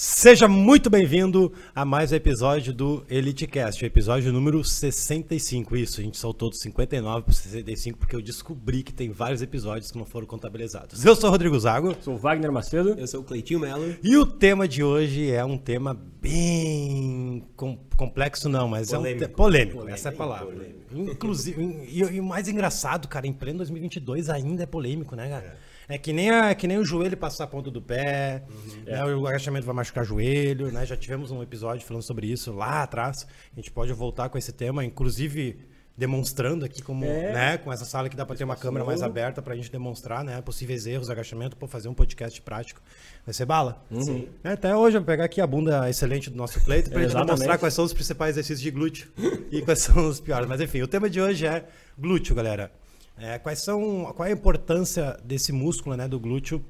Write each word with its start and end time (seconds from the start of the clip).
Seja 0.00 0.46
muito 0.46 0.88
bem-vindo 0.88 1.52
a 1.74 1.84
mais 1.84 2.12
um 2.12 2.14
episódio 2.14 2.72
do 2.72 3.04
EliteCast, 3.10 3.84
episódio 3.84 4.32
número 4.32 4.62
65. 4.62 5.76
Isso, 5.76 6.00
a 6.00 6.04
gente 6.04 6.16
saltou 6.16 6.50
do 6.50 6.54
59 6.54 7.24
para 7.24 7.34
65 7.34 7.98
porque 7.98 8.14
eu 8.14 8.22
descobri 8.22 8.84
que 8.84 8.94
tem 8.94 9.10
vários 9.10 9.42
episódios 9.42 9.90
que 9.90 9.98
não 9.98 10.06
foram 10.06 10.24
contabilizados. 10.24 11.04
Eu 11.04 11.16
sou 11.16 11.28
o 11.28 11.32
Rodrigo 11.32 11.58
Zago. 11.58 11.96
Sou 12.00 12.14
o 12.14 12.16
Wagner 12.16 12.52
Macedo. 12.52 12.90
Eu 12.90 13.08
sou 13.08 13.22
o 13.22 13.24
Cleitinho 13.24 13.58
Melo. 13.58 13.96
E 14.00 14.16
o 14.16 14.24
tema 14.24 14.68
de 14.68 14.84
hoje 14.84 15.32
é 15.32 15.44
um 15.44 15.58
tema 15.58 16.00
bem 16.22 17.44
com, 17.56 17.76
complexo, 17.96 18.48
não, 18.48 18.68
mas 18.68 18.92
polêmico. 18.92 19.24
é 19.24 19.26
um 19.26 19.30
polêmico, 19.30 19.76
polêmico 19.78 19.94
essa 19.96 20.10
é 20.10 20.12
a 20.12 20.16
palavra. 20.16 20.54
Polêmico. 20.54 21.10
Inclusive, 21.10 21.60
e, 21.88 21.98
e, 21.98 22.20
o 22.20 22.24
mais 22.24 22.46
engraçado, 22.46 23.08
cara, 23.08 23.26
em 23.26 23.32
pleno 23.32 23.58
2022 23.58 24.30
ainda 24.30 24.62
é 24.62 24.66
polêmico, 24.66 25.16
né, 25.16 25.28
cara? 25.28 25.44
É. 25.44 25.67
É 25.88 25.96
que 25.96 26.12
nem, 26.12 26.30
a, 26.30 26.54
que 26.54 26.66
nem 26.68 26.76
o 26.76 26.84
joelho 26.84 27.16
passar 27.16 27.44
a 27.44 27.46
ponta 27.46 27.70
do 27.70 27.80
pé, 27.80 28.44
uhum. 28.50 28.82
né, 28.84 29.04
o 29.14 29.26
agachamento 29.26 29.64
vai 29.64 29.74
machucar 29.74 30.04
joelho, 30.04 30.70
né? 30.70 30.84
Já 30.84 30.96
tivemos 30.96 31.30
um 31.30 31.42
episódio 31.42 31.86
falando 31.86 32.02
sobre 32.02 32.26
isso 32.26 32.52
lá 32.52 32.82
atrás. 32.82 33.26
A 33.52 33.56
gente 33.56 33.70
pode 33.70 33.92
voltar 33.94 34.28
com 34.28 34.36
esse 34.36 34.52
tema, 34.52 34.84
inclusive 34.84 35.58
demonstrando 35.98 36.64
aqui 36.64 36.80
como, 36.80 37.04
é. 37.04 37.32
né, 37.32 37.58
com 37.58 37.72
essa 37.72 37.84
sala 37.84 38.08
que 38.08 38.14
dá 38.14 38.24
para 38.24 38.36
ter 38.36 38.44
uma 38.44 38.54
câmera 38.54 38.84
mais 38.84 39.02
aberta 39.02 39.42
para 39.42 39.52
a 39.54 39.56
gente 39.56 39.68
demonstrar, 39.68 40.22
né, 40.22 40.40
possíveis 40.40 40.86
erros, 40.86 41.10
agachamento, 41.10 41.56
para 41.56 41.66
fazer 41.66 41.88
um 41.88 41.94
podcast 41.94 42.40
prático. 42.40 42.80
Vai 43.26 43.34
ser 43.34 43.44
bala? 43.44 43.84
Uhum. 43.90 44.28
É, 44.44 44.52
até 44.52 44.76
hoje 44.76 44.96
eu 44.96 45.00
vou 45.00 45.06
pegar 45.06 45.24
aqui 45.24 45.40
a 45.40 45.46
bunda 45.46 45.90
excelente 45.90 46.30
do 46.30 46.36
nosso 46.36 46.60
Cleito 46.60 46.88
para 46.88 47.00
a 47.00 47.02
gente 47.02 47.16
demonstrar 47.16 47.58
quais 47.58 47.74
são 47.74 47.84
os 47.84 47.92
principais 47.92 48.36
exercícios 48.36 48.60
de 48.60 48.70
glúteo 48.70 49.08
e 49.50 49.60
quais 49.60 49.80
são 49.80 50.08
os 50.08 50.20
piores. 50.20 50.46
Mas 50.48 50.60
enfim, 50.60 50.82
o 50.82 50.86
tema 50.86 51.10
de 51.10 51.20
hoje 51.20 51.46
é 51.46 51.64
glúteo, 51.98 52.32
galera. 52.32 52.70
É, 53.18 53.38
quais 53.38 53.60
são, 53.60 54.12
qual 54.14 54.26
é 54.26 54.30
a 54.30 54.34
importância 54.34 55.18
desse 55.24 55.52
músculo, 55.52 55.96
né, 55.96 56.06
do 56.06 56.20
glúteo 56.20 56.64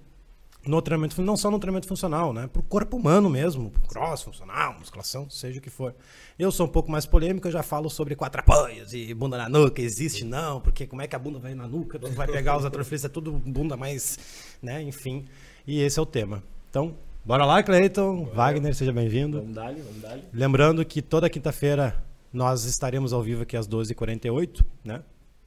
no 0.66 0.82
treinamento, 0.82 1.20
não 1.22 1.36
só 1.36 1.50
no 1.50 1.58
treinamento 1.58 1.86
funcional, 1.86 2.32
né, 2.32 2.46
para 2.46 2.60
o 2.60 2.62
corpo 2.62 2.96
humano 2.96 3.30
mesmo, 3.30 3.70
pro 3.70 3.82
cross, 3.82 4.22
funcional, 4.22 4.74
musculação, 4.78 5.28
seja 5.30 5.58
o 5.58 5.62
que 5.62 5.70
for. 5.70 5.94
Eu 6.38 6.50
sou 6.50 6.66
um 6.66 6.68
pouco 6.68 6.90
mais 6.90 7.06
polêmico, 7.06 7.46
eu 7.48 7.52
já 7.52 7.62
falo 7.62 7.88
sobre 7.88 8.14
quatro 8.14 8.40
apoios 8.40 8.92
e 8.92 9.12
bunda 9.14 9.38
na 9.38 9.48
nuca, 9.48 9.80
existe 9.80 10.24
não, 10.24 10.60
porque 10.60 10.86
como 10.86 11.00
é 11.00 11.06
que 11.06 11.16
a 11.16 11.18
bunda 11.18 11.38
vai 11.38 11.54
na 11.54 11.66
nuca, 11.66 11.98
vai 12.10 12.26
pegar 12.26 12.56
os 12.56 12.64
atrofilistas, 12.64 13.10
é 13.10 13.12
tudo 13.12 13.32
bunda 13.32 13.76
mais, 13.76 14.18
né, 14.60 14.82
enfim, 14.82 15.26
e 15.66 15.80
esse 15.80 15.98
é 15.98 16.02
o 16.02 16.06
tema. 16.06 16.42
Então, 16.68 16.94
bora 17.24 17.44
lá, 17.44 17.62
Cleiton, 17.62 18.24
Wagner, 18.34 18.74
seja 18.74 18.92
bem-vindo. 18.92 19.38
Vamos 19.40 19.54
dar 19.54 19.72
vamos 19.72 20.02
dar 20.02 20.18
Lembrando 20.32 20.84
que 20.84 21.00
toda 21.00 21.30
quinta-feira 21.30 22.04
nós 22.32 22.64
estaremos 22.64 23.12
ao 23.12 23.22
vivo 23.22 23.42
aqui 23.42 23.56
às 23.56 23.66
12h48, 23.66 24.64
né? 24.84 25.02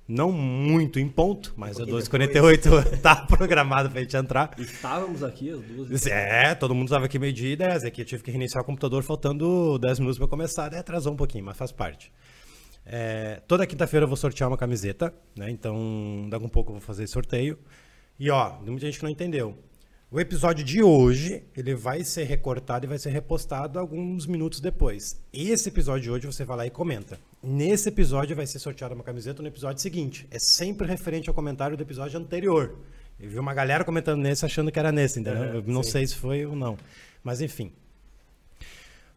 Não 0.07 0.31
muito 0.31 0.99
em 0.99 1.07
ponto, 1.07 1.53
mas 1.55 1.79
a 1.79 1.85
12h48 1.85 2.99
tá 3.01 3.15
programado 3.15 3.89
pra 3.89 4.01
gente 4.01 4.17
entrar. 4.17 4.51
Estávamos 4.57 5.23
aqui 5.23 5.49
às 5.51 5.61
duas. 5.61 6.05
É, 6.07 6.53
todo 6.55 6.75
mundo 6.75 6.87
estava 6.87 7.05
aqui 7.05 7.17
meio-dia 7.17 7.53
e 7.53 7.55
10. 7.55 7.85
Aqui 7.85 8.01
eu 8.01 8.05
tive 8.05 8.23
que 8.23 8.31
reiniciar 8.31 8.61
o 8.61 8.65
computador 8.65 9.03
faltando 9.03 9.79
10 9.79 9.99
minutos 9.99 10.17
para 10.17 10.27
começar. 10.27 10.69
Daí 10.69 10.79
atrasou 10.79 11.13
um 11.13 11.15
pouquinho, 11.15 11.45
mas 11.45 11.55
faz 11.55 11.71
parte. 11.71 12.11
É, 12.85 13.41
toda 13.47 13.65
quinta-feira 13.65 14.03
eu 14.03 14.07
vou 14.07 14.17
sortear 14.17 14.49
uma 14.49 14.57
camiseta, 14.57 15.13
né? 15.37 15.49
Então, 15.49 16.27
daqui 16.29 16.43
a 16.43 16.47
um 16.47 16.49
pouco 16.49 16.71
eu 16.71 16.75
vou 16.75 16.81
fazer 16.81 17.07
sorteio. 17.07 17.57
E 18.19 18.29
ó, 18.29 18.49
tem 18.49 18.71
muita 18.71 18.85
gente 18.85 18.97
que 18.97 19.03
não 19.03 19.11
entendeu. 19.11 19.57
O 20.09 20.19
episódio 20.19 20.65
de 20.65 20.83
hoje, 20.83 21.43
ele 21.55 21.73
vai 21.73 22.03
ser 22.03 22.25
recortado 22.25 22.85
e 22.85 22.89
vai 22.89 22.99
ser 22.99 23.11
repostado 23.11 23.79
alguns 23.79 24.25
minutos 24.25 24.59
depois. 24.59 25.23
Esse 25.31 25.69
episódio 25.69 26.03
de 26.03 26.11
hoje 26.11 26.27
você 26.27 26.43
vai 26.43 26.57
lá 26.57 26.67
e 26.67 26.69
comenta. 26.69 27.17
Nesse 27.43 27.89
episódio 27.89 28.35
vai 28.35 28.45
ser 28.45 28.59
sorteada 28.59 28.93
uma 28.93 29.03
camiseta 29.03 29.41
no 29.41 29.47
episódio 29.47 29.81
seguinte. 29.81 30.27
É 30.29 30.37
sempre 30.37 30.85
referente 30.85 31.27
ao 31.27 31.33
comentário 31.33 31.75
do 31.75 31.81
episódio 31.81 32.19
anterior. 32.19 32.77
Eu 33.19 33.29
vi 33.29 33.39
uma 33.39 33.53
galera 33.53 33.83
comentando 33.83 34.21
nesse 34.21 34.45
achando 34.45 34.71
que 34.71 34.77
era 34.77 34.91
nesse, 34.91 35.19
entendeu? 35.19 35.43
Eu 35.45 35.63
não 35.65 35.81
sim. 35.81 35.91
sei 35.91 36.07
se 36.07 36.15
foi 36.15 36.45
ou 36.45 36.55
não. 36.55 36.77
Mas 37.23 37.41
enfim. 37.41 37.71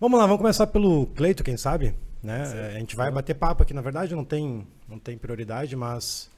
Vamos 0.00 0.18
lá, 0.18 0.26
vamos 0.26 0.40
começar 0.40 0.66
pelo 0.66 1.06
Cleito, 1.08 1.44
quem 1.44 1.56
sabe? 1.56 1.94
Né? 2.22 2.42
A 2.74 2.78
gente 2.78 2.96
vai 2.96 3.10
bater 3.10 3.34
papo 3.34 3.62
aqui, 3.62 3.74
na 3.74 3.82
verdade 3.82 4.14
não 4.14 4.24
tem, 4.24 4.66
não 4.88 4.98
tem 4.98 5.18
prioridade, 5.18 5.76
mas. 5.76 6.30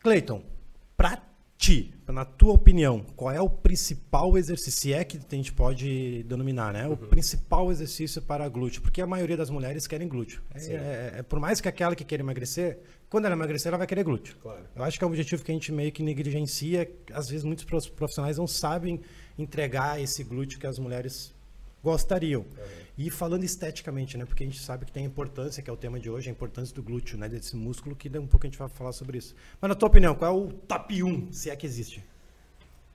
Cleiton, 0.00 0.40
ti, 1.66 1.92
na 2.06 2.24
tua 2.24 2.52
opinião, 2.52 3.04
qual 3.16 3.32
é 3.32 3.40
o 3.40 3.50
principal 3.50 4.38
exercício, 4.38 4.80
se 4.80 4.92
é 4.92 5.02
que 5.02 5.18
a 5.18 5.34
gente 5.34 5.52
pode 5.52 6.22
denominar, 6.22 6.72
né? 6.72 6.86
O 6.86 6.90
uhum. 6.90 6.96
principal 6.96 7.72
exercício 7.72 8.22
para 8.22 8.48
glúteo? 8.48 8.80
Porque 8.80 9.02
a 9.02 9.06
maioria 9.06 9.36
das 9.36 9.50
mulheres 9.50 9.86
querem 9.86 10.06
glúteo. 10.06 10.40
É, 10.54 10.60
é, 10.60 11.14
é, 11.18 11.22
por 11.22 11.40
mais 11.40 11.60
que 11.60 11.68
aquela 11.68 11.96
que 11.96 12.04
quer 12.04 12.20
emagrecer, 12.20 12.78
quando 13.10 13.24
ela 13.24 13.34
emagrecer, 13.34 13.70
ela 13.70 13.78
vai 13.78 13.86
querer 13.86 14.04
glúteo. 14.04 14.36
Claro. 14.40 14.62
Eu 14.76 14.84
acho 14.84 14.96
que 14.96 15.02
é 15.02 15.06
um 15.06 15.10
objetivo 15.10 15.42
que 15.42 15.50
a 15.50 15.54
gente 15.54 15.72
meio 15.72 15.90
que 15.90 16.02
negligencia. 16.02 16.88
Às 17.12 17.28
vezes, 17.28 17.44
muitos 17.44 17.64
profissionais 17.88 18.38
não 18.38 18.46
sabem 18.46 19.00
entregar 19.36 20.00
esse 20.00 20.22
glúteo 20.22 20.60
que 20.60 20.66
as 20.66 20.78
mulheres 20.78 21.34
gostariam. 21.86 22.44
E 22.98 23.10
falando 23.10 23.44
esteticamente, 23.44 24.16
né? 24.18 24.24
Porque 24.24 24.42
a 24.42 24.46
gente 24.46 24.60
sabe 24.60 24.84
que 24.86 24.90
tem 24.90 25.04
a 25.04 25.06
importância, 25.06 25.62
que 25.62 25.70
é 25.70 25.72
o 25.72 25.76
tema 25.76 26.00
de 26.00 26.10
hoje, 26.10 26.28
a 26.28 26.32
importância 26.32 26.74
do 26.74 26.82
glúteo, 26.82 27.16
né? 27.16 27.28
Desse 27.28 27.54
músculo, 27.54 27.94
que 27.94 28.08
daqui 28.08 28.24
um 28.24 28.26
pouco 28.26 28.44
a 28.44 28.48
gente 28.48 28.58
vai 28.58 28.68
falar 28.68 28.92
sobre 28.92 29.18
isso. 29.18 29.34
Mas 29.60 29.68
na 29.68 29.74
tua 29.74 29.88
opinião, 29.88 30.14
qual 30.14 30.34
é 30.34 30.36
o 30.36 30.52
top 30.52 31.02
1, 31.02 31.32
se 31.32 31.48
é 31.48 31.54
que 31.54 31.66
existe? 31.66 32.02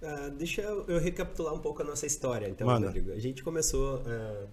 Uh, 0.01 0.31
deixa 0.31 0.61
eu, 0.61 0.85
eu, 0.87 0.99
recapitular 0.99 1.53
um 1.53 1.59
pouco 1.59 1.81
a 1.83 1.85
nossa 1.85 2.05
história, 2.05 2.49
então, 2.49 2.67
Manda. 2.67 2.87
Rodrigo. 2.87 3.11
A 3.11 3.19
gente 3.19 3.43
começou 3.43 3.99
uh, 3.99 4.47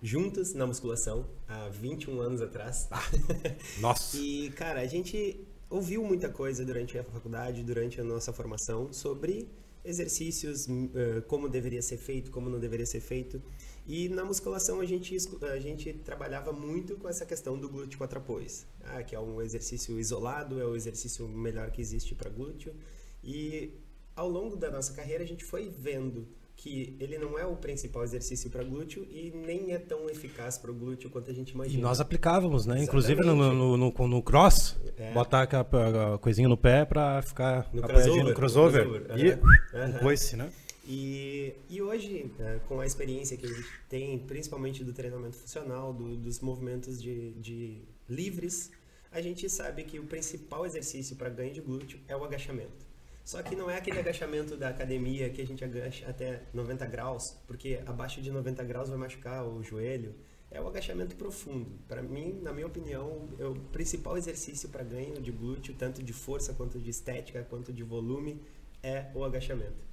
juntos 0.00 0.52
na 0.52 0.66
musculação 0.66 1.26
há 1.48 1.68
21 1.70 2.20
anos 2.20 2.42
atrás. 2.42 2.86
Ah, 2.90 3.02
nossa! 3.80 4.18
e, 4.18 4.50
cara, 4.50 4.80
a 4.80 4.86
gente 4.86 5.40
ouviu 5.70 6.04
muita 6.04 6.28
coisa 6.28 6.64
durante 6.64 6.98
a 6.98 7.02
faculdade, 7.02 7.62
durante 7.64 8.00
a 8.00 8.04
nossa 8.04 8.32
formação, 8.32 8.92
sobre 8.92 9.48
exercícios, 9.90 10.66
uh, 10.66 11.22
como 11.26 11.48
deveria 11.48 11.82
ser 11.82 11.98
feito, 11.98 12.30
como 12.30 12.48
não 12.48 12.58
deveria 12.58 12.86
ser 12.86 13.00
feito. 13.00 13.42
E 13.86 14.08
na 14.08 14.24
musculação 14.24 14.80
a 14.80 14.86
gente, 14.86 15.16
a 15.42 15.58
gente 15.58 15.92
trabalhava 15.92 16.52
muito 16.52 16.96
com 16.96 17.08
essa 17.08 17.26
questão 17.26 17.58
do 17.58 17.68
glúteo 17.68 17.98
quatro 17.98 18.18
apoios, 18.18 18.64
ah, 18.84 19.02
que 19.02 19.14
é 19.14 19.20
um 19.20 19.42
exercício 19.42 19.98
isolado, 19.98 20.60
é 20.60 20.64
o 20.64 20.76
exercício 20.76 21.26
melhor 21.28 21.70
que 21.70 21.80
existe 21.80 22.14
para 22.14 22.30
glúteo. 22.30 22.74
E 23.22 23.74
ao 24.14 24.28
longo 24.28 24.56
da 24.56 24.70
nossa 24.70 24.92
carreira 24.92 25.24
a 25.24 25.26
gente 25.26 25.44
foi 25.44 25.68
vendo 25.68 26.28
que 26.60 26.94
ele 27.00 27.16
não 27.16 27.38
é 27.38 27.46
o 27.46 27.56
principal 27.56 28.04
exercício 28.04 28.50
para 28.50 28.62
glúteo 28.62 29.06
e 29.10 29.32
nem 29.34 29.72
é 29.72 29.78
tão 29.78 30.10
eficaz 30.10 30.58
para 30.58 30.70
o 30.70 30.74
glúteo 30.74 31.08
quanto 31.08 31.30
a 31.30 31.34
gente 31.34 31.52
imagina. 31.52 31.78
E 31.78 31.80
nós 31.80 32.00
aplicávamos, 32.02 32.66
né? 32.66 32.74
Exatamente. 32.74 32.88
Inclusive 32.88 33.22
no, 33.22 33.34
no, 33.34 33.76
no, 33.78 34.08
no 34.08 34.22
cross, 34.22 34.76
é. 34.98 35.10
botar 35.12 35.48
a, 35.50 36.14
a, 36.14 36.18
coisinha 36.18 36.50
no 36.50 36.58
pé 36.58 36.84
para 36.84 37.22
ficar 37.22 37.70
no 37.72 37.80
crossover, 37.80 38.24
no 38.24 38.34
crossover. 38.34 38.86
No 38.86 39.00
crossover. 39.00 39.18
E 39.18 39.74
uhum. 39.74 39.88
um 39.88 39.98
coice, 40.00 40.36
né? 40.36 40.52
E, 40.86 41.54
e 41.70 41.80
hoje, 41.80 42.30
é, 42.38 42.58
com 42.68 42.78
a 42.78 42.84
experiência 42.84 43.38
que 43.38 43.46
a 43.46 43.48
gente 43.48 43.68
tem, 43.88 44.18
principalmente 44.18 44.84
do 44.84 44.92
treinamento 44.92 45.36
funcional, 45.36 45.94
do, 45.94 46.14
dos 46.14 46.40
movimentos 46.40 47.00
de, 47.00 47.30
de 47.34 47.78
livres, 48.06 48.70
a 49.10 49.22
gente 49.22 49.48
sabe 49.48 49.84
que 49.84 49.98
o 49.98 50.04
principal 50.04 50.66
exercício 50.66 51.16
para 51.16 51.30
ganho 51.30 51.54
de 51.54 51.62
glúteo 51.62 51.98
é 52.06 52.14
o 52.14 52.22
agachamento. 52.22 52.89
Só 53.24 53.42
que 53.42 53.54
não 53.54 53.70
é 53.70 53.76
aquele 53.76 53.98
agachamento 53.98 54.56
da 54.56 54.68
academia 54.68 55.30
que 55.30 55.40
a 55.40 55.46
gente 55.46 55.64
agacha 55.64 56.08
até 56.08 56.42
90 56.52 56.86
graus, 56.86 57.36
porque 57.46 57.80
abaixo 57.86 58.20
de 58.20 58.30
90 58.30 58.64
graus 58.64 58.88
vai 58.88 58.98
machucar 58.98 59.44
o 59.44 59.62
joelho. 59.62 60.14
É 60.50 60.60
o 60.60 60.66
agachamento 60.66 61.14
profundo. 61.14 61.70
Para 61.86 62.02
mim, 62.02 62.40
na 62.42 62.52
minha 62.52 62.66
opinião, 62.66 63.28
é 63.38 63.44
o 63.44 63.54
principal 63.54 64.18
exercício 64.18 64.68
para 64.68 64.82
ganho 64.82 65.20
de 65.20 65.30
glúteo, 65.30 65.74
tanto 65.74 66.02
de 66.02 66.12
força 66.12 66.52
quanto 66.54 66.80
de 66.80 66.90
estética, 66.90 67.46
quanto 67.48 67.72
de 67.72 67.84
volume, 67.84 68.42
é 68.82 69.06
o 69.14 69.24
agachamento. 69.24 69.90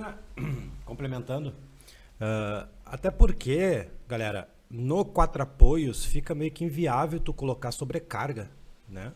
Ah, 0.00 0.16
complementando, 0.84 1.48
uh, 1.50 2.68
até 2.84 3.10
porque, 3.10 3.88
galera, 4.06 4.48
no 4.70 5.04
quatro 5.04 5.42
apoios 5.42 6.04
fica 6.04 6.34
meio 6.34 6.52
que 6.52 6.64
inviável 6.64 7.18
tu 7.18 7.32
colocar 7.32 7.72
sobrecarga, 7.72 8.50
né? 8.88 9.12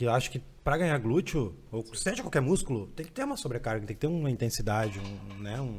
Que 0.00 0.06
eu 0.06 0.12
acho 0.12 0.30
que 0.30 0.38
para 0.64 0.78
ganhar 0.78 0.96
glúteo, 0.96 1.54
ou 1.70 1.84
seja 1.94 2.22
qualquer 2.22 2.40
músculo, 2.40 2.86
tem 2.86 3.04
que 3.04 3.12
ter 3.12 3.22
uma 3.22 3.36
sobrecarga, 3.36 3.86
tem 3.86 3.94
que 3.94 4.00
ter 4.00 4.06
uma 4.06 4.30
intensidade, 4.30 4.98
um, 4.98 5.42
né? 5.42 5.60
Um, 5.60 5.78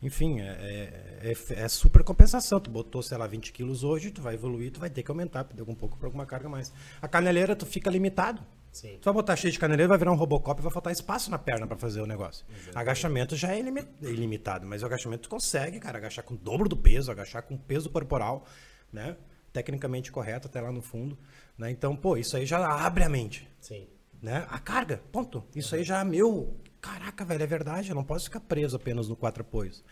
enfim, 0.00 0.38
é, 0.38 0.44
é, 0.44 1.32
é, 1.32 1.62
é, 1.64 1.68
super 1.68 2.04
compensação. 2.04 2.60
Tu 2.60 2.70
botou, 2.70 3.02
sei 3.02 3.18
lá, 3.18 3.26
20 3.26 3.52
quilos 3.52 3.82
hoje, 3.82 4.12
tu 4.12 4.22
vai 4.22 4.34
evoluir, 4.34 4.70
tu 4.70 4.78
vai 4.78 4.88
ter 4.88 5.02
que 5.02 5.10
aumentar, 5.10 5.44
um 5.66 5.74
pouco 5.74 5.98
para 5.98 6.06
alguma 6.06 6.24
carga 6.24 6.48
mais. 6.48 6.72
A 7.02 7.08
caneleira, 7.08 7.56
tu 7.56 7.66
fica 7.66 7.90
limitado. 7.90 8.40
Sim. 8.70 8.96
Tu 9.00 9.04
vai 9.04 9.14
botar 9.14 9.34
cheio 9.34 9.52
de 9.52 9.58
caneleira, 9.58 9.88
vai 9.88 9.98
virar 9.98 10.12
um 10.12 10.14
Robocop 10.14 10.60
e 10.60 10.62
vai 10.62 10.72
faltar 10.72 10.92
espaço 10.92 11.28
na 11.28 11.36
perna 11.36 11.66
para 11.66 11.76
fazer 11.76 12.00
o 12.00 12.06
negócio. 12.06 12.46
Exatamente. 12.48 12.78
Agachamento 12.78 13.34
já 13.34 13.56
é 13.56 13.58
ilimitado, 14.02 14.68
mas 14.68 14.84
o 14.84 14.86
agachamento 14.86 15.22
tu 15.22 15.30
consegue, 15.30 15.80
cara, 15.80 15.98
agachar 15.98 16.24
com 16.24 16.34
o 16.34 16.38
dobro 16.38 16.68
do 16.68 16.76
peso, 16.76 17.10
agachar 17.10 17.42
com 17.42 17.56
o 17.56 17.58
peso 17.58 17.90
corporal, 17.90 18.46
né? 18.92 19.16
Tecnicamente 19.52 20.12
correto 20.12 20.46
até 20.46 20.60
lá 20.60 20.70
no 20.70 20.80
fundo, 20.80 21.18
né? 21.58 21.70
Então, 21.70 21.96
pô, 21.96 22.16
isso 22.16 22.36
aí 22.36 22.46
já 22.46 22.64
abre 22.64 23.02
a 23.02 23.08
mente. 23.08 23.48
Sim. 23.60 23.88
Né? 24.22 24.46
A 24.48 24.58
carga, 24.58 25.02
ponto. 25.12 25.44
Isso 25.54 25.74
uhum. 25.74 25.80
aí 25.80 25.84
já 25.84 26.00
é 26.00 26.04
meu. 26.04 26.56
Caraca, 26.80 27.24
velho, 27.24 27.42
é 27.42 27.46
verdade, 27.46 27.90
eu 27.90 27.94
não 27.94 28.04
posso 28.04 28.26
ficar 28.26 28.40
preso 28.40 28.76
apenas 28.76 29.08
no 29.08 29.16
quatro 29.16 29.42
apoios. 29.42 29.84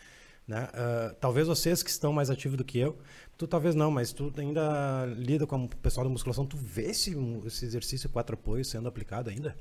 Né? 0.47 0.63
Uh, 0.63 1.15
talvez 1.19 1.47
vocês 1.47 1.83
que 1.83 1.89
estão 1.89 2.13
mais 2.13 2.29
ativos 2.29 2.57
do 2.57 2.63
que 2.63 2.79
eu, 2.79 2.97
tu 3.37 3.45
talvez 3.45 3.75
não, 3.75 3.91
mas 3.91 4.13
tu 4.13 4.33
ainda 4.37 5.05
lida 5.17 5.45
com 5.45 5.65
o 5.65 5.67
pessoal 5.67 6.05
da 6.05 6.09
musculação, 6.09 6.45
tu 6.45 6.55
vê 6.55 6.91
esse, 6.91 7.13
esse 7.45 7.65
exercício 7.65 8.09
quatro 8.09 8.35
apoios 8.35 8.69
sendo 8.69 8.87
aplicado 8.87 9.29
ainda? 9.29 9.57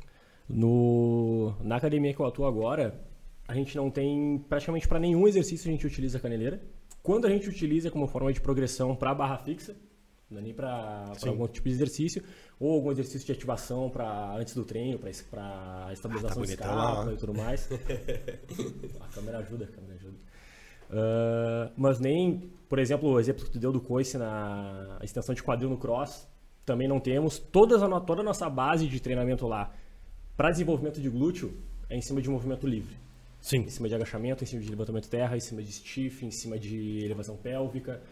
No, 0.49 1.57
na 1.61 1.75
academia 1.75 2.15
que 2.15 2.21
eu 2.21 2.27
atuo 2.27 2.47
agora, 2.47 3.05
a 3.49 3.55
gente 3.55 3.77
não 3.77 3.91
tem 3.91 4.39
praticamente 4.49 4.87
para 4.87 5.01
nenhum 5.01 5.27
exercício 5.27 5.69
a 5.69 5.73
gente 5.73 5.85
utiliza 5.85 6.19
a 6.19 6.21
caneleira. 6.21 6.63
Quando 7.03 7.27
a 7.27 7.31
gente 7.31 7.49
utiliza 7.49 7.91
como 7.91 8.07
forma 8.07 8.33
de 8.33 8.41
progressão 8.41 8.95
para 8.95 9.13
barra 9.13 9.39
fixa, 9.39 9.77
não 10.31 10.39
é 10.39 10.43
nem 10.43 10.55
para 10.55 11.13
algum 11.27 11.47
tipo 11.47 11.69
de 11.69 11.75
exercício, 11.75 12.23
ou 12.59 12.75
algum 12.75 12.91
exercício 12.91 13.27
de 13.27 13.33
ativação 13.33 13.89
para 13.89 14.35
antes 14.37 14.55
do 14.55 14.65
treino, 14.65 14.99
para 14.99 15.11
estabilização 15.93 16.43
Ah, 16.43 16.97
tá 16.97 17.05
de 17.05 17.15
e 17.15 17.17
tudo 17.17 17.35
mais. 17.35 17.69
a 19.01 19.07
câmera 19.09 19.39
ajuda, 19.39 19.65
a 19.65 19.69
câmera 19.69 19.95
ajuda. 19.95 20.17
Ah, 20.91 21.71
mas 21.77 22.01
nem, 22.01 22.51
por 22.69 22.79
exemplo, 22.79 23.11
o 23.11 23.21
exemplo 23.21 23.45
que 23.45 23.51
tu 23.51 23.59
deu 23.59 23.73
do 23.73 23.81
coice 23.81 24.19
na 24.19 24.99
extensão 25.03 25.35
de 25.35 25.43
quadril 25.43 25.71
no 25.71 25.79
cross, 25.79 26.27
também 26.65 26.89
não 26.89 26.99
temos. 26.99 27.39
Todas 27.39 27.83
a, 27.83 28.01
toda 28.01 28.21
a 28.23 28.25
nossa 28.25 28.49
base 28.51 28.89
de 28.89 29.01
treinamento 29.01 29.47
lá 29.47 29.73
para 30.37 30.51
desenvolvimento 30.51 31.01
de 31.01 31.09
glúteo 31.09 31.57
é 31.89 31.97
em 31.97 32.03
cima 32.03 32.21
de 32.21 32.29
movimento 32.29 32.67
livre. 32.67 32.97
Sim. 33.41 33.59
Em 33.59 33.69
cima 33.69 33.89
de 33.89 33.95
agachamento, 33.95 34.43
em 34.43 34.47
cima 34.47 34.61
de 34.61 34.69
levantamento 34.69 35.09
terra, 35.09 35.37
em 35.37 35.41
cima 35.41 35.63
de 35.63 35.71
stiff, 35.71 36.25
em 36.27 36.31
cima 36.33 36.59
de 36.59 37.05
elevação 37.05 37.37
pélvica, 37.37 38.03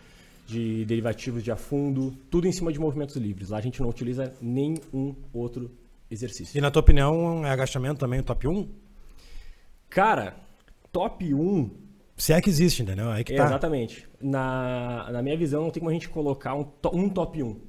de 0.47 0.85
derivativos 0.85 1.43
de 1.43 1.51
afundo, 1.51 2.15
tudo 2.31 2.47
em 2.47 2.53
cima 2.53 2.73
de 2.73 2.79
movimentos 2.79 3.17
livres. 3.17 3.51
Lá 3.51 3.59
a 3.59 3.61
gente 3.61 3.81
não 3.81 3.89
utiliza 3.89 4.35
nenhum 4.41 5.15
outro 5.33 5.71
exercício. 6.11 6.57
E 6.57 6.61
na 6.61 6.71
tua 6.71 6.81
opinião, 6.81 7.45
é 7.47 7.51
agachamento 7.51 8.01
também 8.01 8.21
o 8.21 8.23
top 8.23 8.47
1? 8.47 8.69
Cara, 9.89 10.37
top 10.93 11.33
1 11.33 11.71
Se 12.17 12.33
é 12.33 12.41
que 12.41 12.51
existe, 12.51 12.83
entendeu? 12.83 13.11
Aí 13.11 13.25
que 13.25 13.35
tá. 13.35 13.45
Exatamente. 13.45 14.09
Na, 14.21 15.11
na 15.11 15.23
minha 15.23 15.37
visão, 15.37 15.63
não 15.63 15.71
tem 15.71 15.81
como 15.81 15.91
a 15.91 15.95
gente 15.95 16.09
colocar 16.09 16.55
um, 16.55 16.67
um 16.93 17.09
top 17.09 17.43
1. 17.43 17.61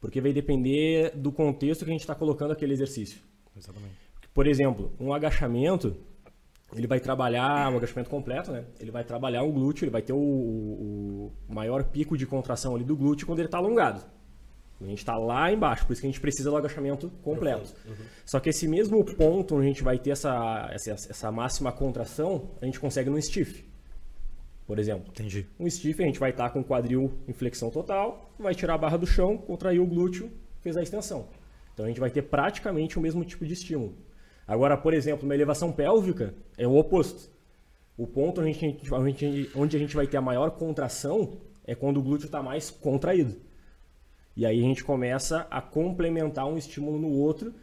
Porque 0.00 0.20
vai 0.20 0.32
depender 0.32 1.12
do 1.16 1.32
contexto 1.32 1.84
que 1.84 1.90
a 1.90 1.94
gente 1.94 2.02
está 2.02 2.14
colocando 2.14 2.52
aquele 2.52 2.72
exercício. 2.72 3.20
Exatamente. 3.56 3.94
Por 4.34 4.46
exemplo, 4.46 4.92
um 5.00 5.12
agachamento, 5.14 5.96
ele 6.74 6.86
vai 6.86 7.00
trabalhar, 7.00 7.72
um 7.72 7.76
agachamento 7.76 8.10
completo, 8.10 8.50
né? 8.52 8.64
Ele 8.80 8.90
vai 8.90 9.04
trabalhar 9.04 9.42
o 9.42 9.52
glúteo, 9.52 9.84
ele 9.84 9.90
vai 9.92 10.02
ter 10.02 10.12
o, 10.12 10.16
o- 10.18 11.32
o 11.48 11.54
maior 11.54 11.84
pico 11.84 12.16
de 12.16 12.26
contração 12.26 12.74
ali 12.74 12.84
do 12.84 12.96
glúteo 12.96 13.26
quando 13.26 13.38
ele 13.38 13.48
está 13.48 13.58
alongado. 13.58 14.02
A 14.80 14.86
gente 14.86 14.98
está 14.98 15.16
lá 15.16 15.50
embaixo, 15.52 15.86
por 15.86 15.92
isso 15.92 16.02
que 16.02 16.06
a 16.08 16.10
gente 16.10 16.20
precisa 16.20 16.50
do 16.50 16.56
agachamento 16.56 17.08
completo. 17.22 17.72
Só 18.26 18.40
que 18.40 18.50
esse 18.50 18.66
mesmo 18.66 19.02
ponto 19.04 19.54
onde 19.54 19.66
a 19.66 19.68
gente 19.68 19.82
vai 19.84 19.98
ter 19.98 20.10
essa, 20.10 20.68
essa, 20.72 20.90
essa 20.90 21.30
máxima 21.32 21.70
contração, 21.72 22.50
a 22.60 22.64
gente 22.66 22.80
consegue 22.80 23.08
no 23.08 23.20
stiff, 23.22 23.64
por 24.66 24.78
exemplo. 24.78 25.06
Entendi. 25.10 25.46
Um 25.58 25.70
stiff, 25.70 26.02
a 26.02 26.06
gente 26.06 26.18
vai 26.18 26.30
estar 26.30 26.50
com 26.50 26.60
o 26.60 26.64
quadril 26.64 27.12
em 27.28 27.32
flexão 27.32 27.70
total, 27.70 28.34
vai 28.38 28.54
tirar 28.54 28.74
a 28.74 28.78
barra 28.78 28.96
do 28.96 29.06
chão, 29.06 29.38
contrair 29.38 29.80
o 29.80 29.86
glúteo, 29.86 30.30
fez 30.60 30.76
a 30.76 30.82
extensão. 30.82 31.28
Então 31.72 31.86
a 31.86 31.88
gente 31.88 32.00
vai 32.00 32.10
ter 32.10 32.22
praticamente 32.22 32.98
o 32.98 33.00
mesmo 33.00 33.24
tipo 33.24 33.46
de 33.46 33.52
estímulo. 33.52 33.94
Agora, 34.46 34.76
por 34.76 34.92
exemplo, 34.94 35.24
uma 35.24 35.34
elevação 35.34 35.72
pélvica 35.72 36.34
é 36.56 36.66
o 36.66 36.76
oposto. 36.76 37.30
O 37.96 38.06
ponto 38.06 38.40
onde 38.40 38.50
a 38.50 38.52
gente, 38.52 38.92
onde 38.92 39.06
a 39.24 39.30
gente- 39.30 39.50
onde 39.56 39.76
a 39.76 39.78
gente 39.78 39.96
vai 39.96 40.06
ter 40.06 40.16
a 40.16 40.20
maior 40.20 40.50
contração 40.52 41.38
é 41.64 41.74
quando 41.74 41.98
o 41.98 42.02
glúteo 42.02 42.26
está 42.26 42.42
mais 42.42 42.70
contraído. 42.70 43.36
E 44.36 44.44
aí 44.44 44.58
a 44.58 44.62
gente 44.62 44.82
começa 44.82 45.46
a 45.50 45.60
complementar 45.62 46.46
um 46.46 46.58
estímulo 46.58 46.98
no 46.98 47.08
outro. 47.10 47.54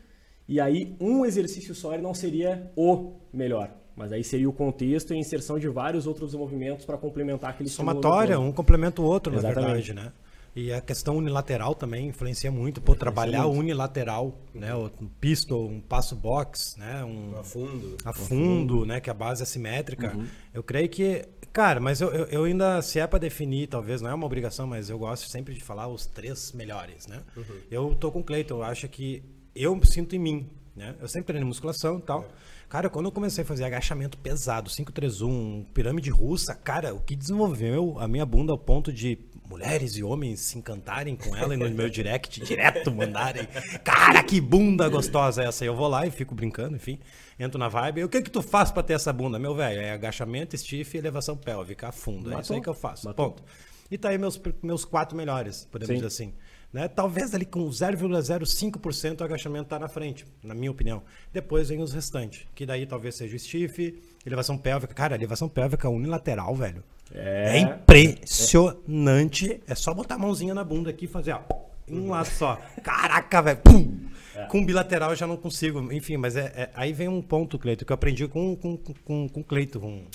E 0.47 0.59
aí 0.59 0.95
um 0.99 1.25
exercício 1.25 1.75
só 1.75 1.93
ele 1.93 2.01
não 2.01 2.13
seria 2.13 2.71
o 2.75 3.13
melhor. 3.33 3.71
Mas 3.95 4.11
aí 4.13 4.23
seria 4.23 4.49
o 4.49 4.53
contexto 4.53 5.11
e 5.13 5.17
a 5.17 5.19
inserção 5.19 5.59
de 5.59 5.67
vários 5.67 6.07
outros 6.07 6.33
movimentos 6.33 6.85
para 6.85 6.97
complementar 6.97 7.51
aquele 7.51 7.69
Somatória, 7.69 8.39
um 8.39 8.51
complementa 8.51 9.01
o 9.01 9.05
outro, 9.05 9.33
na 9.33 9.39
Exatamente. 9.39 9.65
verdade, 9.67 9.93
né? 9.93 10.13
E 10.55 10.73
a 10.73 10.81
questão 10.81 11.15
unilateral 11.15 11.73
também 11.73 12.07
influencia 12.07 12.51
muito. 12.51 12.81
Pô, 12.81 12.93
trabalhar 12.93 13.43
muito. 13.43 13.59
unilateral, 13.59 14.37
né? 14.53 14.75
Um 14.75 15.07
pistol, 15.19 15.65
um 15.65 15.79
passo 15.79 16.15
box, 16.15 16.77
né? 16.77 17.03
Um 17.05 17.37
A 17.39 17.43
fundo. 17.43 17.97
a 18.03 18.11
fundo, 18.11 18.85
né? 18.85 18.99
Que 18.99 19.09
a 19.09 19.13
base 19.13 19.41
é 19.43 19.45
simétrica. 19.45 20.13
Uhum. 20.15 20.27
Eu 20.53 20.61
creio 20.61 20.89
que, 20.89 21.25
cara, 21.53 21.79
mas 21.79 22.01
eu, 22.01 22.09
eu, 22.09 22.25
eu 22.25 22.43
ainda, 22.43 22.81
se 22.81 22.99
é 22.99 23.07
pra 23.07 23.17
definir, 23.17 23.67
talvez 23.67 24.01
não 24.01 24.09
é 24.09 24.13
uma 24.13 24.25
obrigação, 24.25 24.67
mas 24.67 24.89
eu 24.89 24.99
gosto 24.99 25.29
sempre 25.29 25.53
de 25.53 25.61
falar 25.61 25.87
os 25.87 26.05
três 26.05 26.51
melhores, 26.51 27.07
né? 27.07 27.23
Uhum. 27.37 27.55
Eu 27.69 27.95
tô 27.95 28.11
com 28.11 28.19
o 28.19 28.23
Cleiton, 28.23 28.55
eu 28.55 28.63
acho 28.63 28.89
que 28.89 29.23
eu 29.55 29.79
sinto 29.85 30.17
em 30.17 30.19
mim, 30.19 30.49
né? 30.75 30.95
Eu 30.99 31.07
sempre 31.07 31.27
treino 31.27 31.45
musculação 31.45 31.97
e 31.99 32.01
tal. 32.01 32.27
Cara, 32.67 32.89
quando 32.89 33.05
eu 33.07 33.11
comecei 33.11 33.43
a 33.43 33.47
fazer 33.47 33.65
agachamento 33.65 34.17
pesado, 34.17 34.69
531, 34.69 35.65
pirâmide 35.73 36.09
russa, 36.09 36.55
cara, 36.55 36.93
o 36.93 37.01
que 37.01 37.17
desenvolveu 37.17 37.97
a 37.99 38.07
minha 38.07 38.25
bunda 38.25 38.53
ao 38.53 38.57
ponto 38.57 38.93
de 38.93 39.17
mulheres 39.51 39.97
e 39.97 40.03
homens 40.03 40.39
se 40.39 40.57
encantarem 40.57 41.15
com 41.15 41.35
ela 41.35 41.53
e 41.53 41.57
no 41.57 41.69
meu 41.69 41.89
direct 41.89 42.39
direto 42.39 42.89
mandarem, 42.89 43.45
cara, 43.83 44.23
que 44.23 44.39
bunda 44.39 44.87
gostosa 44.87 45.43
é 45.43 45.47
essa. 45.47 45.65
Eu 45.65 45.75
vou 45.75 45.89
lá 45.89 46.07
e 46.07 46.11
fico 46.11 46.33
brincando, 46.33 46.77
enfim, 46.77 46.97
entro 47.37 47.59
na 47.59 47.67
vibe. 47.67 47.99
E 47.99 48.03
o 48.05 48.09
que 48.09 48.21
que 48.21 48.31
tu 48.31 48.41
faz 48.41 48.71
pra 48.71 48.81
ter 48.81 48.93
essa 48.93 49.11
bunda, 49.11 49.37
meu 49.37 49.53
velho? 49.53 49.81
É 49.81 49.91
agachamento, 49.91 50.57
stiff 50.57 50.95
e 50.95 50.99
elevação 50.99 51.35
pélvica, 51.35 51.89
a 51.89 51.91
fundo. 51.91 52.33
É 52.33 52.39
isso 52.39 52.53
aí 52.53 52.59
Matou. 52.59 52.61
que 52.61 52.69
eu 52.69 52.73
faço. 52.73 53.05
Matou. 53.07 53.31
Ponto. 53.31 53.43
E 53.91 53.97
tá 53.97 54.07
aí 54.07 54.17
meus, 54.17 54.39
meus 54.63 54.85
quatro 54.85 55.17
melhores, 55.17 55.67
podemos 55.69 55.89
Sim. 55.89 55.95
dizer 55.95 56.07
assim. 56.07 56.33
Né? 56.71 56.87
Talvez 56.87 57.35
ali 57.35 57.45
com 57.45 57.67
0,05% 57.67 59.19
o 59.19 59.23
agachamento 59.25 59.67
tá 59.67 59.77
na 59.77 59.89
frente, 59.89 60.25
na 60.41 60.53
minha 60.55 60.71
opinião. 60.71 61.03
Depois 61.33 61.67
vem 61.67 61.81
os 61.81 61.91
restantes, 61.91 62.47
que 62.55 62.65
daí 62.65 62.85
talvez 62.85 63.15
seja 63.15 63.35
o 63.35 63.39
stiff, 63.39 64.01
elevação 64.25 64.57
pélvica. 64.57 64.93
Cara, 64.93 65.15
elevação 65.15 65.49
pélvica 65.49 65.89
unilateral, 65.89 66.55
velho. 66.55 66.83
É, 67.13 67.57
É. 67.57 67.59
impressionante. 67.59 69.61
É 69.67 69.75
só 69.75 69.93
botar 69.93 70.15
a 70.15 70.19
mãozinha 70.19 70.53
na 70.53 70.63
bunda 70.63 70.89
aqui 70.89 71.05
e 71.05 71.07
fazer, 71.07 71.33
ó, 71.33 71.41
um 71.89 72.09
lado 72.09 72.27
só. 72.27 72.59
Caraca, 72.83 73.41
velho. 73.41 73.57
Pum! 73.59 74.09
Com 74.49 74.65
bilateral 74.65 75.11
eu 75.11 75.15
já 75.15 75.27
não 75.27 75.37
consigo. 75.37 75.91
Enfim, 75.91 76.17
mas 76.17 76.35
é, 76.35 76.45
é- 76.55 76.69
aí 76.73 76.93
vem 76.93 77.07
um 77.07 77.21
ponto, 77.21 77.59
Cleito, 77.59 77.85
que 77.85 77.91
eu 77.91 77.95
aprendi 77.95 78.27
com, 78.27 78.55
com, 78.55 78.77
com, 78.77 79.29
com 79.29 79.39
o 79.41 79.43
Cleito, 79.43 79.79
com, 79.79 80.05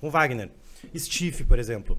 com 0.00 0.06
o 0.06 0.10
Wagner. 0.10 0.50
Stiff, 0.96 1.44
por 1.44 1.58
exemplo. 1.58 1.98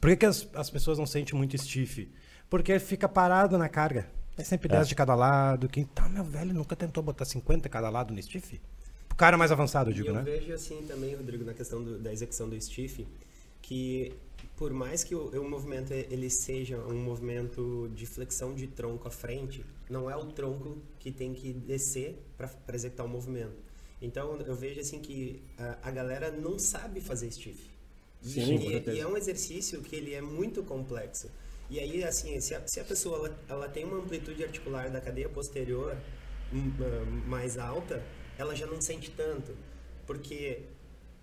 Por 0.00 0.10
que, 0.10 0.16
que 0.16 0.26
as, 0.26 0.48
as 0.54 0.70
pessoas 0.70 0.98
não 0.98 1.06
sentem 1.06 1.36
muito 1.36 1.56
stiff? 1.58 2.08
Porque 2.48 2.78
fica 2.78 3.08
parado 3.08 3.58
na 3.58 3.68
carga. 3.68 4.06
É 4.38 4.44
sempre 4.44 4.68
10 4.68 4.88
de 4.88 4.94
cada 4.94 5.14
lado. 5.14 5.68
Quem 5.68 5.84
tá, 5.84 6.08
meu 6.08 6.24
velho, 6.24 6.54
nunca 6.54 6.76
tentou 6.76 7.02
botar 7.02 7.24
50 7.24 7.68
cada 7.68 7.90
lado 7.90 8.14
no 8.14 8.22
stiff? 8.22 8.60
O 9.12 9.14
cara 9.14 9.36
mais 9.36 9.52
avançado, 9.52 9.90
eu 9.90 9.94
digo, 9.94 10.08
eu 10.08 10.14
né? 10.14 10.22
vejo 10.22 10.52
assim 10.52 10.84
também, 10.86 11.14
Rodrigo, 11.14 11.44
na 11.44 11.54
questão 11.54 11.82
do- 11.82 11.98
da 11.98 12.12
execução 12.12 12.48
do 12.48 12.60
stiff, 12.60 13.06
que 13.60 14.12
por 14.56 14.72
mais 14.72 15.04
que 15.04 15.14
o, 15.14 15.28
o 15.40 15.48
movimento 15.48 15.92
ele 15.92 16.28
seja 16.30 16.78
um 16.78 16.96
movimento 17.02 17.90
de 17.94 18.06
flexão 18.06 18.54
de 18.54 18.66
tronco 18.66 19.06
à 19.08 19.10
frente, 19.10 19.64
não 19.88 20.10
é 20.10 20.16
o 20.16 20.26
tronco 20.26 20.78
que 20.98 21.10
tem 21.12 21.32
que 21.34 21.52
descer 21.52 22.18
para 22.36 22.50
executar 22.74 23.06
o 23.06 23.08
movimento. 23.08 23.54
Então 24.00 24.36
eu 24.40 24.54
vejo 24.56 24.80
assim 24.80 24.98
que 25.00 25.42
a, 25.58 25.88
a 25.88 25.90
galera 25.90 26.30
não 26.30 26.58
sabe 26.58 27.00
fazer 27.00 27.30
stiff. 27.30 27.70
Sim, 28.20 28.54
e, 28.54 28.96
e 28.96 29.00
é 29.00 29.06
um 29.06 29.16
exercício 29.16 29.80
que 29.82 29.96
ele 29.96 30.14
é 30.14 30.20
muito 30.20 30.62
complexo. 30.62 31.30
E 31.70 31.78
aí, 31.80 32.04
assim, 32.04 32.40
se 32.40 32.54
a, 32.54 32.62
se 32.66 32.80
a 32.80 32.84
pessoa 32.84 33.16
ela, 33.18 33.38
ela 33.48 33.68
tem 33.68 33.84
uma 33.84 33.96
amplitude 33.98 34.44
articular 34.44 34.90
da 34.90 35.00
cadeia 35.00 35.28
posterior 35.28 35.96
hum, 36.52 36.72
mais 37.26 37.58
alta, 37.58 38.02
ela 38.42 38.54
já 38.54 38.66
não 38.66 38.80
sente 38.80 39.10
tanto. 39.10 39.56
Porque 40.06 40.62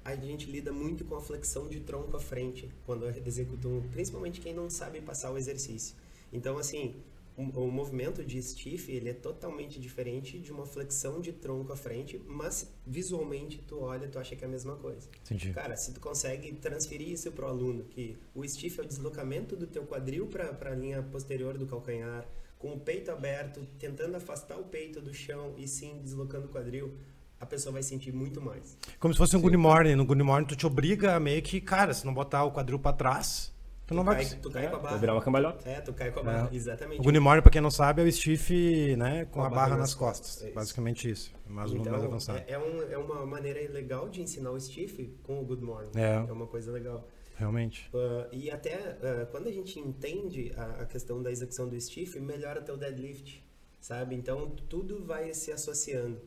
a 0.04 0.16
gente 0.16 0.50
lida 0.50 0.72
muito 0.72 1.04
com 1.06 1.16
a 1.16 1.22
flexão 1.22 1.68
de 1.68 1.80
tronco 1.82 2.16
à 2.16 2.20
frente 2.20 2.70
quando 2.86 3.08
executa, 3.26 3.68
um, 3.68 3.82
principalmente 3.90 4.42
quem 4.42 4.54
não 4.54 4.70
sabe 4.70 5.02
passar 5.02 5.32
o 5.32 5.38
exercício. 5.38 5.96
Então, 6.32 6.58
assim, 6.58 6.96
o, 7.36 7.44
o 7.44 7.72
movimento 7.72 8.24
de 8.24 8.42
stiff 8.42 8.92
ele 8.92 9.10
é 9.10 9.14
totalmente 9.14 9.80
diferente 9.80 10.40
de 10.40 10.52
uma 10.52 10.66
flexão 10.66 11.20
de 11.20 11.34
tronco 11.34 11.74
à 11.74 11.76
frente, 11.76 12.22
mas 12.26 12.72
visualmente 12.86 13.62
tu 13.68 13.80
olha, 13.82 14.08
tu 14.08 14.18
acha 14.18 14.36
que 14.36 14.44
é 14.44 14.48
a 14.48 14.52
mesma 14.52 14.76
coisa. 14.76 15.08
Entendi. 15.26 15.54
Cara, 15.54 15.76
se 15.76 15.94
tu 15.94 16.00
consegue 16.00 16.54
transferir 16.54 17.10
isso 17.10 17.32
para 17.32 17.46
o 17.46 17.50
aluno, 17.50 17.84
que 17.84 18.18
o 18.34 18.48
stiff 18.48 18.80
é 18.80 18.84
o 18.84 18.88
deslocamento 18.88 19.56
do 19.56 19.68
teu 19.68 19.86
quadril 19.86 20.28
para 20.28 20.72
a 20.72 20.76
linha 20.76 21.04
posterior 21.04 21.58
do 21.58 21.66
calcanhar, 21.66 22.28
com 22.58 22.74
o 22.74 22.80
peito 22.80 23.10
aberto, 23.10 23.66
tentando 23.80 24.16
afastar 24.18 24.60
o 24.60 24.66
peito 24.66 25.00
do 25.00 25.14
chão 25.14 25.54
e 25.58 25.66
sim 25.66 26.02
deslocando 26.04 26.48
o 26.48 26.50
quadril, 26.50 26.94
a 27.40 27.46
pessoa 27.46 27.74
vai 27.74 27.84
sentir 27.84 28.12
muito 28.14 28.42
mais. 28.42 28.78
Como 29.00 29.14
se 29.14 29.18
fosse 29.18 29.36
um 29.36 29.42
good 29.42 29.56
morning. 29.58 29.96
No 29.96 30.06
good 30.06 30.22
morning 30.24 30.46
tu 30.48 30.56
te 30.56 30.66
obriga 30.66 31.16
a 31.16 31.20
meio 31.20 31.42
que, 31.42 31.60
cara, 31.62 31.94
se 31.94 32.06
não 32.06 32.14
botar 32.14 32.44
o 32.44 32.52
quadril 32.52 32.78
pra 32.80 32.92
trás, 32.94 33.54
tu 33.88 33.94
não 33.94 34.04
vai 34.04 34.16
cai, 34.16 34.24
conseguir. 34.26 34.42
tu 34.42 34.52
cai 34.52 34.70
com 34.70 34.76
a 34.76 34.80
barra. 34.80 34.90
Vai 34.92 35.00
virar 35.00 35.14
uma 35.14 35.22
cambalhota. 35.22 35.70
É, 35.70 35.82
tu 35.82 35.94
cai 35.94 36.12
com 36.12 36.20
a 36.20 36.24
barra, 36.24 36.50
exatamente. 36.52 37.00
O 37.00 37.04
good 37.04 37.20
morning, 37.20 37.42
pra 37.42 37.52
quem 37.52 37.62
não 37.62 37.72
sabe, 37.72 38.02
é 38.02 38.06
o 38.06 38.12
stiff, 38.12 38.96
né, 38.98 39.26
com, 39.26 39.40
Com 39.40 39.44
a 39.44 39.50
barra 39.50 39.78
nas 39.78 39.94
costas. 39.94 40.42
é 40.42 40.46
isso. 40.48 40.56
Basicamente 40.56 41.10
isso. 41.10 41.32
Mais, 41.48 41.72
mais 41.72 41.82
Então, 41.88 41.96
avançado. 41.96 42.40
é, 42.40 42.52
é, 42.54 42.60
um, 42.60 42.82
é 42.92 42.98
uma 42.98 43.26
maneira 43.26 43.60
legal 43.72 44.10
de 44.10 44.22
ensinar 44.22 44.52
o 44.52 44.60
stiff 44.60 45.12
com 45.24 45.40
o 45.40 45.46
good 45.46 45.64
morning. 45.64 45.92
É. 45.96 46.16
é 46.16 46.32
uma 46.32 46.46
coisa 46.48 46.72
legal. 46.72 47.08
Realmente. 47.38 47.90
Uh, 47.94 48.28
e 48.34 48.52
até 48.52 48.76
uh, 48.76 49.26
quando 49.32 49.48
a 49.48 49.52
gente 49.52 49.80
entende 49.80 50.52
a, 50.58 50.82
a 50.82 50.86
questão 50.86 51.24
da 51.24 51.32
execução 51.32 51.70
do 51.70 51.80
stiff, 51.80 52.20
melhora 52.20 52.62
teu 52.62 52.76
deadlift, 52.76 53.42
sabe? 53.80 54.14
Então 54.14 54.50
tudo 54.68 55.02
vai 55.06 55.34
se 55.34 55.50
associando. 55.50 56.20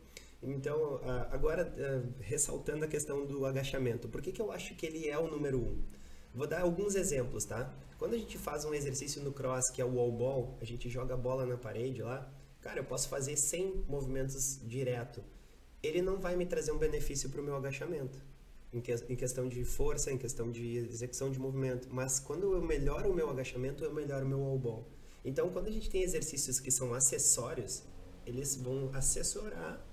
Então, 0.43 0.97
uh, 0.97 1.29
agora 1.31 1.73
uh, 1.73 2.13
ressaltando 2.21 2.85
a 2.85 2.89
questão 2.89 3.25
do 3.25 3.47
agachamento, 3.47 4.09
por 4.09 4.21
que, 4.21 4.33
que 4.33 4.43
eu 4.43 4.51
acho 4.51 4.75
que 4.75 4.85
ele 4.85 5.09
é 5.09 5.17
o 5.17 5.29
número 5.29 5.59
um? 5.59 5.81
Vou 6.35 6.47
dar 6.47 6.63
alguns 6.63 6.97
exemplos, 6.97 7.45
tá? 7.45 7.73
Quando 7.99 8.15
a 8.15 8.19
gente 8.19 8.37
faz 8.39 8.65
um 8.65 8.75
exercício 8.75 9.23
no 9.23 9.33
cross, 9.33 9.71
que 9.71 9.81
é 9.81 9.85
o 9.85 9.95
wall 9.95 10.11
ball, 10.11 10.59
a 10.61 10.65
gente 10.65 10.89
joga 10.89 11.15
a 11.15 11.17
bola 11.17 11.47
na 11.47 11.57
parede 11.57 12.03
lá, 12.03 12.29
cara, 12.61 12.81
eu 12.81 12.85
posso 12.85 13.09
fazer 13.09 13.37
100 13.37 13.85
movimentos 13.87 14.59
direto. 14.65 15.23
Ele 15.81 16.03
não 16.03 16.19
vai 16.19 16.35
me 16.35 16.45
trazer 16.45 16.73
um 16.73 16.79
benefício 16.79 17.31
para 17.31 17.41
o 17.41 17.45
meu 17.45 17.55
agachamento. 17.55 18.19
em, 18.73 18.81
que, 18.81 18.93
em 19.09 19.15
questão 19.15 19.49
de 19.49 19.65
força, 19.65 20.11
em 20.11 20.19
questão 20.19 20.51
de 20.51 20.79
execução 20.79 21.31
de 21.31 21.39
movimento. 21.39 21.89
Mas 21.91 22.19
quando 22.19 22.53
eu 22.55 22.63
melhoro 22.63 23.11
o 23.11 23.15
meu 23.15 23.29
agachamento, 23.31 23.85
eu 23.85 23.93
melhoro 23.93 24.25
o 24.25 24.29
meu 24.29 24.43
all 24.43 24.59
ball. 24.59 24.89
Então, 25.25 25.51
quando 25.51 25.69
a 25.69 25.71
gente 25.71 25.89
tem 25.89 26.03
exercícios 26.03 26.59
que 26.59 26.71
são 26.71 26.95
acessórios, 26.95 27.85
eles 28.27 28.57
vão 28.57 28.91
assessorar 28.95 29.85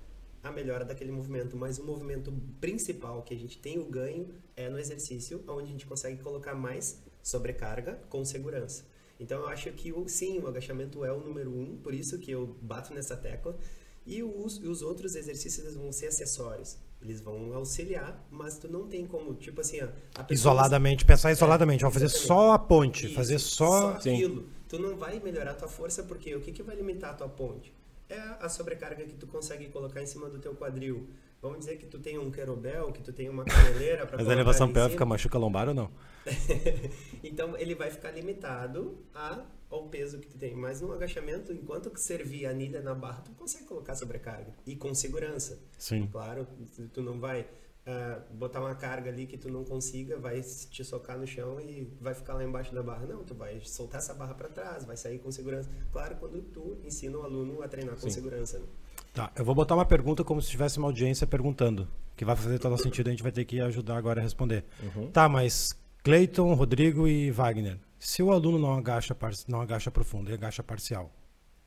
a 0.42 0.52
melhora 0.52 0.86
daquele 0.86 1.12
movimento, 1.12 1.58
mas 1.58 1.80
o 1.80 1.84
movimento 1.84 2.32
principal 2.62 3.22
que 3.24 3.34
a 3.34 3.38
gente 3.38 3.58
tem 3.58 3.78
o 3.78 3.86
ganho 3.86 4.30
é 4.56 4.70
no 4.70 4.80
exercício, 4.80 5.44
onde 5.48 5.64
a 5.64 5.72
gente 5.72 5.86
consegue 5.86 6.22
colocar 6.22 6.56
mais 6.56 7.02
sobrecarga 7.22 8.00
com 8.10 8.24
segurança. 8.24 8.86
Então 9.20 9.42
eu 9.42 9.48
acho 9.48 9.70
que 9.72 9.94
sim, 10.08 10.40
o 10.40 10.48
agachamento 10.48 11.04
é 11.04 11.12
o 11.12 11.20
número 11.20 11.52
um, 11.52 11.78
por 11.78 11.94
isso 11.94 12.18
que 12.20 12.32
eu 12.32 12.56
bato 12.62 12.94
nessa 12.94 13.18
tecla. 13.18 13.58
E 14.06 14.24
os, 14.24 14.58
os 14.60 14.82
outros 14.82 15.14
exercícios 15.16 15.76
vão 15.76 15.92
ser 15.92 16.08
acessórios. 16.08 16.78
Eles 17.02 17.22
vão 17.22 17.54
auxiliar, 17.54 18.26
mas 18.32 18.58
tu 18.58 18.68
não 18.68 18.88
tem 18.88 19.06
como, 19.06 19.34
tipo 19.36 19.62
assim, 19.62 19.80
a 19.82 19.92
isoladamente, 20.30 21.06
pensar 21.06 21.32
isoladamente, 21.32 21.82
é, 21.82 21.84
vamos 21.84 21.94
fazer 21.94 22.10
só 22.10 22.54
a 22.54 22.60
ponte, 22.60 23.06
Isso, 23.06 23.16
fazer 23.16 23.40
só, 23.40 23.82
só 23.82 23.90
aquilo. 23.92 24.42
Sim. 24.42 24.50
Tu 24.68 24.80
não 24.80 24.98
vai 24.98 25.20
melhorar 25.20 25.52
a 25.52 25.54
tua 25.54 25.68
força 25.68 26.04
porque 26.04 26.36
o 26.36 26.42
que, 26.42 26.52
que 26.52 26.64
vai 26.64 26.76
limitar 26.76 27.12
a 27.12 27.14
tua 27.14 27.30
ponte? 27.30 27.74
É 28.10 28.20
a 28.40 28.50
sobrecarga 28.50 29.06
que 29.06 29.14
tu 29.14 29.28
consegue 29.28 29.70
colocar 29.70 30.02
em 30.02 30.06
cima 30.06 30.30
do 30.30 30.40
teu 30.40 30.56
quadril. 30.56 31.08
Vamos 31.42 31.60
dizer 31.60 31.78
que 31.78 31.86
tu 31.86 32.00
tem 32.00 32.18
um 32.18 32.32
querobel, 32.32 32.92
que 32.92 33.02
tu 33.02 33.14
tem 33.14 33.30
uma 33.30 33.46
caneleira 33.46 34.06
para 34.06 34.18
Mas 34.18 34.28
a 34.28 34.34
elevação 34.34 34.74
pélvica 34.74 35.06
machuca 35.06 35.38
lombar 35.38 35.70
ou 35.70 35.74
não? 35.74 35.92
então 37.24 37.56
ele 37.58 37.76
vai 37.76 37.90
ficar 37.90 38.12
limitado 38.12 38.98
a, 39.14 39.46
ao 39.70 39.88
peso 39.88 40.20
que 40.20 40.28
tu 40.28 40.38
tem. 40.38 40.56
Mas 40.56 40.82
no 40.82 40.92
agachamento, 40.92 41.54
enquanto 41.54 41.90
que 41.92 42.02
servir 42.02 42.46
a 42.46 42.50
anilha 42.50 42.82
na 42.82 42.94
barra, 42.94 43.22
tu 43.22 43.32
consegue 43.32 43.66
colocar 43.66 43.96
sobrecarga. 43.96 44.54
E 44.66 44.76
com 44.76 44.94
segurança. 44.94 45.62
Sim. 45.78 46.08
Claro, 46.08 46.48
tu 46.92 47.02
não 47.02 47.20
vai 47.20 47.48
uh, 47.90 48.34
botar 48.34 48.60
uma 48.60 48.76
carga 48.76 49.10
ali 49.10 49.26
que 49.26 49.38
tu 49.38 49.50
não 49.50 49.64
consiga, 49.64 50.18
vai 50.18 50.42
te 50.42 50.84
socar 50.84 51.18
no 51.18 51.26
chão 51.26 51.60
e 51.60 51.92
vai 52.00 52.14
ficar 52.14 52.36
lá 52.36 52.44
embaixo 52.44 52.74
da 52.74 52.84
barra. 52.84 53.06
Não, 53.06 53.24
tu 53.24 53.34
vai 53.34 53.60
soltar 53.62 54.00
essa 54.00 54.14
barra 54.14 54.34
para 54.34 54.50
trás, 54.50 54.86
vai 54.86 54.96
sair 54.96 55.20
com 55.20 55.32
segurança. 55.32 55.70
Claro, 55.92 56.16
quando 56.18 56.42
tu 56.42 56.78
ensina 56.86 57.18
o 57.18 57.24
aluno 57.24 57.62
a 57.62 57.68
treinar 57.68 57.96
com 57.96 58.02
Sim. 58.02 58.12
segurança. 58.12 58.60
Né? 58.60 58.66
Tá, 59.14 59.32
eu 59.36 59.44
vou 59.44 59.56
botar 59.56 59.76
uma 59.76 59.86
pergunta 59.86 60.24
como 60.24 60.42
se 60.42 60.50
tivesse 60.50 60.78
uma 60.78 60.88
audiência 60.88 61.26
perguntando, 61.26 61.88
que 62.16 62.24
vai 62.24 62.36
fazer 62.36 62.60
todo 62.60 62.78
sentido, 62.78 63.08
a 63.08 63.12
gente 63.12 63.24
vai 63.24 63.32
ter 63.32 63.46
que 63.46 63.60
ajudar 63.60 63.98
agora 63.98 64.22
a 64.22 64.24
responder. 64.24 64.64
Uhum. 64.84 65.12
Tá, 65.12 65.28
mas 65.28 65.76
Cleiton, 66.04 66.54
Rodrigo 66.54 67.08
e 67.08 67.32
Wagner, 67.32 67.80
se 67.98 68.22
o 68.22 68.32
aluno 68.32 68.60
não 68.60 68.78
agacha, 68.78 69.18
não 69.48 69.62
agacha 69.62 69.90
profundo, 69.90 70.28
ele 70.28 70.36
agacha 70.36 70.64
parcial, 70.64 71.12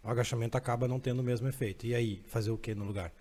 o 0.03 0.09
agachamento 0.09 0.57
acaba 0.57 0.89
não 0.89 0.99
tendo 0.99 1.21
o 1.21 1.23
mesmo 1.23 1.49
efeito. 1.49 1.87
E 1.87 1.95
aí, 1.95 2.23
fazer 2.27 2.51
o 2.51 2.59
que 2.59 2.75
no 2.75 2.85
lugar? 2.85 3.13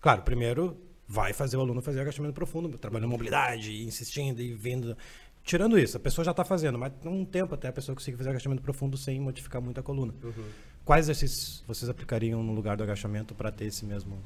Claro, 0.00 0.22
primeiro 0.22 0.76
vai 1.08 1.32
fazer 1.32 1.56
o 1.56 1.60
aluno 1.60 1.80
fazer 1.80 2.00
agachamento 2.00 2.34
profundo, 2.34 2.76
trabalhando 2.76 3.10
mobilidade, 3.10 3.82
insistindo 3.84 4.40
e 4.40 4.52
vendo. 4.52 4.96
Tirando 5.44 5.78
isso, 5.78 5.96
a 5.96 6.00
pessoa 6.00 6.24
já 6.24 6.32
está 6.32 6.44
fazendo, 6.44 6.76
mas 6.76 6.92
um 7.04 7.24
tempo 7.24 7.54
até 7.54 7.68
a 7.68 7.72
pessoa 7.72 7.94
conseguir 7.94 8.16
fazer 8.16 8.30
agachamento 8.30 8.62
profundo 8.62 8.96
sem 8.96 9.20
modificar 9.20 9.62
muito 9.62 9.78
a 9.78 9.82
coluna. 9.82 10.12
Uhum. 10.22 10.48
Quais 10.84 11.06
exercícios 11.06 11.62
vocês 11.66 11.88
aplicariam 11.88 12.42
no 12.42 12.52
lugar 12.52 12.76
do 12.76 12.82
agachamento 12.82 13.34
para 13.34 13.52
ter 13.52 13.66
esse 13.66 13.84
mesmo? 13.84 14.16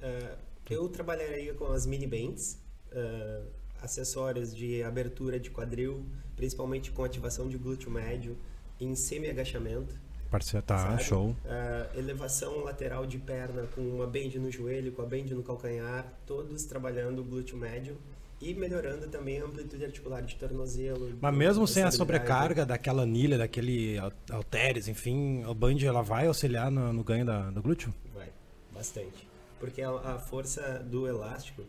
Uh, 0.00 0.36
eu 0.68 0.88
trabalharia 0.88 1.54
com 1.54 1.66
as 1.72 1.86
mini 1.86 2.06
bands, 2.06 2.60
uh, 2.92 3.46
acessórios 3.80 4.54
de 4.54 4.82
abertura 4.82 5.38
de 5.38 5.50
quadril, 5.50 6.04
principalmente 6.34 6.90
com 6.90 7.04
ativação 7.04 7.48
de 7.48 7.56
glúteo 7.56 7.90
médio 7.90 8.36
em 8.80 8.94
semi-agachamento. 8.94 9.94
Parceiro, 10.30 10.64
tá, 10.66 10.78
sabe? 10.78 11.04
show. 11.04 11.28
Uh, 11.30 11.98
elevação 11.98 12.64
lateral 12.64 13.06
de 13.06 13.18
perna 13.18 13.66
com 13.74 13.80
uma 13.80 14.06
bend 14.06 14.38
no 14.38 14.50
joelho, 14.50 14.92
com 14.92 15.02
a 15.02 15.06
bend 15.06 15.34
no 15.34 15.42
calcanhar, 15.42 16.04
todos 16.26 16.64
trabalhando 16.64 17.20
o 17.20 17.24
glúteo 17.24 17.56
médio 17.56 17.96
e 18.40 18.52
melhorando 18.54 19.08
também 19.08 19.40
a 19.40 19.44
amplitude 19.44 19.84
articular 19.84 20.20
de 20.20 20.36
tornozelo. 20.36 21.16
Mas 21.20 21.34
mesmo 21.34 21.66
sem 21.66 21.82
a 21.82 21.90
sobrecarga 21.90 22.66
daquela 22.66 23.02
anilha, 23.02 23.38
daquele 23.38 23.96
halteres, 24.30 24.88
enfim, 24.88 25.44
o 25.44 25.54
band 25.54 25.78
ela 25.82 26.02
vai 26.02 26.26
auxiliar 26.26 26.70
no, 26.70 26.92
no 26.92 27.02
ganho 27.02 27.24
da, 27.24 27.50
do 27.50 27.62
glúteo? 27.62 27.94
Vai, 28.14 28.28
bastante. 28.72 29.26
Porque 29.58 29.80
a, 29.80 29.90
a 29.90 30.18
força 30.18 30.84
do 30.84 31.08
elástico 31.08 31.62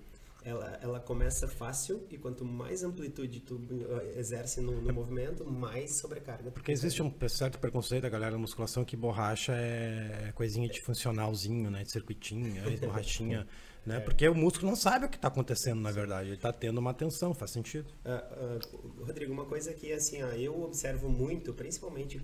ela, 0.48 0.80
ela 0.82 1.00
começa 1.00 1.46
fácil 1.48 2.08
e 2.10 2.18
quanto 2.18 2.46
mais 2.46 2.82
amplitude 2.82 3.42
tu 3.42 3.56
uh, 3.56 4.18
exerce 4.18 4.62
no, 4.62 4.82
no 4.82 4.94
movimento, 4.94 5.44
mais 5.46 5.96
sobrecarga. 5.96 6.52
Porque 6.52 6.72
existe 6.72 7.04
um 7.04 7.14
certo 7.28 7.60
preconceito 7.60 8.04
da 8.04 8.10
galera 8.10 8.32
da 8.32 8.38
musculação 8.38 8.86
que 8.86 8.96
borracha 8.96 9.54
é 9.54 10.32
coisinha 10.34 10.70
de 10.70 10.82
funcionalzinho, 10.82 11.70
né? 11.70 11.84
De 11.84 11.92
circuitinho, 11.92 12.64
é 12.66 12.78
borrachinha. 12.78 13.46
Né? 13.88 13.98
É. 13.98 14.00
Porque 14.02 14.28
o 14.28 14.36
músculo 14.36 14.68
não 14.68 14.76
sabe 14.76 15.06
o 15.06 15.10
que 15.10 15.16
está 15.16 15.30
acontecendo, 15.30 15.80
na 15.80 15.92
verdade. 15.92 16.28
Ele 16.28 16.36
está 16.36 16.52
tendo 16.52 16.78
uma 16.78 16.94
tensão, 16.94 17.34
faz 17.34 17.52
sentido. 17.52 17.88
Uh, 18.04 18.58
uh, 18.58 19.06
Rodrigo, 19.06 19.32
uma 19.32 19.46
coisa 19.46 19.74
que 19.74 19.94
assim, 19.94 20.22
ó, 20.22 20.28
eu 20.32 20.62
observo 20.62 21.08
muito, 21.10 21.54
principalmente 21.54 22.22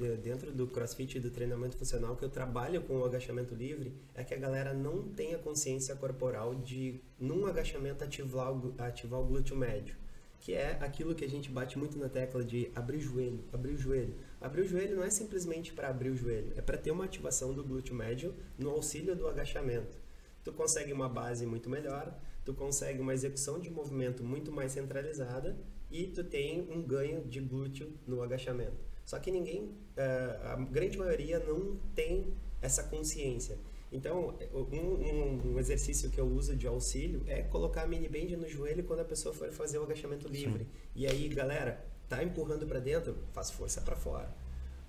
eh, 0.00 0.16
dentro 0.16 0.50
do 0.50 0.66
crossfit 0.66 1.16
e 1.16 1.20
do 1.20 1.30
treinamento 1.30 1.76
funcional, 1.76 2.16
que 2.16 2.24
eu 2.24 2.28
trabalho 2.28 2.82
com 2.82 2.98
o 2.98 3.04
agachamento 3.04 3.54
livre, 3.54 3.94
é 4.12 4.24
que 4.24 4.34
a 4.34 4.36
galera 4.36 4.74
não 4.74 5.04
tem 5.04 5.34
a 5.34 5.38
consciência 5.38 5.94
corporal 5.94 6.56
de, 6.56 7.00
num 7.20 7.46
agachamento, 7.46 8.02
ativar 8.02 8.52
o, 8.52 8.74
ativar 8.76 9.20
o 9.20 9.24
glúteo 9.24 9.56
médio. 9.56 9.94
Que 10.40 10.52
é 10.52 10.76
aquilo 10.80 11.14
que 11.14 11.24
a 11.24 11.28
gente 11.28 11.48
bate 11.48 11.78
muito 11.78 11.96
na 11.96 12.08
tecla 12.08 12.44
de 12.44 12.70
abrir 12.74 12.96
o 12.96 13.00
joelho, 13.00 13.44
abrir 13.52 13.72
o 13.72 13.78
joelho. 13.78 14.14
Abrir 14.40 14.62
o 14.62 14.66
joelho 14.66 14.96
não 14.96 15.04
é 15.04 15.10
simplesmente 15.10 15.72
para 15.72 15.88
abrir 15.88 16.10
o 16.10 16.16
joelho, 16.16 16.52
é 16.56 16.60
para 16.60 16.76
ter 16.76 16.90
uma 16.90 17.04
ativação 17.04 17.54
do 17.54 17.62
glúteo 17.62 17.94
médio 17.94 18.34
no 18.58 18.70
auxílio 18.70 19.14
do 19.14 19.28
agachamento 19.28 20.03
tu 20.44 20.52
consegue 20.52 20.92
uma 20.92 21.08
base 21.08 21.46
muito 21.46 21.70
melhor, 21.70 22.16
tu 22.44 22.52
consegue 22.52 23.00
uma 23.00 23.14
execução 23.14 23.58
de 23.58 23.70
movimento 23.70 24.22
muito 24.22 24.52
mais 24.52 24.72
centralizada 24.72 25.56
e 25.90 26.06
tu 26.06 26.22
tem 26.22 26.70
um 26.70 26.82
ganho 26.82 27.24
de 27.24 27.40
glúteo 27.40 27.92
no 28.06 28.22
agachamento. 28.22 28.84
Só 29.04 29.18
que 29.18 29.30
ninguém, 29.30 29.74
eh, 29.96 30.40
a 30.44 30.56
grande 30.56 30.98
maioria 30.98 31.38
não 31.38 31.76
tem 31.94 32.34
essa 32.60 32.84
consciência. 32.84 33.58
Então, 33.92 34.34
um, 34.52 34.72
um, 34.72 35.52
um, 35.52 35.58
exercício 35.58 36.10
que 36.10 36.20
eu 36.20 36.26
uso 36.26 36.56
de 36.56 36.66
auxílio 36.66 37.22
é 37.26 37.42
colocar 37.42 37.82
a 37.82 37.86
mini 37.86 38.08
band 38.08 38.36
no 38.36 38.48
joelho 38.48 38.82
quando 38.84 39.00
a 39.00 39.04
pessoa 39.04 39.32
for 39.32 39.52
fazer 39.52 39.78
o 39.78 39.84
agachamento 39.84 40.26
livre. 40.26 40.64
Sim. 40.64 40.70
E 40.96 41.06
aí, 41.06 41.28
galera, 41.28 41.84
tá 42.08 42.22
empurrando 42.22 42.66
para 42.66 42.80
dentro, 42.80 43.16
faz 43.32 43.50
força 43.50 43.80
para 43.80 43.94
fora. 43.94 44.34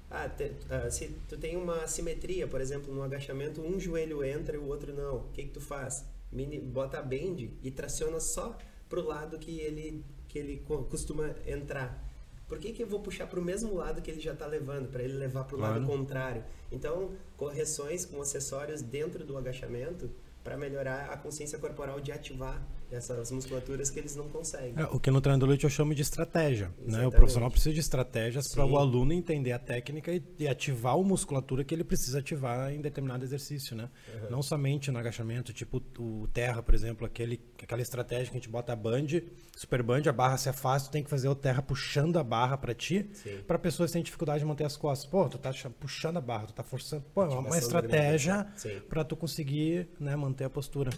Ah, 0.10 0.30
te, 0.30 0.44
uh, 0.44 0.92
se 0.92 1.08
tu 1.28 1.38
tem 1.38 1.58
uma 1.58 1.84
assimetria, 1.84 2.48
por 2.48 2.62
exemplo, 2.62 2.94
no 2.94 3.02
agachamento, 3.02 3.62
um 3.62 3.80
joelho 3.80 4.24
entra 4.24 4.56
e 4.56 4.60
o 4.60 4.68
outro 4.68 4.94
não. 4.94 5.18
O 5.18 5.30
que, 5.34 5.44
que 5.44 5.50
tu 5.50 5.62
faz? 5.62 6.06
Mini, 6.32 6.60
bota 6.60 7.00
a 7.00 7.02
bend 7.02 7.52
e 7.64 7.72
traciona 7.72 8.20
só 8.20 8.58
pro 8.88 9.04
lado 9.04 9.38
que 9.40 9.60
ele, 9.60 10.04
que 10.28 10.38
ele 10.38 10.64
costuma 10.90 11.36
entrar. 11.46 12.04
Por 12.48 12.60
que, 12.60 12.72
que 12.72 12.84
eu 12.84 12.88
vou 12.88 13.00
puxar 13.00 13.26
para 13.26 13.40
o 13.40 13.44
mesmo 13.44 13.74
lado 13.74 14.02
que 14.02 14.12
ele 14.12 14.22
já 14.22 14.34
está 14.34 14.46
levando, 14.46 14.90
para 14.90 15.02
ele 15.02 15.18
levar 15.18 15.46
para 15.46 15.56
o 15.56 15.60
lado 15.60 15.86
contrário? 15.86 16.44
Então, 16.72 17.12
correções 17.36 18.06
com 18.06 18.22
acessórios 18.22 18.84
dentro 18.84 19.26
do 19.26 19.36
agachamento 19.36 20.12
para 20.44 20.56
melhorar 20.56 21.10
a 21.10 21.18
consciência 21.18 21.58
corporal 21.58 22.00
de 22.00 22.12
ativar 22.12 22.62
essas 22.96 23.32
musculaturas 23.32 23.90
que 23.90 24.00
eles 24.00 24.16
não 24.16 24.28
conseguem. 24.30 24.74
É, 24.78 24.84
o 24.86 25.00
que 25.00 25.12
no 25.12 25.22
treino 25.22 25.40
do 25.40 25.46
leite 25.46 25.64
eu 25.64 25.70
chamo 25.70 25.94
de 25.94 26.02
estratégia. 26.02 26.72
Né? 26.86 27.06
O 27.06 27.12
profissional 27.12 27.50
precisa 27.52 27.74
de 27.74 27.80
estratégias 27.80 28.48
para 28.48 28.66
o 28.66 28.78
aluno 28.78 29.14
entender 29.14 29.52
a 29.52 29.60
técnica 29.60 30.12
e, 30.12 30.24
e, 30.40 30.48
ativar 30.48 30.94
a 30.94 30.98
musculatura 30.98 31.64
que 31.64 31.74
ele 31.74 31.84
precisa 31.84 32.20
ativar 32.20 32.72
em 32.72 32.82
determinado 32.82 33.24
exercício. 33.24 33.76
Né? 33.76 33.90
Uhum. 34.14 34.30
Não 34.32 34.42
somente 34.42 34.92
no 34.92 35.00
agachamento, 35.00 35.54
tipo 35.54 35.82
o 36.00 36.28
terra, 36.34 36.62
por 36.64 36.74
exemplo, 36.74 37.06
aquele, 37.06 37.40
aquela 37.62 37.82
estratégia 37.82 38.26
que 38.26 38.32
a 38.32 38.40
gente 38.40 38.50
bota 38.50 38.74
a 38.74 38.76
band, 38.76 39.08
super 39.56 39.84
band, 39.84 40.04
a 40.08 40.14
barra 40.14 40.38
se 40.38 40.50
afasta, 40.50 40.90
tu 40.90 40.92
tem 40.92 41.04
que 41.04 41.10
fazer 41.10 41.28
o 41.28 41.36
terra 41.36 41.62
puxando 41.62 42.18
a 42.18 42.24
barra 42.24 42.58
para 42.58 42.74
ti, 42.74 43.10
para 43.46 43.56
a 43.56 43.60
pessoa 43.60 43.88
que 43.88 43.94
tem 43.94 44.04
dificuldade 44.04 44.40
de 44.40 44.46
manter 44.46 44.66
as 44.66 44.78
costas. 44.78 45.10
Pô, 45.10 45.28
tu 45.28 45.38
tá 45.38 45.52
puxando 45.80 46.18
a 46.18 46.22
barra, 46.22 46.48
tu 46.48 46.54
tá 46.54 46.64
forçando. 46.64 47.04
Pô, 47.14 47.24
é 47.24 47.28
uma 47.28 47.58
estratégia 47.58 48.48
para 48.90 49.04
tu 49.04 49.16
conseguir 49.16 49.88
né, 50.00 50.16
manter 50.16 50.46
a 50.46 50.50
postura. 50.50 50.92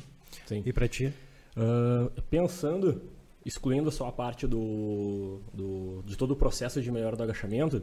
Sim. 0.46 0.64
E 0.66 0.74
para 0.74 0.88
ti? 0.88 1.14
Uh, 1.58 2.22
pensando, 2.30 3.02
excluindo 3.44 3.90
só 3.92 4.08
a 4.08 4.12
parte 4.12 4.46
do, 4.46 5.42
do, 5.52 6.04
de 6.06 6.16
todo 6.16 6.32
o 6.32 6.36
processo 6.36 6.80
de 6.80 6.92
melhora 6.92 7.16
do 7.16 7.24
agachamento 7.24 7.82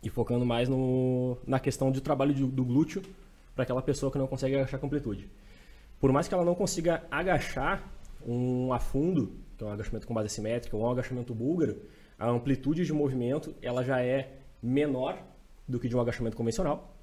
e 0.00 0.08
focando 0.08 0.46
mais 0.46 0.68
no, 0.68 1.36
na 1.44 1.58
questão 1.58 1.90
de 1.90 2.00
trabalho 2.00 2.32
de, 2.32 2.44
do 2.44 2.64
glúteo 2.64 3.02
para 3.52 3.64
aquela 3.64 3.82
pessoa 3.82 4.12
que 4.12 4.18
não 4.18 4.28
consegue 4.28 4.54
agachar 4.54 4.78
com 4.78 4.86
amplitude. 4.86 5.28
Por 5.98 6.12
mais 6.12 6.28
que 6.28 6.34
ela 6.34 6.44
não 6.44 6.54
consiga 6.54 7.02
agachar 7.10 7.82
um 8.24 8.72
afundo, 8.72 9.32
que 9.58 9.64
é 9.64 9.66
um 9.66 9.70
agachamento 9.70 10.06
com 10.06 10.14
base 10.14 10.28
simétrica, 10.28 10.76
ou 10.76 10.84
um 10.84 10.90
agachamento 10.90 11.34
búlgaro, 11.34 11.76
a 12.16 12.28
amplitude 12.28 12.84
de 12.84 12.92
movimento 12.92 13.54
ela 13.60 13.82
já 13.82 14.00
é 14.00 14.38
menor 14.62 15.18
do 15.66 15.80
que 15.80 15.88
de 15.88 15.96
um 15.96 16.00
agachamento 16.00 16.36
convencional, 16.36 16.94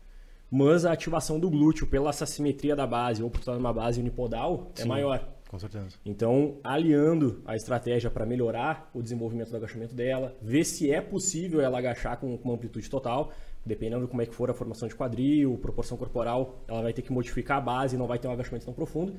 mas 0.49 0.85
a 0.85 0.91
ativação 0.91 1.39
do 1.39 1.49
glúteo 1.49 1.87
pela 1.87 2.09
essa 2.09 2.25
simetria 2.25 2.75
da 2.75 2.85
base 2.85 3.23
ou 3.23 3.29
por 3.29 3.39
estar 3.39 3.53
numa 3.53 3.73
base 3.73 3.99
unipodal 3.99 4.71
é 4.75 4.79
Sim. 4.79 4.83
é 4.83 4.87
maior. 4.87 5.27
Com 5.51 5.59
certeza. 5.59 5.97
Então, 6.05 6.59
aliando 6.63 7.41
a 7.45 7.57
estratégia 7.57 8.09
para 8.09 8.25
melhorar 8.25 8.89
o 8.93 9.03
desenvolvimento 9.03 9.49
do 9.49 9.57
agachamento 9.57 9.93
dela, 9.93 10.33
ver 10.41 10.63
se 10.63 10.89
é 10.89 11.01
possível 11.01 11.59
ela 11.59 11.77
agachar 11.77 12.17
com, 12.17 12.33
uma 12.35 12.53
amplitude 12.53 12.89
total, 12.89 13.33
dependendo 13.65 14.05
de 14.05 14.09
como 14.09 14.21
é 14.21 14.25
que 14.25 14.33
for 14.33 14.49
a 14.49 14.53
formação 14.53 14.87
de 14.87 14.95
quadril, 14.95 15.57
proporção 15.57 15.97
corporal, 15.97 16.63
ela 16.69 16.81
vai 16.81 16.93
ter 16.93 17.01
que 17.01 17.11
modificar 17.11 17.57
a 17.57 17.61
base, 17.61 17.97
não 17.97 18.07
vai 18.07 18.17
ter 18.17 18.29
um 18.29 18.31
agachamento 18.31 18.63
tão 18.63 18.73
profundo, 18.73 19.13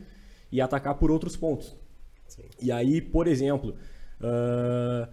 e 0.50 0.58
atacar 0.58 0.94
por 0.94 1.10
outros 1.10 1.36
pontos. 1.36 1.76
Sim. 2.26 2.44
E 2.62 2.72
aí, 2.72 3.02
por 3.02 3.26
exemplo, 3.28 3.76
ah, 4.22 5.08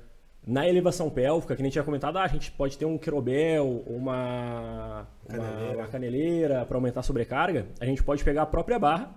na 0.48 0.70
elevação 0.70 1.10
pélvica, 1.10 1.54
que 1.54 1.62
gente 1.62 1.74
tinha 1.74 1.84
comentado, 1.84 2.18
ah, 2.18 2.24
a 2.24 2.28
gente 2.28 2.50
pode 2.52 2.78
ter 2.78 2.86
um 2.86 2.98
querobel, 2.98 3.84
uma 3.86 5.06
uma- 5.28 5.38
Caneleira. 5.38 5.78
uma 5.78 5.88
caneleira 5.88 6.66
para 6.66 6.78
aumentar 6.78 7.02
a 7.02 7.04
sobrecarga. 7.04 7.68
A 7.80 7.86
gente 7.86 8.02
pode 8.02 8.24
pegar 8.24 8.44
a 8.44 8.46
própria 8.46 8.80
barra 8.80 9.14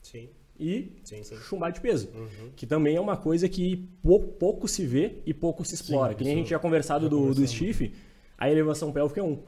Sim, 0.00 0.30
e 0.60 0.92
sim, 1.02 1.22
sim. 1.24 1.36
chumbar 1.36 1.72
de 1.72 1.80
peso. 1.80 2.08
Uhum. 2.14 2.50
Que 2.54 2.66
também 2.66 2.96
é 2.96 3.00
uma 3.00 3.16
coisa 3.16 3.48
que 3.48 3.88
pou- 4.02 4.20
pouco 4.38 4.68
se 4.68 4.84
vê 4.86 5.16
e 5.24 5.32
pouco 5.32 5.64
se 5.64 5.74
explora. 5.74 6.12
Sim, 6.12 6.18
que 6.18 6.24
nem 6.24 6.34
a 6.34 6.36
gente 6.36 6.46
tinha 6.48 6.58
conversado 6.58 7.04
já 7.04 7.08
do, 7.08 7.34
do 7.34 7.46
stiff, 7.46 7.92
a 8.38 8.50
elevação 8.50 8.92
pélvica 8.92 9.20
é 9.20 9.22
um. 9.24 9.38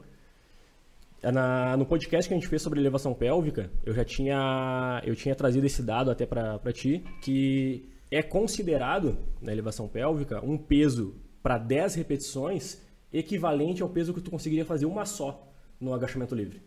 É 1.21 1.31
Na- 1.31 1.77
no 1.77 1.85
podcast 1.85 2.27
que 2.27 2.33
a 2.33 2.37
gente 2.37 2.49
fez 2.49 2.61
sobre 2.61 2.79
elevação 2.81 3.13
pélvica, 3.13 3.71
eu 3.85 3.93
já 3.93 4.03
tinha, 4.03 5.01
eu 5.05 5.15
tinha 5.15 5.33
trazido 5.35 5.65
esse 5.65 5.81
dado 5.81 6.11
até 6.11 6.25
para 6.25 6.59
ti, 6.73 7.03
que 7.21 7.87
é 8.11 8.21
considerado, 8.21 9.17
na 9.41 9.51
elevação 9.51 9.87
pélvica, 9.87 10.43
um 10.45 10.57
peso 10.57 11.15
para 11.41 11.57
10 11.57 11.95
repetições 11.95 12.81
equivalente 13.11 13.81
ao 13.81 13.89
peso 13.89 14.13
que 14.13 14.21
tu 14.21 14.29
conseguiria 14.31 14.65
fazer 14.65 14.85
uma 14.85 15.05
só 15.05 15.47
no 15.79 15.93
agachamento 15.93 16.35
livre. 16.35 16.61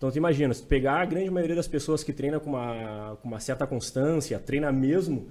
Então, 0.00 0.10
tu 0.10 0.16
imagina, 0.16 0.54
se 0.54 0.62
tu 0.62 0.66
pegar 0.66 1.02
a 1.02 1.04
grande 1.04 1.30
maioria 1.30 1.54
das 1.54 1.68
pessoas 1.68 2.02
que 2.02 2.10
treina 2.10 2.40
com 2.40 2.48
uma, 2.48 3.18
com 3.20 3.28
uma 3.28 3.38
certa 3.38 3.66
constância, 3.66 4.38
treina 4.38 4.72
mesmo, 4.72 5.28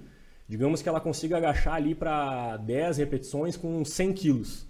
digamos 0.48 0.80
que 0.80 0.88
ela 0.88 1.00
consiga 1.00 1.38
agachar 1.38 1.74
ali 1.74 1.92
para 1.92 2.56
10 2.58 2.98
repetições 2.98 3.56
com 3.56 3.84
100 3.84 4.12
quilos. 4.12 4.64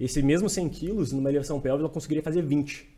Esse 0.00 0.22
mesmo 0.22 0.48
100 0.48 0.68
quilos, 0.70 1.12
numa 1.12 1.28
elevação 1.28 1.60
pélvica, 1.60 1.84
ela 1.84 1.92
conseguiria 1.92 2.22
fazer 2.22 2.40
20. 2.40 2.88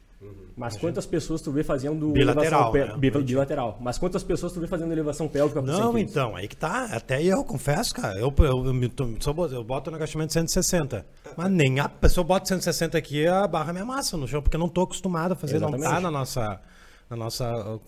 Mas 0.57 0.77
quantas 0.79 1.05
pessoas 1.05 1.43
tu 1.43 1.53
vê 1.53 1.63
fazendo 1.63 2.11
Bilateral, 2.11 2.75
elevação 2.75 2.95
né? 2.97 3.01
bi- 3.11 3.23
bilateral? 3.23 3.79
Mas 3.81 3.99
quantas 3.99 4.23
pessoas 4.23 4.53
tu 4.53 4.61
vê 4.61 4.67
fazendo 4.67 4.91
elevação 4.91 5.29
pélvica 5.29 5.61
com 5.61 5.67
100 5.67 5.77
Não, 5.79 5.99
então, 5.99 6.35
aí 6.35 6.49
que 6.49 6.57
tá. 6.57 6.87
Até 6.91 7.23
eu 7.23 7.45
confesso, 7.45 7.95
cara. 7.95 8.19
Eu, 8.19 8.33
eu, 8.39 8.65
eu, 8.65 9.49
eu 9.53 9.65
boto 9.65 9.91
no 9.91 9.97
agachamento 9.97 10.33
160. 10.33 11.05
Mas 11.37 11.51
nem 11.51 11.79
a 11.81 11.89
pessoa 11.89 12.25
bota 12.25 12.47
160 12.47 12.97
aqui, 12.97 13.27
a 13.27 13.47
barra 13.47 13.73
me 13.75 13.81
amassa 13.81 14.17
no 14.17 14.27
chão, 14.27 14.41
porque 14.41 14.57
eu 14.57 14.61
não 14.61 14.69
tô 14.71 14.83
acostumado 14.83 15.33
a 15.33 15.37
fazer, 15.37 15.59
não 15.59 15.71
tá 15.71 15.77
Exatamente. 15.77 16.03
na 16.03 16.11
nossa. 16.11 16.61
Na 17.09 17.15
nossa 17.17 17.79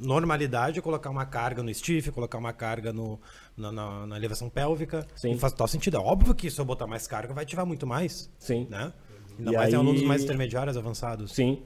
normalidade, 0.00 0.80
colocar 0.80 1.10
uma 1.10 1.26
carga 1.26 1.62
no 1.62 1.72
stiff, 1.74 2.10
colocar 2.12 2.38
uma 2.38 2.52
carga 2.52 2.92
no, 2.92 3.18
na, 3.56 3.72
na- 3.72 4.06
na 4.06 4.16
elevação 4.16 4.48
pélvica. 4.48 5.06
Sim. 5.16 5.32
Não 5.32 5.38
faz 5.38 5.52
total 5.52 5.68
sentido. 5.68 5.96
É 5.96 6.00
óbvio 6.00 6.34
que 6.34 6.50
se 6.50 6.60
eu 6.60 6.64
botar 6.64 6.86
mais 6.86 7.06
carga, 7.06 7.34
vai 7.34 7.44
ativar 7.44 7.66
muito 7.66 7.86
mais. 7.86 8.30
Sim. 8.38 8.66
Né? 8.70 8.92
Ainda 9.38 9.50
E 9.52 9.54
mais 9.56 9.72
em 9.72 9.76
aí- 9.76 9.80
alunos 9.80 10.02
mais 10.02 10.22
intermediários, 10.24 10.76
avançados. 10.76 11.32
Sim. 11.32 11.62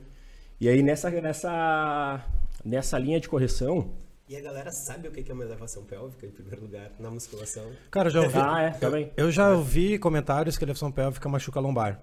E 0.60 0.68
aí 0.68 0.82
nessa, 0.82 1.10
nessa, 1.10 2.24
nessa 2.64 2.98
linha 2.98 3.18
de 3.20 3.28
correção, 3.28 3.90
E 4.28 4.36
a 4.36 4.40
galera 4.40 4.70
sabe 4.70 5.08
o 5.08 5.10
que 5.10 5.28
é 5.28 5.34
uma 5.34 5.42
elevação 5.44 5.82
pélvica, 5.84 6.24
em 6.26 6.30
primeiro 6.30 6.62
lugar, 6.62 6.92
na 7.00 7.10
musculação. 7.10 7.64
Cara, 7.90 8.08
eu 8.08 8.12
já 8.12 8.20
ouvi. 8.20 8.34
Ah, 8.38 8.62
é, 8.62 8.70
também. 8.70 9.10
Eu 9.16 9.30
já 9.30 9.50
ouvi 9.50 9.98
comentários 9.98 10.56
que 10.56 10.62
a 10.62 10.66
elevação 10.66 10.92
pélvica 10.92 11.28
machuca 11.28 11.58
a 11.58 11.62
lombar. 11.62 12.00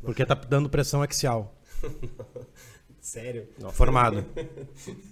Porque 0.00 0.24
tá 0.26 0.34
dando 0.34 0.68
pressão 0.68 1.02
axial. 1.02 1.54
Sério? 3.08 3.48
Formado. 3.72 4.22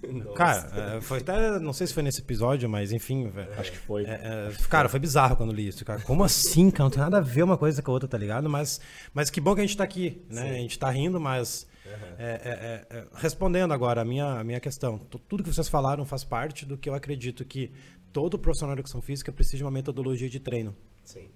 Nossa. 0.07 0.33
Cara, 0.35 0.97
é, 0.97 1.01
foi 1.01 1.17
até. 1.17 1.57
Não 1.59 1.73
sei 1.73 1.87
se 1.87 1.93
foi 1.95 2.03
nesse 2.03 2.21
episódio, 2.21 2.69
mas 2.69 2.91
enfim. 2.91 3.27
velho. 3.27 3.49
acho 3.59 3.71
que 3.71 3.77
foi. 3.79 4.03
É, 4.05 4.51
é, 4.51 4.51
cara, 4.69 4.87
foi 4.87 4.99
bizarro 4.99 5.35
quando 5.35 5.51
li 5.51 5.67
isso, 5.67 5.83
cara. 5.83 5.99
Como 6.01 6.23
assim, 6.23 6.69
cara? 6.69 6.83
Não 6.83 6.91
tem 6.91 6.99
nada 6.99 7.17
a 7.17 7.21
ver 7.21 7.41
uma 7.41 7.57
coisa 7.57 7.81
com 7.81 7.89
a 7.89 7.93
outra, 7.95 8.07
tá 8.07 8.15
ligado? 8.17 8.47
Mas, 8.47 8.79
mas 9.15 9.31
que 9.31 9.41
bom 9.41 9.55
que 9.55 9.61
a 9.61 9.65
gente 9.65 9.75
tá 9.75 9.83
aqui, 9.83 10.21
né? 10.29 10.51
A 10.51 10.53
gente 10.59 10.77
tá 10.77 10.91
rindo, 10.91 11.19
mas. 11.19 11.67
é, 12.19 12.85
é, 12.91 12.95
é, 12.95 12.97
é, 12.99 13.07
respondendo 13.15 13.73
agora 13.73 14.01
a 14.01 14.05
minha, 14.05 14.25
a 14.39 14.43
minha 14.43 14.59
questão. 14.59 14.99
Tu- 14.99 15.17
Tudo 15.19 15.43
que 15.43 15.51
vocês 15.51 15.67
falaram 15.67 16.05
faz 16.05 16.23
parte 16.23 16.67
do 16.67 16.77
que 16.77 16.87
eu 16.87 16.93
acredito 16.93 17.43
que 17.43 17.71
todo 18.13 18.37
profissional 18.37 18.75
de 18.75 18.81
educação 18.81 19.01
física 19.01 19.31
precisa 19.31 19.57
de 19.57 19.63
uma 19.63 19.71
metodologia 19.71 20.29
de 20.29 20.39
treino. 20.39 20.75
Sim. 21.03 21.29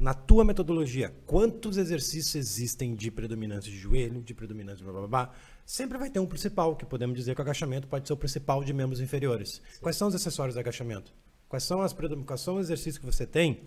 Na 0.00 0.14
tua 0.14 0.44
metodologia, 0.44 1.14
quantos 1.26 1.76
exercícios 1.76 2.34
existem 2.34 2.92
de 2.96 3.08
predominância 3.08 3.70
de 3.70 3.78
joelho, 3.78 4.20
de 4.20 4.34
predominância 4.34 4.82
blá 4.82 4.92
blá 4.92 5.06
blá? 5.06 5.26
blá? 5.26 5.34
Sempre 5.64 5.96
vai 5.96 6.10
ter 6.10 6.18
um 6.18 6.26
principal, 6.26 6.76
que 6.76 6.84
podemos 6.84 7.16
dizer 7.16 7.34
que 7.34 7.40
o 7.40 7.42
agachamento 7.42 7.86
pode 7.86 8.06
ser 8.06 8.12
o 8.12 8.16
principal 8.16 8.62
de 8.64 8.72
membros 8.72 9.00
inferiores. 9.00 9.62
Quais 9.80 9.96
são 9.96 10.08
os 10.08 10.14
acessórios 10.14 10.54
do 10.54 10.60
agachamento? 10.60 11.12
Quais 11.48 11.64
são 11.64 11.82
as 11.82 11.92
quais 11.92 12.40
são 12.40 12.56
os 12.56 12.62
exercícios 12.62 12.98
que 12.98 13.06
você 13.06 13.26
tem 13.26 13.60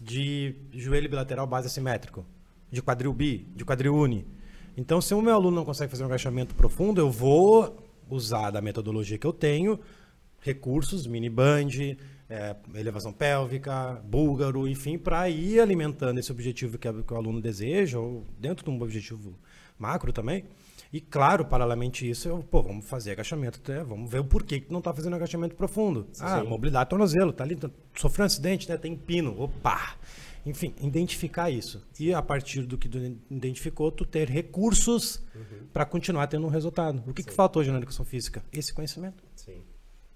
de 0.00 0.54
joelho 0.72 1.08
bilateral 1.08 1.46
base 1.46 1.66
assimétrico, 1.66 2.26
de 2.70 2.82
quadril 2.82 3.12
bi, 3.12 3.46
de 3.54 3.64
quadril 3.64 3.94
uni? 3.94 4.26
Então, 4.76 5.00
se 5.00 5.14
o 5.14 5.22
meu 5.22 5.34
aluno 5.34 5.56
não 5.56 5.64
consegue 5.64 5.90
fazer 5.90 6.02
um 6.02 6.06
agachamento 6.06 6.54
profundo, 6.54 7.00
eu 7.00 7.10
vou 7.10 7.82
usar 8.10 8.50
da 8.50 8.60
metodologia 8.60 9.16
que 9.16 9.26
eu 9.26 9.32
tenho 9.32 9.80
recursos, 10.40 11.06
mini 11.06 11.30
band, 11.30 11.96
é, 12.28 12.56
elevação 12.74 13.12
pélvica, 13.12 14.00
búlgaro, 14.04 14.68
enfim, 14.68 14.98
para 14.98 15.28
ir 15.28 15.60
alimentando 15.60 16.18
esse 16.18 16.30
objetivo 16.30 16.78
que, 16.78 16.92
que 17.02 17.12
o 17.12 17.16
aluno 17.16 17.40
deseja, 17.40 17.98
ou 17.98 18.24
dentro 18.38 18.64
de 18.64 18.70
um 18.70 18.80
objetivo 18.80 19.38
macro 19.78 20.12
também. 20.12 20.44
E 20.92 21.00
claro, 21.00 21.44
paralelamente 21.44 22.04
a 22.04 22.08
isso, 22.08 22.28
eu, 22.28 22.38
pô, 22.42 22.62
vamos 22.62 22.84
fazer 22.88 23.12
agachamento, 23.12 23.58
até, 23.62 23.82
vamos 23.82 24.10
ver 24.10 24.20
o 24.20 24.24
porquê 24.24 24.60
que 24.60 24.66
tu 24.66 24.72
não 24.72 24.78
está 24.78 24.92
fazendo 24.94 25.16
agachamento 25.16 25.54
profundo. 25.56 26.06
Ah, 26.20 26.40
Sim. 26.40 26.46
mobilidade 26.48 26.88
tornozelo, 26.90 27.32
tá 27.32 27.44
ali, 27.44 27.56
tá- 27.56 27.70
sofreu 27.94 28.24
um 28.24 28.26
acidente, 28.26 28.68
né, 28.68 28.76
tem 28.76 28.96
pino, 28.96 29.34
opa! 29.40 29.94
Enfim, 30.46 30.72
identificar 30.80 31.50
isso. 31.50 31.84
E 31.98 32.14
a 32.14 32.22
partir 32.22 32.62
do 32.62 32.78
que 32.78 32.88
tu 32.88 32.98
identificou, 33.28 33.90
tu 33.90 34.04
ter 34.06 34.28
recursos 34.30 35.20
para 35.72 35.84
continuar 35.84 36.28
tendo 36.28 36.46
um 36.46 36.50
resultado. 36.50 37.02
O 37.04 37.12
que, 37.12 37.24
que 37.24 37.32
falta 37.32 37.58
hoje 37.58 37.72
na 37.72 37.78
educação 37.78 38.04
física? 38.04 38.40
Esse 38.52 38.72
conhecimento. 38.72 39.24
Sim. 39.34 39.60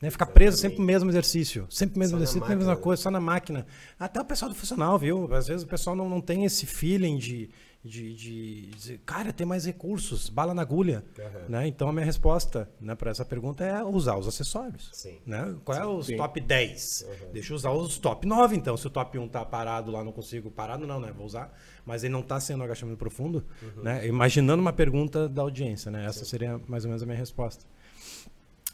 Né? 0.00 0.08
Ficar 0.08 0.26
preso 0.26 0.56
sempre 0.56 0.78
no 0.78 0.84
mesmo 0.84 1.10
exercício. 1.10 1.66
Sempre 1.68 1.96
o 1.96 1.98
mesmo 1.98 2.12
Só 2.12 2.18
exercício, 2.18 2.40
sempre 2.40 2.52
a 2.54 2.56
mesma 2.56 2.70
máquina. 2.72 2.84
coisa, 2.84 3.02
só 3.02 3.10
na 3.10 3.20
máquina. 3.20 3.66
Até 3.98 4.20
o 4.20 4.24
pessoal 4.24 4.48
do 4.48 4.54
funcional, 4.54 4.96
viu? 5.00 5.34
Às 5.34 5.48
vezes 5.48 5.64
o 5.64 5.66
pessoal 5.66 5.96
não, 5.96 6.08
não 6.08 6.20
tem 6.20 6.44
esse 6.44 6.64
feeling 6.64 7.18
de, 7.18 7.50
de, 7.82 8.14
de 8.14 8.66
dizer, 8.66 9.00
cara, 9.06 9.32
tem 9.32 9.46
mais 9.46 9.64
recursos, 9.64 10.28
bala 10.28 10.52
na 10.52 10.62
agulha. 10.62 11.02
Aham. 11.18 11.48
Né? 11.48 11.66
Então 11.66 11.88
a 11.88 11.92
minha 11.92 12.04
resposta 12.04 12.70
né, 12.78 12.94
para 12.94 13.10
essa 13.10 13.24
pergunta 13.24 13.64
é 13.64 13.82
usar 13.82 14.16
os 14.16 14.28
acessórios. 14.28 14.90
Sim. 14.92 15.18
Né? 15.24 15.56
Qual 15.64 15.78
é 15.78 15.86
os 15.86 16.06
Sim. 16.06 16.16
top 16.16 16.40
10? 16.40 17.06
Deixa 17.32 17.52
eu 17.52 17.56
usar 17.56 17.70
os 17.70 17.98
top 17.98 18.26
9, 18.26 18.54
então. 18.56 18.76
Se 18.76 18.86
o 18.86 18.90
top 18.90 19.18
1 19.18 19.28
tá 19.28 19.44
parado 19.44 19.90
lá, 19.90 20.04
não 20.04 20.12
consigo. 20.12 20.50
Parado 20.50 20.86
não, 20.86 21.00
né? 21.00 21.10
Vou 21.12 21.24
usar. 21.24 21.56
Mas 21.86 22.04
ele 22.04 22.12
não 22.12 22.22
tá 22.22 22.38
sendo 22.38 22.62
agachamento 22.62 22.98
profundo. 22.98 23.44
Né? 23.82 24.06
Imaginando 24.06 24.60
uma 24.60 24.72
pergunta 24.72 25.28
da 25.28 25.40
audiência, 25.40 25.90
né? 25.90 26.04
Essa 26.04 26.24
seria 26.24 26.60
mais 26.68 26.84
ou 26.84 26.88
menos 26.88 27.02
a 27.02 27.06
minha 27.06 27.18
resposta. 27.18 27.64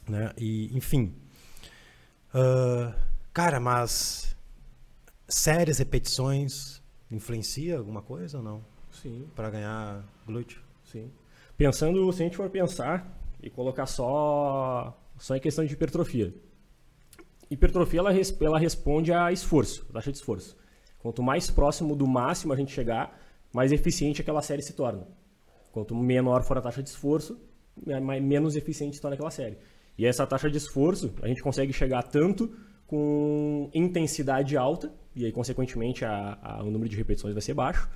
Né? 0.07 0.33
E, 0.37 0.75
enfim. 0.75 1.15
Ah, 2.33 2.93
cara, 3.33 3.59
mas 3.59 4.35
séries, 5.27 5.77
repetições, 5.77 6.81
influencia 7.09 7.77
alguma 7.77 8.01
coisa 8.01 8.37
ou 8.37 8.43
não? 8.43 8.76
Sim, 9.01 9.27
Para 9.35 9.49
ganhar 9.49 10.03
glúteo? 10.25 10.61
sim. 10.83 11.11
Pensando, 11.57 12.11
se 12.13 12.21
a 12.21 12.25
gente 12.25 12.37
for 12.37 12.49
pensar 12.49 13.19
e 13.41 13.49
colocar 13.49 13.85
só, 13.87 14.95
só 15.17 15.35
em 15.35 15.39
questão 15.39 15.65
de 15.65 15.73
hipertrofia. 15.73 16.33
Hipertrofia, 17.49 17.99
ela, 17.99 18.11
ela 18.41 18.59
responde 18.59 19.11
a 19.13 19.31
esforço, 19.31 19.85
taxa 19.91 20.11
de 20.11 20.17
esforço. 20.17 20.55
Quanto 20.99 21.23
mais 21.23 21.49
próximo 21.49 21.95
do 21.95 22.05
máximo 22.05 22.53
a 22.53 22.55
gente 22.55 22.71
chegar, 22.71 23.19
mais 23.53 23.71
eficiente 23.71 24.21
aquela 24.21 24.41
série 24.41 24.61
se 24.61 24.73
torna. 24.73 25.07
Quanto 25.71 25.95
menor 25.95 26.43
for 26.43 26.57
a 26.57 26.61
taxa 26.61 26.83
de 26.83 26.89
esforço, 26.89 27.39
menos 28.21 28.55
eficiente 28.55 28.95
se 28.97 29.01
torna 29.01 29.15
aquela 29.15 29.31
série. 29.31 29.57
E 29.97 30.05
essa 30.05 30.27
taxa 30.27 30.49
de 30.49 30.57
esforço, 30.57 31.13
a 31.21 31.27
gente 31.27 31.41
consegue 31.41 31.71
chegar 31.73 32.03
tanto 32.03 32.55
com 32.85 33.69
intensidade 33.73 34.55
alta, 34.57 34.93
e 35.15 35.25
aí, 35.25 35.31
consequentemente, 35.31 36.05
a- 36.05 36.37
a- 36.41 36.63
o 36.63 36.69
número 36.69 36.89
de 36.89 36.95
repetições 36.95 37.33
vai 37.33 37.41
ser 37.41 37.53
baixo, 37.53 37.89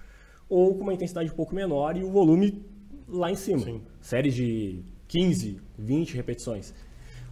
ou 0.51 0.75
com 0.75 0.83
uma 0.83 0.93
intensidade 0.93 1.31
um 1.31 1.33
pouco 1.33 1.55
menor 1.55 1.95
e 1.95 2.03
o 2.03 2.11
volume 2.11 2.61
lá 3.07 3.31
em 3.31 3.35
cima. 3.35 3.61
Sim. 3.61 3.81
Séries 4.01 4.35
de 4.35 4.83
15, 5.07 5.61
20 5.79 6.15
repetições. 6.17 6.73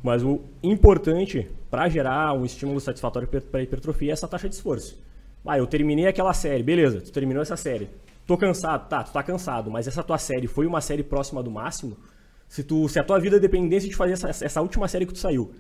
Mas 0.02 0.24
o 0.24 0.40
importante 0.64 1.52
para 1.70 1.90
gerar 1.90 2.34
um 2.34 2.46
estímulo 2.46 2.80
satisfatório 2.80 3.28
para 3.28 3.62
hipertrofia 3.62 4.12
é 4.12 4.14
essa 4.14 4.26
taxa 4.26 4.48
de 4.48 4.56
esforço. 4.56 4.98
Ah, 5.46 5.58
eu 5.58 5.68
terminei 5.68 6.08
aquela 6.08 6.34
série, 6.34 6.64
beleza, 6.64 7.02
tu 7.02 7.12
terminou 7.12 7.42
essa 7.42 7.58
série. 7.58 7.90
Tô 8.26 8.38
cansado, 8.38 8.88
tá, 8.88 9.04
tu 9.04 9.12
tá 9.12 9.22
cansado, 9.22 9.70
mas 9.70 9.88
essa 9.88 10.04
tua 10.04 10.18
série 10.18 10.48
foi 10.48 10.66
uma 10.66 10.80
série 10.80 11.04
próxima 11.04 11.44
do 11.44 11.52
máximo. 11.52 11.98
Se, 12.48 12.64
tu, 12.64 12.88
se 12.88 13.00
a 13.00 13.04
tua 13.04 13.20
vida 13.20 13.38
dependesse 13.38 13.90
de 13.90 13.96
fazer 13.96 14.14
essa, 14.14 14.30
essa 14.30 14.62
última 14.62 14.88
série 14.88 15.06
que 15.06 15.14
tu 15.14 15.20
saiu, 15.20 15.52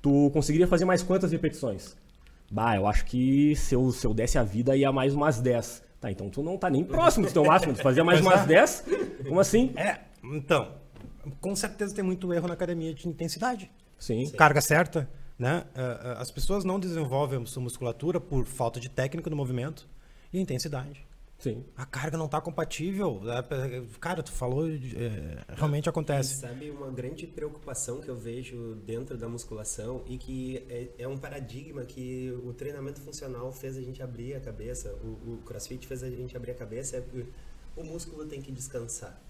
tu 0.00 0.30
conseguiria 0.30 0.68
fazer 0.68 0.84
mais 0.84 1.02
quantas 1.02 1.32
repetições? 1.32 1.96
Bah, 2.50 2.76
eu 2.76 2.86
acho 2.86 3.04
que 3.06 3.56
se 3.56 3.74
eu, 3.74 3.90
se 3.90 4.06
eu 4.06 4.14
desse 4.14 4.38
a 4.38 4.44
vida 4.44 4.76
ia 4.76 4.92
mais 4.92 5.14
umas 5.14 5.40
10. 5.40 5.87
Tá, 6.00 6.10
então 6.10 6.30
tu 6.30 6.42
não 6.42 6.56
tá 6.56 6.70
nem 6.70 6.84
próximo 6.84 7.26
do 7.26 7.32
teu 7.32 7.44
máximo, 7.44 7.74
tu 7.74 7.82
fazia 7.82 8.04
mais 8.04 8.20
umas 8.20 8.42
é. 8.42 8.46
10? 8.46 8.84
Como 9.26 9.40
assim? 9.40 9.72
É, 9.76 9.98
então, 10.22 10.74
com 11.40 11.56
certeza 11.56 11.94
tem 11.94 12.04
muito 12.04 12.32
erro 12.32 12.46
na 12.46 12.54
academia 12.54 12.94
de 12.94 13.08
intensidade. 13.08 13.70
Sim. 13.98 14.30
Carga 14.30 14.60
certa, 14.60 15.10
né? 15.36 15.64
Ah, 15.74 16.00
ah, 16.02 16.22
As 16.22 16.30
pessoas 16.30 16.64
não 16.64 16.78
desenvolvem 16.78 17.42
a 17.42 17.46
sua 17.46 17.62
musculatura 17.62 18.20
por 18.20 18.44
falta 18.44 18.78
de 18.78 18.88
técnica 18.88 19.28
no 19.28 19.34
movimento 19.34 19.88
e 20.32 20.38
intensidade. 20.38 21.04
Sim. 21.38 21.64
A 21.76 21.86
carga 21.86 22.18
não 22.18 22.26
está 22.26 22.40
compatível. 22.40 23.22
É, 23.30 23.82
cara, 24.00 24.24
tu 24.24 24.32
falou, 24.32 24.68
é, 24.68 25.44
realmente 25.54 25.88
acontece. 25.88 26.34
E 26.34 26.36
sabe 26.38 26.70
uma 26.70 26.90
grande 26.90 27.28
preocupação 27.28 28.00
que 28.00 28.08
eu 28.08 28.16
vejo 28.16 28.74
dentro 28.84 29.16
da 29.16 29.28
musculação 29.28 30.02
e 30.08 30.18
que 30.18 30.66
é, 30.68 30.88
é, 30.98 31.08
um 31.08 31.16
paradigma 31.16 31.84
que 31.84 32.36
o 32.44 32.52
treinamento 32.52 33.00
funcional 33.00 33.52
fez 33.52 33.76
a 33.76 33.80
gente 33.80 34.02
abrir 34.02 34.34
a 34.34 34.40
cabeça, 34.40 34.92
o, 34.94 35.34
o 35.34 35.42
CrossFit 35.44 35.86
fez 35.86 36.02
a 36.02 36.10
gente 36.10 36.36
abrir 36.36 36.50
a 36.50 36.56
cabeça, 36.56 36.96
é 36.96 37.00
que 37.00 37.24
o 37.76 37.84
músculo 37.84 38.26
tem 38.26 38.42
que 38.42 38.50
descansar. 38.50 39.22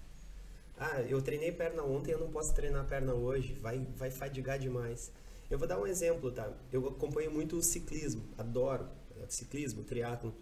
Ah, 0.79 1.01
eu 1.01 1.21
treinei 1.21 1.51
perna 1.51 1.83
ontem, 1.83 2.11
eu 2.11 2.19
não 2.19 2.31
posso 2.31 2.55
treinar 2.55 2.87
perna 2.87 3.13
hoje, 3.13 3.53
vai, 3.61 3.85
vai 3.95 4.09
fadigar 4.09 4.57
demais. 4.57 5.11
Eu 5.47 5.59
vou 5.59 5.67
dar 5.67 5.79
um 5.79 5.85
exemplo, 5.85 6.31
tá? 6.31 6.51
Eu 6.71 6.87
acompanho 6.87 7.31
muito 7.31 7.57
o 7.57 7.61
ciclismo, 7.61 8.23
adoro 8.37 8.87
ciclismo, 9.27 9.83
triatlo. 9.83 10.33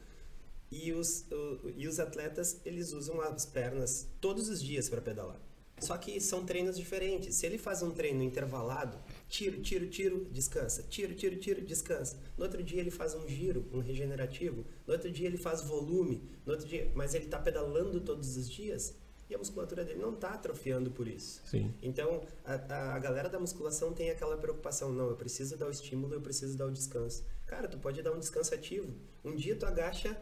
E 0.71 0.91
os, 0.91 1.25
o, 1.31 1.69
e 1.75 1.87
os 1.87 1.99
atletas, 1.99 2.59
eles 2.65 2.91
usam 2.91 3.21
as 3.21 3.45
pernas 3.45 4.07
todos 4.19 4.49
os 4.49 4.61
dias 4.61 4.89
para 4.89 5.01
pedalar. 5.01 5.39
Só 5.79 5.95
que 5.97 6.19
são 6.19 6.43
treinos 6.43 6.75
diferentes. 6.75 7.35
Se 7.35 7.45
ele 7.45 7.57
faz 7.57 7.83
um 7.83 7.91
treino 7.91 8.23
intervalado, 8.23 8.97
tiro, 9.29 9.61
tiro, 9.61 9.87
tiro, 9.87 10.25
descansa. 10.31 10.83
Tiro, 10.83 11.13
tiro, 11.13 11.35
tiro, 11.37 11.61
descansa. 11.61 12.17
No 12.35 12.45
outro 12.45 12.63
dia 12.63 12.79
ele 12.79 12.89
faz 12.89 13.13
um 13.13 13.27
giro, 13.27 13.65
um 13.71 13.79
regenerativo. 13.79 14.65
No 14.87 14.93
outro 14.93 15.11
dia 15.11 15.27
ele 15.27 15.37
faz 15.37 15.61
volume. 15.61 16.23
No 16.45 16.53
outro 16.53 16.67
dia, 16.67 16.91
mas 16.95 17.13
ele 17.13 17.25
está 17.25 17.37
pedalando 17.39 18.01
todos 18.01 18.37
os 18.37 18.49
dias 18.49 18.95
e 19.29 19.35
a 19.35 19.37
musculatura 19.37 19.83
dele 19.83 19.99
não 19.99 20.13
está 20.13 20.31
atrofiando 20.31 20.89
por 20.89 21.07
isso. 21.07 21.41
Sim. 21.45 21.73
Então, 21.81 22.23
a, 22.45 22.95
a 22.95 22.99
galera 22.99 23.29
da 23.29 23.39
musculação 23.39 23.93
tem 23.93 24.09
aquela 24.09 24.37
preocupação, 24.37 24.91
não, 24.91 25.09
eu 25.09 25.15
preciso 25.15 25.57
dar 25.57 25.67
o 25.67 25.71
estímulo, 25.71 26.13
eu 26.13 26.21
preciso 26.21 26.57
dar 26.57 26.65
o 26.65 26.71
descanso. 26.71 27.25
Cara, 27.45 27.67
tu 27.67 27.77
pode 27.77 28.01
dar 28.01 28.13
um 28.13 28.19
descanso 28.19 28.53
ativo. 28.53 28.93
Um 29.23 29.35
dia 29.35 29.55
tu 29.55 29.65
agacha 29.65 30.19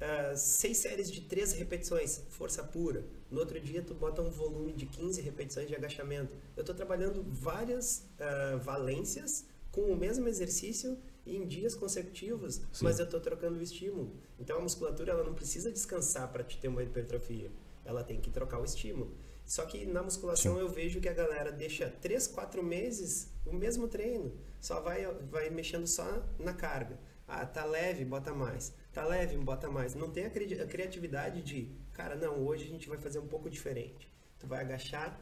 uh, 0.00 0.36
seis 0.36 0.78
séries 0.78 1.10
de 1.10 1.20
três 1.22 1.52
repetições, 1.52 2.22
força 2.30 2.62
pura. 2.62 3.04
No 3.30 3.40
outro 3.40 3.60
dia 3.60 3.82
tu 3.82 3.94
bota 3.94 4.22
um 4.22 4.30
volume 4.30 4.72
de 4.72 4.86
15 4.86 5.20
repetições 5.20 5.68
de 5.68 5.74
agachamento. 5.74 6.34
Eu 6.56 6.62
estou 6.62 6.74
trabalhando 6.74 7.24
várias 7.28 8.08
uh, 8.18 8.58
valências 8.58 9.46
com 9.70 9.82
o 9.82 9.96
mesmo 9.96 10.26
exercício 10.28 10.98
em 11.26 11.46
dias 11.46 11.74
consecutivos, 11.74 12.56
Sim. 12.72 12.84
mas 12.84 12.98
eu 12.98 13.04
estou 13.04 13.20
trocando 13.20 13.58
o 13.58 13.62
estímulo. 13.62 14.16
Então 14.38 14.58
a 14.58 14.60
musculatura 14.60 15.12
ela 15.12 15.22
não 15.22 15.34
precisa 15.34 15.70
descansar 15.70 16.32
para 16.32 16.42
te 16.42 16.58
ter 16.58 16.68
uma 16.68 16.82
hipertrofia 16.82 17.50
ela 17.84 18.04
tem 18.04 18.20
que 18.20 18.30
trocar 18.30 18.60
o 18.60 18.64
estímulo. 18.64 19.12
Só 19.44 19.64
que 19.66 19.84
na 19.84 20.02
musculação 20.02 20.54
Sim. 20.54 20.60
eu 20.60 20.68
vejo 20.68 21.00
que 21.00 21.08
a 21.08 21.12
galera 21.12 21.50
deixa 21.50 21.90
3, 22.00 22.28
4 22.28 22.62
meses 22.62 23.32
o 23.44 23.52
mesmo 23.52 23.88
treino, 23.88 24.32
só 24.60 24.80
vai, 24.80 25.04
vai 25.30 25.50
mexendo 25.50 25.86
só 25.86 26.22
na 26.38 26.52
carga. 26.52 26.98
Ah, 27.26 27.44
tá 27.44 27.64
leve, 27.64 28.04
bota 28.04 28.32
mais. 28.32 28.72
Tá 28.92 29.04
leve, 29.04 29.36
bota 29.36 29.70
mais. 29.70 29.94
Não 29.94 30.10
tem 30.10 30.26
a 30.26 30.30
criatividade 30.30 31.42
de, 31.42 31.70
cara, 31.92 32.16
não, 32.16 32.44
hoje 32.44 32.64
a 32.64 32.68
gente 32.68 32.88
vai 32.88 32.98
fazer 32.98 33.20
um 33.20 33.26
pouco 33.26 33.48
diferente. 33.48 34.10
Tu 34.38 34.46
vai 34.46 34.60
agachar 34.60 35.20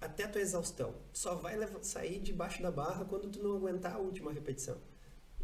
até 0.00 0.24
a 0.24 0.28
tua 0.28 0.40
exaustão. 0.40 0.94
Só 1.12 1.34
vai 1.34 1.56
sair 1.82 2.20
debaixo 2.20 2.62
da 2.62 2.70
barra 2.70 3.04
quando 3.04 3.30
tu 3.30 3.42
não 3.42 3.56
aguentar 3.56 3.94
a 3.94 3.98
última 3.98 4.32
repetição. 4.32 4.76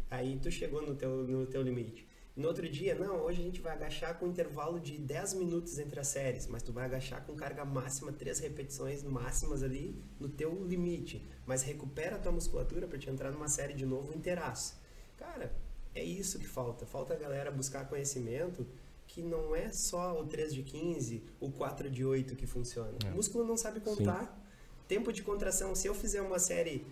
Aí 0.09 0.37
tu 0.39 0.51
chegou 0.51 0.81
no 0.85 0.95
teu, 0.95 1.23
no 1.23 1.47
teu 1.47 1.63
limite. 1.63 2.07
No 2.35 2.47
outro 2.47 2.67
dia, 2.67 2.95
não, 2.95 3.17
hoje 3.17 3.41
a 3.41 3.43
gente 3.43 3.61
vai 3.61 3.73
agachar 3.73 4.17
com 4.17 4.25
um 4.25 4.29
intervalo 4.29 4.79
de 4.79 4.97
10 4.97 5.35
minutos 5.35 5.77
entre 5.77 5.99
as 5.99 6.07
séries, 6.07 6.47
mas 6.47 6.63
tu 6.63 6.73
vai 6.73 6.85
agachar 6.85 7.23
com 7.25 7.35
carga 7.35 7.63
máxima, 7.63 8.11
três 8.11 8.39
repetições 8.39 9.03
máximas 9.03 9.61
ali 9.61 10.03
no 10.19 10.27
teu 10.27 10.65
limite, 10.65 11.27
mas 11.45 11.61
recupera 11.61 12.15
a 12.15 12.19
tua 12.19 12.31
musculatura 12.31 12.87
para 12.87 12.97
te 12.97 13.07
entrar 13.07 13.31
numa 13.31 13.47
série 13.47 13.75
de 13.75 13.85
novo 13.85 14.15
inteiraço. 14.15 14.81
Cara, 15.15 15.55
é 15.95 16.03
isso 16.03 16.39
que 16.39 16.47
falta. 16.47 16.85
Falta 16.85 17.13
a 17.13 17.17
galera 17.17 17.51
buscar 17.51 17.87
conhecimento 17.87 18.65
que 19.07 19.21
não 19.21 19.55
é 19.55 19.71
só 19.71 20.19
o 20.19 20.25
3 20.25 20.53
de 20.53 20.63
15, 20.63 21.23
o 21.39 21.51
4 21.51 21.89
de 21.89 22.03
8 22.03 22.35
que 22.35 22.47
funciona. 22.47 22.97
É. 23.05 23.11
O 23.11 23.15
músculo 23.15 23.45
não 23.45 23.57
sabe 23.57 23.79
contar. 23.79 24.23
Sim. 24.23 24.43
Tempo 24.87 25.13
de 25.13 25.21
contração, 25.21 25.75
se 25.75 25.87
eu 25.87 25.93
fizer 25.93 26.21
uma 26.21 26.39
série 26.39 26.85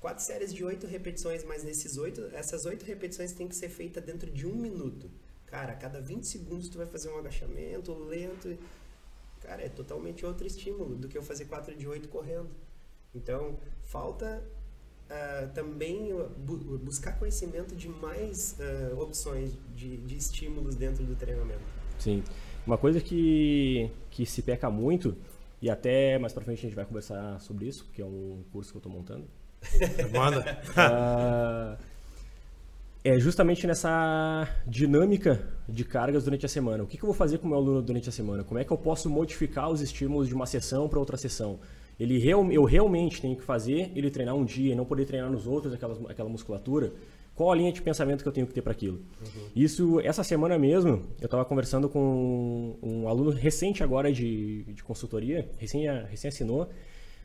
quatro 0.00 0.22
séries 0.22 0.54
de 0.54 0.64
oito 0.64 0.86
repetições, 0.86 1.42
mas 1.44 1.64
nesses 1.64 1.96
oito, 1.96 2.22
essas 2.32 2.64
oito 2.66 2.84
repetições 2.84 3.32
tem 3.32 3.48
que 3.48 3.56
ser 3.56 3.68
feita 3.68 4.00
dentro 4.00 4.30
de 4.30 4.46
um 4.46 4.54
minuto. 4.54 5.10
Cara, 5.46 5.72
a 5.72 5.76
cada 5.76 6.00
20 6.00 6.24
segundos 6.24 6.68
tu 6.68 6.78
vai 6.78 6.86
fazer 6.86 7.08
um 7.10 7.18
agachamento 7.18 7.92
lento. 7.92 8.56
Cara, 9.40 9.62
é 9.62 9.68
totalmente 9.68 10.24
outro 10.24 10.46
estímulo 10.46 10.96
do 10.96 11.08
que 11.08 11.16
eu 11.16 11.22
fazer 11.22 11.46
4 11.46 11.74
de 11.74 11.86
8 11.86 12.08
correndo. 12.08 12.50
Então, 13.14 13.58
falta 13.82 14.42
uh, 15.10 15.48
também 15.54 16.14
bu 16.38 16.56
buscar 16.78 17.18
conhecimento 17.18 17.74
de 17.74 17.88
mais 17.88 18.56
uh, 18.58 19.00
opções 19.00 19.52
de, 19.74 19.96
de 19.98 20.16
estímulos 20.16 20.74
dentro 20.74 21.04
do 21.04 21.14
treinamento. 21.14 21.60
Sim. 21.98 22.22
Uma 22.66 22.76
coisa 22.76 23.00
que, 23.00 23.90
que 24.10 24.26
se 24.26 24.42
peca 24.42 24.68
muito, 24.68 25.16
e 25.62 25.70
até 25.70 26.18
mais 26.18 26.32
pra 26.32 26.42
frente 26.42 26.58
a 26.58 26.62
gente 26.62 26.74
vai 26.74 26.84
conversar 26.84 27.40
sobre 27.40 27.66
isso, 27.66 27.84
porque 27.84 28.02
é 28.02 28.04
um 28.04 28.42
curso 28.52 28.72
que 28.72 28.76
eu 28.76 28.80
estou 28.80 28.92
montando, 28.92 29.24
Manda. 30.12 30.58
uh, 30.72 31.82
é 33.04 33.20
justamente 33.20 33.66
nessa 33.68 34.48
dinâmica 34.66 35.40
de 35.68 35.84
cargas 35.84 36.24
durante 36.24 36.44
a 36.44 36.48
semana. 36.48 36.82
O 36.82 36.86
que, 36.88 36.96
que, 36.96 37.04
eu 37.04 37.06
vou 37.06 37.14
fazer 37.14 37.38
com 37.38 37.46
o 37.46 37.50
meu 37.50 37.58
aluno 37.58 37.80
durante 37.80 38.08
a 38.08 38.12
semana? 38.12 38.42
Como 38.42 38.58
é 38.58 38.64
que 38.64 38.72
eu 38.72 38.76
posso 38.76 39.08
modificar 39.08 39.70
os 39.70 39.80
estímulos 39.80 40.26
de 40.26 40.34
uma 40.34 40.44
sessão 40.44 40.88
para 40.88 40.98
outra 40.98 41.16
sessão? 41.16 41.60
Ele 41.98 42.18
real, 42.18 42.50
eu 42.52 42.64
realmente 42.64 43.20
tenho 43.20 43.36
que 43.36 43.42
fazer 43.42 43.90
ele 43.94 44.10
treinar 44.10 44.34
um 44.34 44.44
dia 44.44 44.72
e 44.72 44.74
não 44.74 44.84
poder 44.84 45.06
treinar 45.06 45.30
nos 45.30 45.46
outros 45.46 45.72
aquela, 45.72 45.98
aquela 46.10 46.28
musculatura? 46.28 46.92
Qual 47.34 47.52
a 47.52 47.54
linha 47.54 47.70
de 47.70 47.82
pensamento 47.82 48.22
que 48.22 48.28
eu 48.28 48.32
tenho 48.32 48.46
que 48.46 48.54
ter 48.54 48.62
para 48.62 48.72
aquilo? 48.72 48.96
Uhum. 48.96 49.48
Isso, 49.54 50.00
essa 50.00 50.24
semana 50.24 50.58
mesmo, 50.58 51.02
eu 51.20 51.26
estava 51.26 51.44
conversando 51.44 51.88
com 51.88 52.76
um 52.82 53.08
aluno 53.08 53.30
recente 53.30 53.82
agora 53.82 54.10
de, 54.10 54.64
de 54.64 54.82
consultoria, 54.82 55.50
recém, 55.58 55.84
recém 56.08 56.28
assinou, 56.28 56.68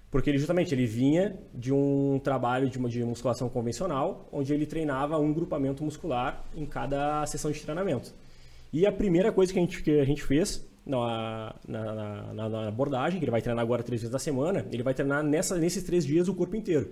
porque 0.10 0.30
ele 0.30 0.38
justamente 0.38 0.76
ele 0.76 0.86
vinha 0.86 1.40
de 1.54 1.72
um 1.72 2.20
trabalho 2.22 2.70
de, 2.70 2.78
de 2.78 3.04
musculação 3.06 3.48
convencional, 3.48 4.28
onde 4.34 4.54
ele 4.54 4.66
treinava 4.66 5.18
um 5.18 5.34
grupamento 5.34 5.82
muscular 5.82 6.46
em 6.54 6.66
cada 6.66 7.26
sessão 7.26 7.50
de 7.50 7.62
treinamento. 7.62 8.14
E 8.74 8.86
a 8.86 8.92
primeira 8.92 9.32
coisa 9.32 9.54
que 9.54 9.60
a 9.60 9.62
gente, 9.62 9.82
que 9.82 10.00
a 10.00 10.06
gente 10.06 10.24
fez 10.24 10.70
na, 10.86 11.56
na, 11.68 12.34
na, 12.34 12.50
na 12.50 12.68
abordagem, 12.68 13.20
que 13.20 13.26
ele 13.26 13.32
vai 13.32 13.42
treinar 13.42 13.64
agora 13.64 13.84
três 13.84 14.02
vezes 14.02 14.12
na 14.12 14.20
semana, 14.20 14.66
ele 14.72 14.84
vai 14.84 14.94
treinar 14.94 15.24
nessa, 15.24 15.58
nesses 15.58 15.84
três 15.84 16.06
dias 16.06 16.28
o 16.28 16.34
corpo 16.34 16.56
inteiro. 16.56 16.90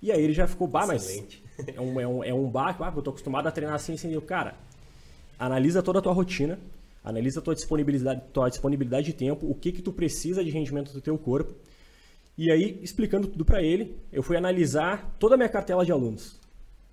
E 0.00 0.12
aí 0.12 0.22
ele 0.22 0.32
já 0.32 0.46
ficou, 0.46 0.68
bah, 0.68 0.86
mas 0.86 1.08
é 1.74 1.80
um, 1.80 2.00
é 2.00 2.06
um, 2.06 2.24
é 2.24 2.34
um 2.34 2.52
ah, 2.56 2.92
eu 2.94 3.02
tô 3.02 3.10
acostumado 3.10 3.46
a 3.46 3.50
treinar 3.50 3.74
assim, 3.74 3.94
assim. 3.94 4.12
Eu, 4.12 4.22
cara, 4.22 4.54
analisa 5.38 5.82
toda 5.82 5.98
a 5.98 6.02
tua 6.02 6.12
rotina, 6.12 6.58
analisa 7.02 7.40
a 7.40 7.42
tua 7.42 7.54
disponibilidade, 7.54 8.22
tua 8.32 8.48
disponibilidade 8.48 9.06
de 9.06 9.12
tempo, 9.12 9.50
o 9.50 9.54
que 9.54 9.72
que 9.72 9.82
tu 9.82 9.92
precisa 9.92 10.44
de 10.44 10.50
rendimento 10.50 10.92
do 10.92 11.00
teu 11.00 11.18
corpo, 11.18 11.54
e 12.38 12.52
aí, 12.52 12.78
explicando 12.84 13.26
tudo 13.26 13.44
para 13.44 13.60
ele, 13.60 13.96
eu 14.12 14.22
fui 14.22 14.36
analisar 14.36 15.16
toda 15.18 15.34
a 15.34 15.36
minha 15.36 15.48
cartela 15.48 15.84
de 15.84 15.90
alunos. 15.90 16.38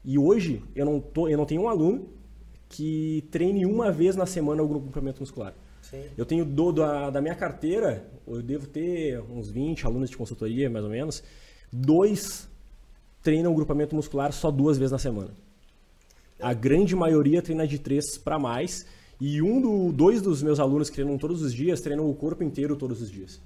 E 0.03 0.17
hoje 0.17 0.63
eu 0.75 0.83
não, 0.83 0.99
tô, 0.99 1.27
eu 1.27 1.37
não 1.37 1.45
tenho 1.45 1.61
um 1.61 1.69
aluno 1.69 2.09
que 2.67 3.23
treine 3.29 3.63
uma 3.63 3.91
vez 3.91 4.15
na 4.15 4.25
semana 4.25 4.63
o 4.63 4.67
grupamento 4.67 5.19
muscular. 5.19 5.53
Sim. 6.03 6.09
Eu 6.17 6.25
tenho 6.25 6.45
do, 6.45 6.71
da, 6.71 7.09
da 7.09 7.21
minha 7.21 7.35
carteira, 7.35 8.05
eu 8.27 8.41
devo 8.41 8.67
ter 8.67 9.19
uns 9.21 9.49
20 9.49 9.85
alunos 9.85 10.09
de 10.09 10.17
consultoria, 10.17 10.69
mais 10.69 10.83
ou 10.83 10.91
menos. 10.91 11.23
Dois 11.71 12.47
treinam 13.21 13.53
grupamento 13.53 13.95
muscular 13.95 14.31
só 14.31 14.51
duas 14.51 14.77
vezes 14.77 14.91
na 14.91 14.99
semana. 14.99 15.31
A 16.39 16.53
grande 16.53 16.95
maioria 16.95 17.41
treina 17.41 17.67
de 17.67 17.79
três 17.79 18.17
para 18.17 18.37
mais. 18.37 18.85
E 19.19 19.41
um 19.41 19.61
do, 19.61 19.93
dois 19.93 20.21
dos 20.21 20.43
meus 20.43 20.59
alunos 20.59 20.89
que 20.89 20.95
treinam 20.95 21.17
todos 21.17 21.41
os 21.41 21.53
dias 21.53 21.79
treinam 21.79 22.09
o 22.09 22.13
corpo 22.13 22.43
inteiro 22.43 22.75
todos 22.75 23.01
os 23.01 23.09
dias. 23.09 23.41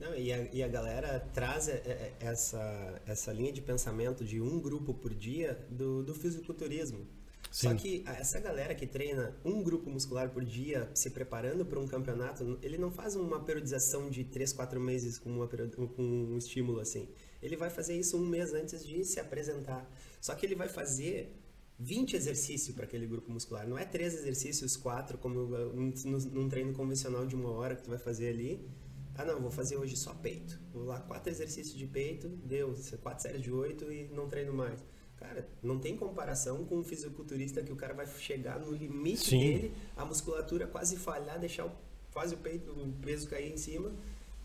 Não, 0.00 0.14
e, 0.16 0.32
a, 0.32 0.48
e 0.52 0.62
a 0.62 0.68
galera 0.68 1.20
traz 1.32 1.70
essa, 2.18 3.00
essa 3.06 3.32
linha 3.32 3.52
de 3.52 3.60
pensamento 3.60 4.24
de 4.24 4.40
um 4.40 4.58
grupo 4.58 4.92
por 4.92 5.14
dia 5.14 5.58
do, 5.70 6.02
do 6.02 6.14
fisiculturismo. 6.14 7.06
Sim. 7.52 7.68
Só 7.68 7.74
que 7.74 8.02
essa 8.06 8.40
galera 8.40 8.74
que 8.74 8.86
treina 8.86 9.36
um 9.44 9.62
grupo 9.62 9.90
muscular 9.90 10.30
por 10.30 10.42
dia, 10.42 10.90
se 10.94 11.10
preparando 11.10 11.66
para 11.66 11.78
um 11.78 11.86
campeonato, 11.86 12.58
ele 12.62 12.78
não 12.78 12.90
faz 12.90 13.14
uma 13.14 13.38
periodização 13.44 14.08
de 14.08 14.24
3, 14.24 14.54
4 14.54 14.80
meses 14.80 15.18
com, 15.18 15.30
uma, 15.30 15.46
com 15.46 16.02
um 16.02 16.38
estímulo 16.38 16.80
assim. 16.80 17.08
Ele 17.42 17.56
vai 17.56 17.68
fazer 17.68 17.94
isso 17.94 18.16
um 18.16 18.26
mês 18.26 18.54
antes 18.54 18.84
de 18.84 19.04
se 19.04 19.20
apresentar. 19.20 19.86
Só 20.18 20.34
que 20.34 20.46
ele 20.46 20.54
vai 20.54 20.68
fazer 20.68 21.38
20 21.78 22.16
exercícios 22.16 22.74
para 22.74 22.84
aquele 22.84 23.06
grupo 23.06 23.30
muscular. 23.30 23.68
Não 23.68 23.76
é 23.76 23.84
três 23.84 24.14
exercícios, 24.14 24.74
quatro, 24.74 25.18
como 25.18 25.40
um, 25.40 25.92
num 26.32 26.48
treino 26.48 26.72
convencional 26.72 27.26
de 27.26 27.36
uma 27.36 27.50
hora 27.50 27.76
que 27.76 27.82
tu 27.82 27.90
vai 27.90 27.98
fazer 27.98 28.28
ali 28.28 28.66
ah, 29.14 29.24
não, 29.24 29.40
vou 29.40 29.50
fazer 29.50 29.76
hoje 29.76 29.96
só 29.96 30.14
peito. 30.14 30.58
Vou 30.72 30.84
lá, 30.84 31.00
quatro 31.00 31.30
exercícios 31.30 31.76
de 31.76 31.86
peito, 31.86 32.28
deu, 32.28 32.74
quatro 33.02 33.22
séries 33.22 33.42
de 33.42 33.52
oito 33.52 33.92
e 33.92 34.08
não 34.08 34.28
treino 34.28 34.54
mais. 34.54 34.82
Cara, 35.22 35.48
não 35.62 35.78
tem 35.78 35.96
comparação 35.96 36.64
com 36.64 36.78
um 36.78 36.82
fisiculturista 36.82 37.62
que 37.62 37.72
o 37.72 37.76
cara 37.76 37.94
vai 37.94 38.06
chegar 38.06 38.58
no 38.58 38.72
limite 38.72 39.30
Sim. 39.30 39.38
dele, 39.38 39.72
a 39.96 40.04
musculatura 40.04 40.66
quase 40.66 40.96
falhar, 40.96 41.38
deixar 41.38 41.66
o, 41.66 41.72
quase 42.12 42.34
o 42.34 42.38
peito, 42.38 42.72
o 42.72 42.92
peso 43.00 43.28
cair 43.28 43.52
em 43.52 43.56
cima, 43.56 43.92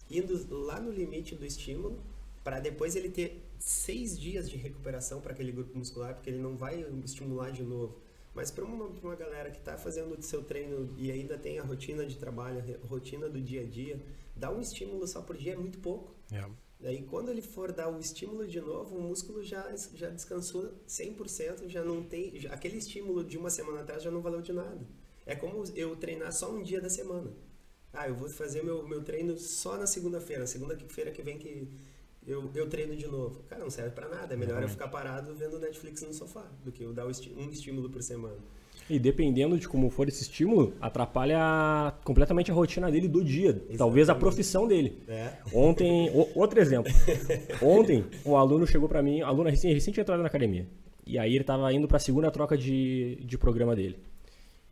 indo 0.10 0.40
lá 0.54 0.80
no 0.80 0.92
limite 0.92 1.34
do 1.36 1.44
estímulo, 1.44 2.00
para 2.44 2.60
depois 2.60 2.96
ele 2.96 3.10
ter 3.10 3.44
seis 3.58 4.18
dias 4.20 4.48
de 4.48 4.56
recuperação 4.56 5.20
para 5.20 5.34
aquele 5.34 5.52
grupo 5.52 5.76
muscular, 5.76 6.14
porque 6.14 6.30
ele 6.30 6.38
não 6.38 6.56
vai 6.56 6.86
estimular 7.04 7.50
de 7.50 7.64
novo. 7.64 7.98
Mas 8.36 8.52
para 8.52 8.64
uma, 8.64 8.86
uma 8.86 9.16
galera 9.16 9.50
que 9.50 9.58
está 9.58 9.80
fazendo 9.80 10.16
o 10.16 10.22
seu 10.22 10.44
treino 10.44 10.94
e 10.96 11.12
ainda 11.12 11.40
tem 11.40 11.58
a 11.58 11.64
rotina 11.64 12.06
de 12.06 12.18
trabalho, 12.18 12.64
a 12.84 12.88
rotina 12.88 13.28
do 13.28 13.42
dia 13.42 13.62
a 13.62 13.66
dia, 13.66 14.00
dar 14.36 14.52
um 14.52 14.62
estímulo 14.62 15.08
só 15.08 15.24
por 15.24 15.36
dia 15.36 15.54
é 15.54 15.56
muito 15.56 15.80
pouco. 15.80 16.14
Yeah. 16.32 16.54
Daí 16.80 17.04
quando 17.04 17.30
ele 17.30 17.42
for 17.42 17.72
dar 17.72 17.90
o 17.90 18.00
estímulo 18.00 18.48
de 18.48 18.62
novo, 18.62 18.96
o 18.96 19.02
músculo 19.02 19.44
já, 19.44 19.76
já 19.94 20.10
descansou 20.10 20.74
100%, 20.88 21.68
já 21.68 21.84
não 21.84 22.04
tem, 22.04 22.40
já, 22.40 22.54
aquele 22.54 22.78
estímulo 22.78 23.24
de 23.24 23.38
uma 23.38 23.50
semana 23.50 23.82
atrás 23.82 24.04
já 24.04 24.12
não 24.12 24.22
valeu 24.22 24.42
de 24.42 24.54
nada. 24.54 24.88
É 25.26 25.36
como 25.36 25.64
eu 25.76 25.96
treinar 25.96 26.32
só 26.32 26.52
um 26.52 26.62
dia 26.62 26.80
da 26.80 26.90
semana. 26.90 27.32
Ah, 27.92 28.08
eu 28.08 28.16
vou 28.16 28.30
fazer 28.30 28.64
meu, 28.64 28.88
meu 28.88 29.04
treino 29.04 29.38
só 29.38 29.76
na 29.76 29.88
segunda-feira, 29.88 30.46
segunda-feira 30.46 31.12
que 31.12 31.24
vem 31.24 31.38
que 31.38 31.68
eu, 32.28 32.52
eu 32.54 32.70
treino 32.70 32.96
de 32.96 33.08
novo. 33.08 33.42
Cara, 33.44 33.64
não 33.64 33.70
serve 33.70 33.92
para 33.92 34.08
nada. 34.08 34.34
É 34.34 34.38
melhor 34.38 34.62
eu 34.62 34.70
ficar 34.70 34.90
parado 34.90 35.34
vendo 35.34 35.58
Netflix 35.58 36.02
no 36.02 36.14
sofá 36.14 36.44
do 36.64 36.72
que 36.72 36.84
eu 36.84 36.94
dar 36.94 37.08
um 37.08 37.10
estímulo 37.50 37.90
por 37.90 38.04
semana. 38.04 38.38
E 38.90 38.98
dependendo 38.98 39.58
de 39.58 39.68
como 39.68 39.90
for 39.90 40.08
esse 40.08 40.24
estímulo, 40.24 40.74
atrapalha 40.80 41.94
completamente 42.04 42.52
a 42.52 42.54
rotina 42.54 42.90
dele 42.90 43.08
do 43.08 43.24
dia. 43.24 43.50
Exatamente. 43.50 43.78
Talvez 43.78 44.10
a 44.10 44.16
profissão 44.16 44.68
dele. 44.68 45.04
É. 45.08 45.34
Ontem, 45.54 46.10
o, 46.12 46.40
outro 46.40 46.60
exemplo. 46.60 46.92
Ontem, 47.62 48.06
um 48.26 48.38
aluno 48.38 48.66
chegou 48.66 48.88
para 48.88 49.02
mim, 49.02 49.22
aluno 49.22 49.50
recém 49.50 49.78
tinha 49.78 50.02
entrado 50.02 50.22
na 50.22 50.28
academia. 50.28 50.66
E 51.06 51.18
aí 51.18 51.32
ele 51.32 51.42
estava 51.42 51.72
indo 51.74 51.88
para 51.88 51.98
a 51.98 52.00
segunda 52.00 52.32
troca 52.32 52.58
de, 52.58 53.18
de 53.24 53.38
programa 53.38 53.76
dele. 53.76 53.98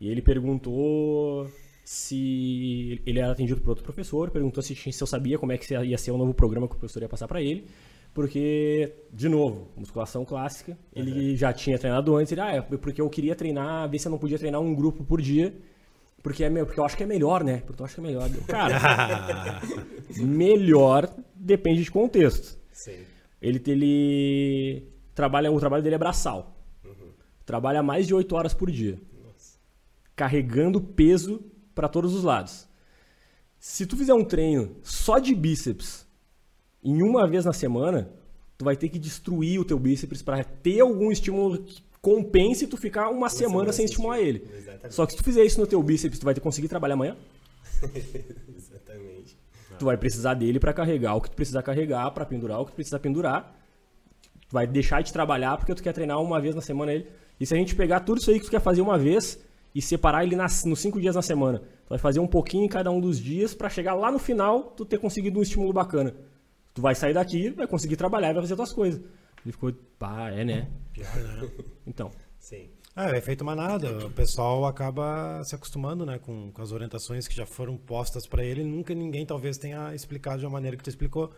E 0.00 0.08
ele 0.08 0.22
perguntou 0.22 1.48
se 1.84 3.00
ele 3.06 3.20
era 3.20 3.32
atendido 3.32 3.60
por 3.60 3.70
outro 3.70 3.84
professor, 3.84 4.30
perguntou 4.30 4.62
se, 4.62 4.74
se 4.74 5.02
eu 5.02 5.06
sabia 5.06 5.38
como 5.38 5.52
é 5.52 5.58
que 5.58 5.72
ia 5.72 5.96
ser 5.96 6.10
o 6.10 6.18
novo 6.18 6.34
programa 6.34 6.66
que 6.66 6.74
o 6.74 6.78
professor 6.78 7.00
ia 7.00 7.08
passar 7.08 7.28
para 7.28 7.40
ele, 7.40 7.64
porque, 8.16 8.94
de 9.12 9.28
novo, 9.28 9.68
musculação 9.76 10.24
clássica, 10.24 10.74
ele 10.90 11.32
uhum. 11.32 11.36
já 11.36 11.52
tinha 11.52 11.78
treinado 11.78 12.16
antes, 12.16 12.32
ele, 12.32 12.40
ah, 12.40 12.50
é 12.50 12.62
porque 12.62 12.98
eu 12.98 13.10
queria 13.10 13.36
treinar, 13.36 13.86
ver 13.90 13.98
se 13.98 14.08
eu 14.08 14.10
não 14.10 14.18
podia 14.18 14.38
treinar 14.38 14.58
um 14.58 14.74
grupo 14.74 15.04
por 15.04 15.20
dia, 15.20 15.54
porque, 16.22 16.42
é, 16.42 16.64
porque 16.64 16.80
eu 16.80 16.84
acho 16.86 16.96
que 16.96 17.02
é 17.02 17.06
melhor, 17.06 17.44
né? 17.44 17.62
Porque 17.66 17.82
eu 17.82 17.84
acho 17.84 17.94
que 17.94 18.00
é 18.00 18.04
melhor. 18.04 18.26
Cara, 18.48 19.60
melhor 20.16 21.14
depende 21.34 21.84
de 21.84 21.90
contexto. 21.90 22.58
Sim. 22.72 22.96
Ele, 23.38 23.62
ele 23.66 24.88
trabalha, 25.14 25.52
o 25.52 25.60
trabalho 25.60 25.82
dele 25.82 25.96
é 25.96 25.98
braçal. 25.98 26.56
Uhum. 26.86 27.10
Trabalha 27.44 27.82
mais 27.82 28.06
de 28.06 28.14
8 28.14 28.34
horas 28.34 28.54
por 28.54 28.70
dia. 28.70 28.98
Nossa. 29.22 29.58
Carregando 30.16 30.80
peso 30.80 31.44
para 31.74 31.86
todos 31.86 32.14
os 32.14 32.24
lados. 32.24 32.66
Se 33.58 33.84
tu 33.84 33.94
fizer 33.94 34.14
um 34.14 34.24
treino 34.24 34.74
só 34.82 35.18
de 35.18 35.34
bíceps 35.34 36.05
em 36.86 37.02
uma 37.02 37.26
vez 37.26 37.44
na 37.44 37.52
semana, 37.52 38.08
tu 38.56 38.64
vai 38.64 38.76
ter 38.76 38.88
que 38.88 38.98
destruir 38.98 39.60
o 39.60 39.64
teu 39.64 39.76
bíceps 39.76 40.22
para 40.22 40.44
ter 40.44 40.78
algum 40.80 41.10
estímulo 41.10 41.58
que 41.58 41.82
compense 42.00 42.68
tu 42.68 42.76
ficar 42.76 43.08
uma, 43.08 43.18
uma 43.18 43.28
semana, 43.28 43.52
semana 43.54 43.72
sem 43.72 43.84
estimular 43.86 44.20
ele. 44.20 44.48
Exatamente. 44.56 44.94
Só 44.94 45.04
que 45.04 45.12
se 45.12 45.18
tu 45.18 45.24
fizer 45.24 45.44
isso 45.44 45.60
no 45.60 45.66
teu 45.66 45.82
bíceps, 45.82 46.16
tu 46.16 46.24
vai 46.24 46.32
ter 46.32 46.40
conseguir 46.40 46.68
trabalhar 46.68 46.94
amanhã? 46.94 47.16
Exatamente. 48.56 49.36
Tu 49.76 49.84
vai 49.84 49.96
precisar 49.96 50.34
dele 50.34 50.60
para 50.60 50.72
carregar 50.72 51.16
o 51.16 51.20
que 51.20 51.28
tu 51.28 51.34
precisa 51.34 51.60
carregar, 51.60 52.08
para 52.12 52.24
pendurar 52.24 52.60
o 52.60 52.64
que 52.64 52.70
tu 52.70 52.76
precisa 52.76 53.00
pendurar. 53.00 53.52
Tu 54.48 54.52
vai 54.52 54.64
deixar 54.64 55.02
de 55.02 55.12
trabalhar 55.12 55.56
porque 55.56 55.74
tu 55.74 55.82
quer 55.82 55.92
treinar 55.92 56.22
uma 56.22 56.40
vez 56.40 56.54
na 56.54 56.62
semana 56.62 56.92
ele. 56.92 57.08
E 57.40 57.44
se 57.44 57.52
a 57.52 57.56
gente 57.56 57.74
pegar 57.74 57.98
tudo 58.00 58.18
isso 58.18 58.30
aí 58.30 58.38
que 58.38 58.46
tu 58.46 58.50
quer 58.50 58.60
fazer 58.60 58.80
uma 58.80 58.96
vez 58.96 59.40
e 59.74 59.82
separar 59.82 60.24
ele 60.24 60.36
nas, 60.36 60.64
nos 60.64 60.78
cinco 60.78 61.00
dias 61.00 61.16
na 61.16 61.22
semana. 61.22 61.58
Tu 61.58 61.88
vai 61.88 61.98
fazer 61.98 62.20
um 62.20 62.28
pouquinho 62.28 62.64
em 62.64 62.68
cada 62.68 62.92
um 62.92 63.00
dos 63.00 63.18
dias 63.18 63.54
para 63.54 63.68
chegar 63.68 63.94
lá 63.94 64.12
no 64.12 64.20
final 64.20 64.72
tu 64.76 64.84
ter 64.84 64.98
conseguido 64.98 65.40
um 65.40 65.42
estímulo 65.42 65.72
bacana. 65.72 66.14
Tu 66.76 66.82
vai 66.82 66.94
sair 66.94 67.14
daqui, 67.14 67.48
vai 67.48 67.66
conseguir 67.66 67.96
trabalhar 67.96 68.30
e 68.30 68.34
vai 68.34 68.42
fazer 68.42 68.54
tuas 68.54 68.70
coisas. 68.70 69.00
Ele 69.42 69.52
ficou, 69.52 69.72
pá, 69.98 70.30
é 70.30 70.44
né? 70.44 70.68
Pior, 70.92 71.16
né? 71.16 71.50
Então. 71.86 72.10
Sim. 72.38 72.68
É, 72.94 73.14
é 73.14 73.16
efeito 73.16 73.42
manada. 73.42 74.06
O 74.06 74.10
pessoal 74.10 74.66
acaba 74.66 75.42
se 75.42 75.54
acostumando, 75.54 76.04
né, 76.04 76.18
com, 76.18 76.52
com 76.52 76.62
as 76.62 76.72
orientações 76.72 77.26
que 77.26 77.34
já 77.34 77.46
foram 77.46 77.78
postas 77.78 78.26
para 78.26 78.44
ele. 78.44 78.62
Nunca 78.62 78.94
ninguém 78.94 79.24
talvez 79.24 79.56
tenha 79.56 79.94
explicado 79.94 80.40
de 80.40 80.44
uma 80.44 80.52
maneira 80.52 80.76
que 80.76 80.84
tu 80.84 80.90
explicou. 80.90 81.32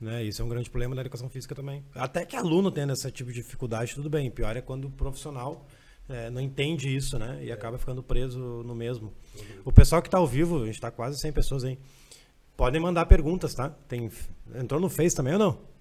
Né? 0.00 0.22
Isso 0.22 0.40
é 0.40 0.44
um 0.44 0.48
grande 0.48 0.70
problema 0.70 0.94
da 0.94 1.00
educação 1.00 1.28
física 1.28 1.52
também. 1.52 1.84
Até 1.92 2.24
que 2.24 2.36
aluno 2.36 2.70
tendo 2.70 2.92
esse 2.92 3.10
tipo 3.10 3.32
de 3.32 3.42
dificuldade, 3.42 3.92
tudo 3.92 4.08
bem. 4.08 4.30
Pior 4.30 4.56
é 4.56 4.60
quando 4.60 4.84
o 4.84 4.90
profissional 4.90 5.66
é, 6.08 6.30
não 6.30 6.40
entende 6.40 6.94
isso, 6.94 7.18
né? 7.18 7.40
E 7.42 7.50
acaba 7.50 7.76
ficando 7.76 8.04
preso 8.04 8.38
no 8.38 8.74
mesmo. 8.74 9.12
Uhum. 9.34 9.62
O 9.64 9.72
pessoal 9.72 10.00
que 10.00 10.06
está 10.06 10.18
ao 10.18 10.26
vivo, 10.28 10.62
a 10.62 10.66
gente 10.66 10.76
está 10.76 10.92
quase 10.92 11.18
100 11.18 11.32
pessoas 11.32 11.64
aí, 11.64 11.76
podem 12.56 12.80
mandar 12.80 13.06
perguntas, 13.06 13.54
tá? 13.54 13.70
Tem, 13.88 14.10
entrou 14.54 14.80
no 14.80 14.88
Face 14.88 15.14
também 15.14 15.34
ou 15.34 15.38
não? 15.38 15.76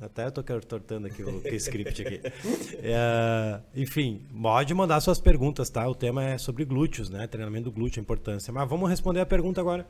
Até 0.00 0.26
eu 0.26 0.32
tô 0.32 0.42
tortando 0.42 1.06
aqui 1.06 1.22
o, 1.22 1.46
script 1.54 2.02
aqui. 2.02 2.20
É, 2.82 3.60
enfim, 3.76 4.26
pode 4.40 4.74
mandar 4.74 5.00
suas 5.00 5.20
perguntas, 5.20 5.70
tá? 5.70 5.86
O 5.88 5.94
tema 5.94 6.24
é 6.24 6.38
sobre 6.38 6.64
glúteos, 6.64 7.08
né? 7.08 7.26
Treinamento 7.28 7.64
do 7.64 7.72
glúteo, 7.72 8.00
a 8.00 8.02
importância. 8.02 8.52
Mas 8.52 8.68
vamos 8.68 8.90
responder 8.90 9.20
a 9.20 9.26
pergunta 9.26 9.60
agora. 9.60 9.86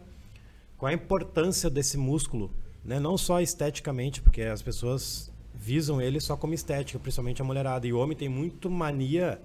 Qual 0.76 0.90
a 0.90 0.92
importância 0.92 1.70
desse 1.70 1.96
músculo? 1.96 2.50
Né? 2.84 3.00
Não 3.00 3.16
só 3.16 3.40
esteticamente, 3.40 4.20
porque 4.20 4.42
as 4.42 4.60
pessoas 4.60 5.32
visam 5.54 6.02
ele 6.02 6.20
só 6.20 6.36
como 6.36 6.52
estética, 6.52 6.98
principalmente 6.98 7.40
a 7.40 7.44
mulherada. 7.44 7.86
E 7.86 7.92
o 7.92 7.98
homem 7.98 8.16
tem 8.16 8.28
muito 8.28 8.68
mania. 8.68 9.40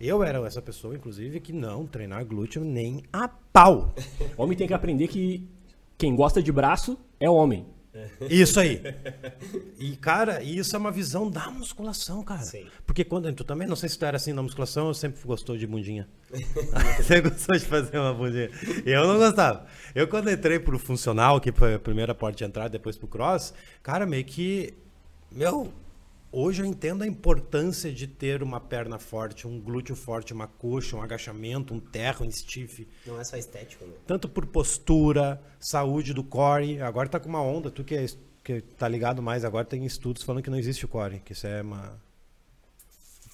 Eu 0.00 0.22
era 0.22 0.38
essa 0.46 0.62
pessoa, 0.62 0.94
inclusive, 0.94 1.40
que 1.40 1.52
não 1.52 1.86
treinar 1.86 2.24
glúteo 2.24 2.64
nem 2.64 3.02
a 3.12 3.28
pau. 3.28 3.94
O 4.38 4.42
homem 4.44 4.56
tem 4.56 4.66
que 4.66 4.74
aprender 4.74 5.08
que 5.08 5.46
quem 5.96 6.14
gosta 6.14 6.42
de 6.42 6.52
braço 6.52 6.98
é 7.18 7.28
homem. 7.28 7.66
Isso 8.28 8.60
aí. 8.60 8.82
E, 9.78 9.96
cara, 9.96 10.42
isso 10.42 10.76
é 10.76 10.78
uma 10.78 10.90
visão 10.90 11.30
da 11.30 11.50
musculação, 11.50 12.22
cara. 12.22 12.42
Sim. 12.42 12.66
Porque 12.86 13.02
quando. 13.04 13.32
Tu 13.32 13.42
também, 13.42 13.66
não 13.66 13.74
sei 13.74 13.88
se 13.88 13.98
tu 13.98 14.04
era 14.04 14.18
assim 14.18 14.34
na 14.34 14.42
musculação, 14.42 14.88
eu 14.88 14.94
sempre 14.94 15.18
gostou 15.24 15.56
de 15.56 15.66
bundinha. 15.66 16.06
Você 16.98 17.22
gostou 17.22 17.56
de 17.56 17.64
fazer 17.64 17.98
uma 17.98 18.12
bundinha. 18.12 18.50
Eu 18.84 19.06
não 19.06 19.18
gostava. 19.18 19.66
Eu, 19.94 20.06
quando 20.08 20.30
entrei 20.30 20.58
pro 20.58 20.78
funcional, 20.78 21.40
que 21.40 21.50
foi 21.52 21.74
a 21.74 21.78
primeira 21.78 22.14
porta 22.14 22.36
de 22.36 22.44
entrada, 22.44 22.68
depois 22.68 22.98
pro 22.98 23.08
cross, 23.08 23.54
cara, 23.82 24.04
meio 24.04 24.24
que 24.24 24.74
meu, 25.30 25.72
hoje 26.38 26.62
eu 26.62 26.66
entendo 26.66 27.02
a 27.02 27.06
importância 27.06 27.90
de 27.90 28.06
ter 28.06 28.42
uma 28.42 28.60
perna 28.60 28.98
forte, 28.98 29.46
um 29.46 29.58
glúteo 29.58 29.96
forte, 29.96 30.34
uma 30.34 30.46
coxa, 30.46 30.94
um 30.94 31.00
agachamento, 31.00 31.72
um 31.72 31.80
terra, 31.80 32.24
um 32.24 32.30
stiff. 32.30 32.86
Não 33.06 33.18
é 33.18 33.24
só 33.24 33.38
estético, 33.38 33.86
né? 33.86 33.94
Tanto 34.06 34.28
por 34.28 34.44
postura, 34.44 35.40
saúde 35.58 36.12
do 36.12 36.22
core. 36.22 36.80
Agora 36.82 37.08
tá 37.08 37.18
com 37.18 37.28
uma 37.28 37.42
onda, 37.42 37.70
tu 37.70 37.82
que, 37.82 37.94
é, 37.94 38.06
que 38.44 38.60
tá 38.60 38.86
ligado 38.86 39.22
mais, 39.22 39.44
agora 39.44 39.64
tem 39.64 39.86
estudos 39.86 40.22
falando 40.22 40.42
que 40.42 40.50
não 40.50 40.58
existe 40.58 40.84
o 40.84 40.88
core, 40.88 41.20
que 41.20 41.32
isso 41.32 41.46
é 41.46 41.62
uma 41.62 41.98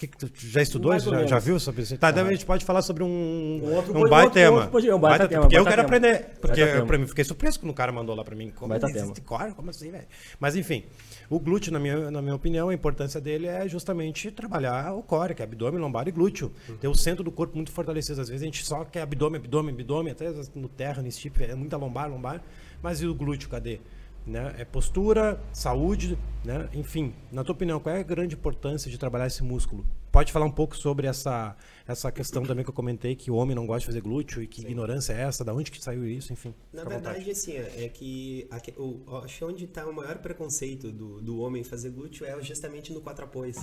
que, 0.09 0.49
já 0.49 0.63
estudou 0.63 0.95
isso? 0.95 1.11
Já, 1.11 1.27
já, 1.27 1.39
viu 1.39 1.59
sobre 1.59 1.83
isso? 1.83 1.97
Tá, 1.99 2.09
ah. 2.09 2.23
a 2.23 2.31
gente 2.31 2.47
pode 2.47 2.65
falar 2.65 2.83
sobre 2.83 3.03
um, 3.03 3.07
um, 3.63 3.75
outro, 3.75 3.97
um 3.97 4.09
baita 4.09 4.33
tema. 4.33 4.71
Outro, 4.73 4.97
um 4.97 4.99
baita, 4.99 5.29
tema. 5.29 5.43
Porque 5.43 5.59
eu 5.59 5.65
quero 5.65 5.77
tema. 5.77 5.87
aprender. 5.87 6.39
Porque 6.41 6.67
pra 6.87 6.99
mim, 6.99 7.07
fiquei 7.07 7.25
surpreso 7.25 7.61
quando 7.61 7.71
o 7.71 7.75
cara 7.75 7.93
mandou 7.93 8.15
lá 8.15 8.25
pra 8.25 8.35
mim. 8.35 8.51
Como 8.55 8.69
baita 8.69 8.89
existe 8.91 9.21
core? 9.21 9.53
Como 9.55 9.71
assim, 9.71 9.91
velho? 9.91 10.07
Mas 10.39 10.57
enfim, 10.57 10.85
o 11.29 11.39
glúteo, 11.39 11.73
na 11.73 11.79
minha, 11.79 12.11
na 12.11 12.23
minha 12.23 12.35
opinião, 12.35 12.69
a 12.69 12.75
importância 12.75 13.21
dele 13.21 13.47
é 13.47 13.69
justamente 13.69 14.31
trabalhar 14.31 14.95
o 14.95 15.03
core, 15.03 15.35
que 15.35 15.43
é 15.43 15.45
abdômen, 15.45 15.81
lombar 15.81 16.07
e 16.09 16.11
glúteo. 16.11 16.53
Uhum. 16.69 16.77
Ter 16.77 16.89
o 16.89 16.95
centro 16.95 17.25
do 17.25 17.31
corpo 17.31 17.57
muito 17.57 17.73
fortalecido. 17.73 18.21
Às 18.21 18.29
vezes 18.29 18.43
a 18.43 18.47
gente 18.47 18.65
só 18.65 18.85
quer 18.85 19.03
abdômen, 19.03 19.41
abdômen, 19.41 19.75
abdômen, 19.75 20.13
até 20.13 20.31
no 20.55 20.69
terra, 20.69 21.03
nesse 21.03 21.21
tipo, 21.21 21.43
é 21.43 21.55
muita 21.55 21.77
lombar, 21.77 22.11
lombar. 22.11 22.43
Mas 22.83 23.01
e 23.01 23.07
o 23.07 23.15
glúteo, 23.15 23.49
cadê? 23.49 23.81
Né? 24.27 24.55
É 24.59 24.65
postura, 24.65 25.41
saúde, 25.53 26.17
né? 26.45 26.69
enfim. 26.73 27.13
Na 27.31 27.43
tua 27.43 27.55
opinião, 27.55 27.81
qual 27.81 27.95
é 27.95 28.01
a 28.01 28.03
grande 28.05 28.35
importância 28.35 28.91
de 28.91 28.97
trabalhar 28.97 29.27
esse 29.27 29.43
músculo? 29.43 29.85
Pode 30.13 30.31
falar 30.31 30.45
um 30.45 30.51
pouco 30.51 30.77
sobre 30.77 31.07
essa, 31.07 31.57
essa 31.89 32.13
questão 32.13 32.45
também 32.45 32.63
que 32.65 32.71
eu 32.71 32.75
comentei, 32.75 33.17
que 33.17 33.31
o 33.31 33.35
homem 33.35 33.57
não 33.57 33.67
gosta 33.67 33.81
de 33.81 33.87
fazer 33.87 34.01
glúteo 34.01 34.43
e 34.43 34.47
que 34.47 34.61
Sim. 34.61 34.69
ignorância 34.69 35.13
é 35.13 35.23
essa, 35.23 35.43
da 35.43 35.53
onde 35.55 35.71
que 35.71 35.83
saiu 35.83 36.07
isso, 36.07 36.33
enfim. 36.33 36.55
Na 36.73 36.85
verdade, 36.85 37.31
assim, 37.31 37.57
é 37.57 37.89
que 37.89 38.49
o, 38.77 39.17
acho 39.25 39.47
onde 39.47 39.65
está 39.65 39.87
o 39.87 39.93
maior 39.93 40.19
preconceito 40.19 40.93
do, 40.93 41.21
do 41.21 41.41
homem 41.41 41.65
fazer 41.65 41.91
glúteo 41.91 42.27
é 42.27 42.41
justamente 42.43 42.93
no 42.93 43.01
quatro 43.01 43.25
apoios. 43.25 43.57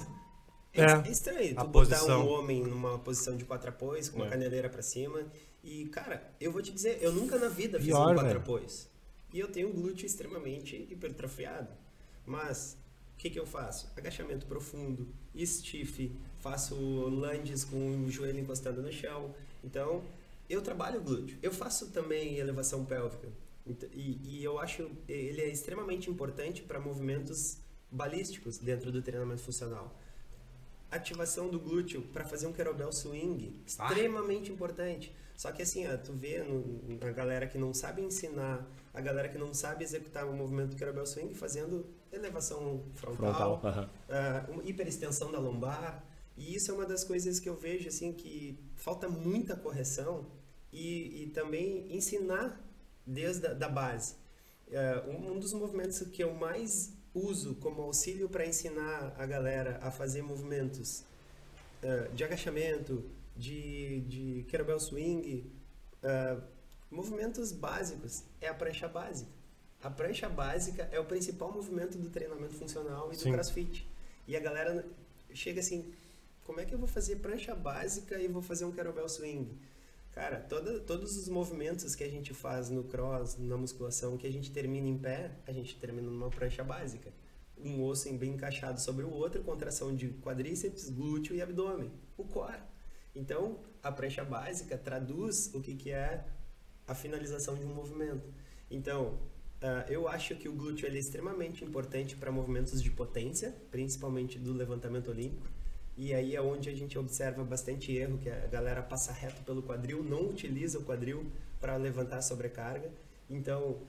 É, 0.74 0.84
é 0.84 1.12
estranho 1.12 1.56
tu 1.56 1.68
botar 1.68 2.04
um 2.04 2.28
homem 2.30 2.64
numa 2.64 3.00
posição 3.00 3.36
de 3.36 3.44
quatro 3.44 3.70
apoios, 3.70 4.10
com 4.10 4.18
uma 4.18 4.28
é. 4.28 4.30
caneleira 4.30 4.70
para 4.70 4.82
cima. 4.82 5.24
E, 5.64 5.86
cara, 5.86 6.32
eu 6.40 6.52
vou 6.52 6.62
te 6.62 6.72
dizer, 6.72 7.00
eu 7.02 7.12
nunca 7.12 7.38
na 7.38 7.48
vida 7.48 7.80
fiz 7.80 7.94
um 7.94 8.14
quatro 8.14 8.38
apoios. 8.38 8.88
E 9.34 9.40
eu 9.40 9.48
tenho 9.48 9.70
um 9.70 9.74
glúteo 9.74 10.06
extremamente 10.06 10.76
hipertrofiado. 10.90 11.70
Mas, 12.26 12.78
o 13.14 13.18
que, 13.18 13.30
que 13.30 13.40
eu 13.40 13.46
faço? 13.46 13.92
Agachamento 13.96 14.46
profundo, 14.46 15.08
stiff, 15.38 16.12
faço 16.40 16.76
lunges 16.76 17.64
com 17.64 18.04
o 18.06 18.10
joelho 18.10 18.40
encostando 18.40 18.82
no 18.82 18.92
chão. 18.92 19.34
Então, 19.64 20.04
eu 20.50 20.62
trabalho 20.62 21.00
o 21.00 21.04
glúteo. 21.04 21.38
Eu 21.42 21.52
faço 21.52 21.92
também 21.92 22.38
elevação 22.38 22.86
pélvica. 22.86 23.30
E, 23.94 24.20
e 24.24 24.44
eu 24.44 24.58
acho 24.58 24.90
ele 25.08 25.42
é 25.42 25.50
extremamente 25.50 26.10
importante 26.10 26.64
para 26.64 26.80
movimentos 26.80 27.58
balísticos 27.92 28.58
dentro 28.58 28.92
do 28.92 29.02
treinamento 29.02 29.42
funcional. 29.42 29.96
Ativação 30.90 31.50
do 31.50 31.60
glúteo 31.60 32.02
para 32.02 32.26
fazer 32.26 32.48
um 32.48 32.54
kettlebell 32.54 32.92
swing, 32.92 33.62
extremamente 33.66 34.50
ah. 34.50 34.54
importante. 34.54 35.14
Só 35.36 35.52
que 35.52 35.62
assim, 35.62 35.88
ó, 35.88 35.96
tu 35.98 36.14
vê 36.14 36.40
no, 36.40 36.98
a 37.06 37.12
galera 37.12 37.48
que 37.48 37.58
não 37.58 37.74
sabe 37.74 38.02
ensinar, 38.02 38.68
a 38.94 39.02
galera 39.02 39.30
que 39.30 39.38
não 39.38 39.54
sabe 39.54 39.84
executar 39.84 40.26
o 40.26 40.34
movimento 40.34 40.72
do 40.72 40.76
kettlebell 40.76 41.06
swing 41.06 41.34
fazendo 41.34 41.86
elevação 42.12 42.84
frontal, 42.96 43.60
frontal 43.60 43.88
uh 43.88 43.90
-huh. 44.10 44.60
uh, 44.60 44.68
hiperextensão 44.68 45.32
da 45.32 45.40
lombar, 45.40 46.04
E 46.38 46.56
isso 46.56 46.72
é 46.72 46.74
uma 46.74 46.86
das 46.86 47.04
coisas 47.04 47.38
que 47.40 47.50
eu 47.50 47.56
vejo 47.56 47.90
assim 47.90 48.14
que 48.14 48.58
falta 48.76 49.10
muita 49.10 49.58
correção 49.58 50.26
e, 50.72 51.24
e 51.24 51.28
também 51.32 51.86
ensinar 51.94 52.60
desde 53.06 53.48
a 53.48 53.54
da 53.54 53.68
base. 53.68 54.16
Uh, 54.68 55.34
um 55.34 55.40
dos 55.40 55.52
movimentos 55.54 56.00
que 56.14 56.24
eu 56.24 56.34
mais 56.34 56.94
uso 57.14 57.56
como 57.56 57.82
auxílio 57.82 58.30
para 58.30 58.46
ensinar 58.46 59.16
a 59.18 59.26
galera 59.26 59.80
a 59.82 59.92
fazer 59.92 60.22
movimentos 60.22 61.04
uh, 61.84 62.14
de 62.14 62.24
agachamento, 62.24 63.04
de, 63.36 64.02
de 64.02 64.46
kettlebell 64.48 64.80
swing, 64.80 65.52
uh, 66.04 66.42
movimentos 66.90 67.52
básicos, 67.52 68.24
é 68.42 68.48
a 68.48 68.54
prancha 68.54 68.88
básica. 68.88 69.32
A 69.82 69.90
prancha 69.90 70.28
básica 70.28 70.90
é 70.92 71.00
o 71.00 71.06
principal 71.06 71.52
movimento 71.52 71.98
do 71.98 72.10
treinamento 72.10 72.54
funcional 72.56 73.12
e 73.14 73.16
do 73.16 73.22
Sim. 73.22 73.32
crossfit. 73.32 73.88
E 74.28 74.36
a 74.36 74.40
galera 74.40 74.86
chega 75.34 75.62
assim, 75.62 75.94
como 76.44 76.60
é 76.60 76.66
que 76.66 76.74
eu 76.74 76.80
vou 76.80 76.88
fazer 76.88 77.18
prancha 77.18 77.56
básica 77.56 78.20
e 78.20 78.28
vou 78.28 78.42
fazer 78.42 78.66
um 78.66 78.72
kettlebell 78.72 79.08
swing? 79.08 79.58
Cara, 80.12 80.40
toda, 80.40 80.80
todos 80.82 81.16
os 81.16 81.30
movimentos 81.30 81.96
que 81.96 82.04
a 82.04 82.10
gente 82.10 82.34
faz 82.34 82.70
no 82.70 82.84
cross, 82.84 83.38
na 83.38 83.56
musculação, 83.56 84.18
que 84.18 84.28
a 84.28 84.32
gente 84.32 84.52
termina 84.52 84.88
em 84.88 84.98
pé, 84.98 85.32
a 85.48 85.52
gente 85.52 85.76
termina 85.78 86.10
numa 86.10 86.30
prancha 86.30 86.64
básica. 86.64 87.14
Um 87.58 87.84
osso 87.84 88.12
bem 88.14 88.34
encaixado 88.34 88.82
sobre 88.82 89.06
o 89.06 89.12
outro, 89.12 89.44
contração 89.44 89.96
de 89.96 90.10
quadríceps, 90.22 90.90
glúteo 90.90 91.36
e 91.36 91.42
abdômen. 91.42 91.92
O 92.18 92.24
core. 92.26 92.62
Então, 93.16 93.60
a 93.82 93.92
prancha 93.92 94.24
básica 94.24 94.78
traduz 94.78 95.52
o 95.54 95.62
que, 95.62 95.76
que 95.76 95.92
é 95.92 96.26
a 96.90 96.96
finalização 96.96 97.56
de 97.56 97.64
um 97.64 97.74
movimento. 97.74 98.28
Então, 98.70 99.18
uh, 99.62 99.90
eu 99.90 100.08
acho 100.08 100.36
que 100.36 100.50
o 100.50 100.54
glúteo 100.54 100.88
é 100.88 100.98
extremamente 100.98 101.64
importante 101.64 102.16
para 102.16 102.32
movimentos 102.32 102.82
de 102.82 102.90
potência, 102.92 103.56
principalmente 103.72 104.38
do 104.38 104.54
levantamento 104.54 105.10
olímpico 105.10 105.48
e 106.00 106.14
aí 106.14 106.34
é 106.34 106.42
onde 106.42 106.70
a 106.70 106.74
gente 106.74 106.98
observa 106.98 107.44
bastante 107.44 107.92
erro, 107.92 108.18
que 108.20 108.30
a 108.30 108.48
galera 108.48 108.82
passa 108.82 109.12
reto 109.12 109.42
pelo 109.42 109.62
quadril, 109.62 110.02
não 110.02 110.30
utiliza 110.30 110.80
o 110.80 110.84
quadril 110.86 111.30
para 111.60 111.76
levantar 111.76 112.20
a 112.20 112.22
sobrecarga. 112.22 112.90
Então, 113.30 113.80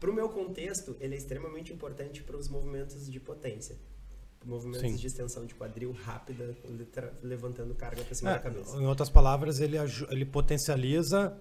para 0.00 0.10
o 0.10 0.12
meu 0.12 0.28
contexto, 0.28 0.96
ele 0.98 1.14
é 1.14 1.18
extremamente 1.18 1.72
importante 1.72 2.20
para 2.24 2.36
os 2.36 2.48
movimentos 2.48 3.08
de 3.08 3.20
potência. 3.20 3.76
Movimentos 4.44 4.90
Sim. 4.90 4.96
de 4.96 5.06
extensão 5.06 5.46
de 5.46 5.54
quadril 5.54 5.92
rápida, 5.92 6.52
levantando 7.22 7.76
carga 7.76 8.02
para 8.02 8.14
cima 8.16 8.32
é, 8.32 8.34
da 8.34 8.40
cabeça. 8.40 8.76
Em 8.76 8.86
outras 8.86 9.08
palavras, 9.08 9.60
ele, 9.60 9.76
ele 10.10 10.24
potencializa 10.24 11.40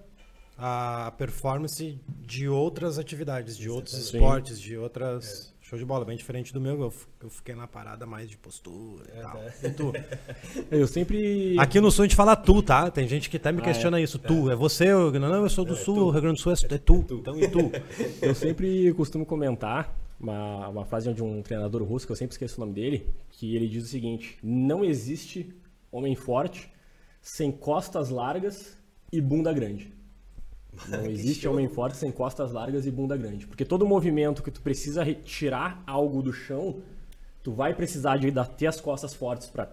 a 0.59 1.13
performance 1.17 1.97
de 2.07 2.49
outras 2.49 2.99
atividades, 2.99 3.57
de 3.57 3.69
outros 3.69 3.97
esportes, 3.97 4.59
de 4.59 4.77
outras. 4.77 5.53
É. 5.55 5.59
Show 5.69 5.77
de 5.77 5.85
bola, 5.85 6.03
bem 6.03 6.17
diferente 6.17 6.51
do 6.51 6.59
meu. 6.59 6.81
Eu, 6.81 6.93
eu 7.21 7.29
fiquei 7.29 7.53
na 7.53 7.67
parada 7.67 8.03
mais 8.05 8.27
de 8.27 8.35
postura 8.35 9.05
e 9.13 9.19
é, 9.19 9.21
tal. 9.21 9.37
É. 9.37 9.53
E 9.63 9.69
tu? 9.69 9.93
Eu 10.71 10.87
sempre. 10.87 11.55
Aqui 11.59 11.79
no 11.79 11.91
sul 11.91 12.03
a 12.03 12.07
gente 12.07 12.15
fala 12.15 12.35
tu, 12.35 12.63
tá? 12.63 12.89
Tem 12.89 13.07
gente 13.07 13.29
que 13.29 13.37
até 13.37 13.51
me 13.51 13.59
ah, 13.59 13.63
questiona 13.63 13.99
é? 13.99 14.03
isso. 14.03 14.17
Tu, 14.17 14.49
é, 14.49 14.55
você? 14.55 14.85
Eu, 14.85 15.11
não, 15.11 15.43
eu 15.43 15.49
sou 15.49 15.63
do 15.63 15.75
é, 15.75 15.77
sul, 15.77 16.07
o 16.07 16.09
Rio 16.09 16.21
Grande 16.21 16.37
do 16.37 16.41
Sul 16.41 16.53
é, 16.53 16.73
é 16.73 16.77
tu. 16.79 17.03
tu. 17.03 17.15
Então 17.19 17.39
e 17.39 17.47
tu? 17.47 17.71
Eu 18.19 18.33
sempre 18.33 18.91
costumo 18.93 19.27
comentar 19.27 19.95
uma, 20.19 20.67
uma 20.69 20.85
frase 20.85 21.13
de 21.13 21.23
um 21.23 21.41
treinador 21.43 21.83
russo, 21.83 22.05
que 22.05 22.11
eu 22.11 22.15
sempre 22.15 22.33
esqueço 22.33 22.57
o 22.57 22.65
nome 22.65 22.73
dele, 22.73 23.07
que 23.29 23.55
ele 23.55 23.67
diz 23.67 23.83
o 23.83 23.87
seguinte: 23.87 24.39
Não 24.41 24.83
existe 24.83 25.55
homem 25.91 26.15
forte 26.15 26.69
sem 27.21 27.51
costas 27.51 28.09
largas 28.09 28.75
e 29.11 29.21
bunda 29.21 29.53
grande. 29.53 29.98
Não 30.87 31.05
existe 31.09 31.47
homem 31.47 31.67
forte 31.67 31.97
sem 31.97 32.11
costas 32.11 32.51
largas 32.51 32.85
e 32.85 32.91
bunda 32.91 33.17
grande. 33.17 33.47
Porque 33.47 33.65
todo 33.65 33.85
movimento 33.85 34.43
que 34.43 34.51
tu 34.51 34.61
precisa 34.61 35.03
retirar 35.03 35.83
algo 35.85 36.21
do 36.21 36.31
chão, 36.31 36.77
tu 37.43 37.51
vai 37.51 37.73
precisar 37.73 38.17
de 38.17 38.31
ter 38.57 38.67
as 38.67 38.79
costas 38.79 39.13
fortes 39.13 39.47
para 39.47 39.69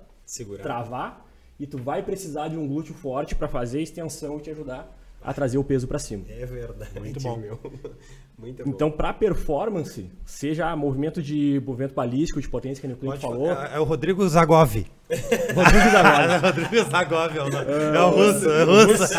travar 0.62 1.27
e 1.59 1.66
tu 1.66 1.79
vai 1.79 2.03
precisar 2.03 2.49
de 2.49 2.57
um 2.57 2.66
glúteo 2.66 2.95
forte 2.95 3.35
para 3.35 3.49
fazer 3.49 3.81
extensão 3.81 4.38
e 4.38 4.42
te 4.42 4.51
ajudar 4.51 4.95
a 5.23 5.33
trazer 5.33 5.59
o 5.59 5.64
peso 5.64 5.88
para 5.88 5.99
cima. 5.99 6.25
É 6.29 6.47
verdade. 6.47 6.99
Muito 7.01 7.21
bom. 7.21 7.37
Meu. 7.37 7.59
Muito 8.38 8.64
bom. 8.64 8.71
Então, 8.71 8.90
para 8.90 9.12
performance, 9.12 10.11
seja 10.25 10.75
movimento 10.77 11.23
de 11.23 11.61
movimento 11.64 11.95
balístico, 11.95 12.40
de 12.40 12.49
potência, 12.49 12.87
que 12.87 12.95
o 12.95 12.97
cliente 12.97 13.21
falou. 13.21 13.51
É, 13.51 13.75
é, 13.75 13.81
o 13.81 13.85
Rodrigo 13.85 14.27
Zagov. 14.29 14.87
Rodrigo 15.09 15.90
Zagov. 15.90 16.42
Rodrigo 16.42 16.77
Zagov 16.90 17.37
é 17.37 17.42
o, 17.42 17.47
é, 17.47 17.97
é 17.97 18.01
o 18.01 18.11
russo. 18.11 18.51
É 18.51 18.64
o 18.64 18.87
russo. 18.87 19.14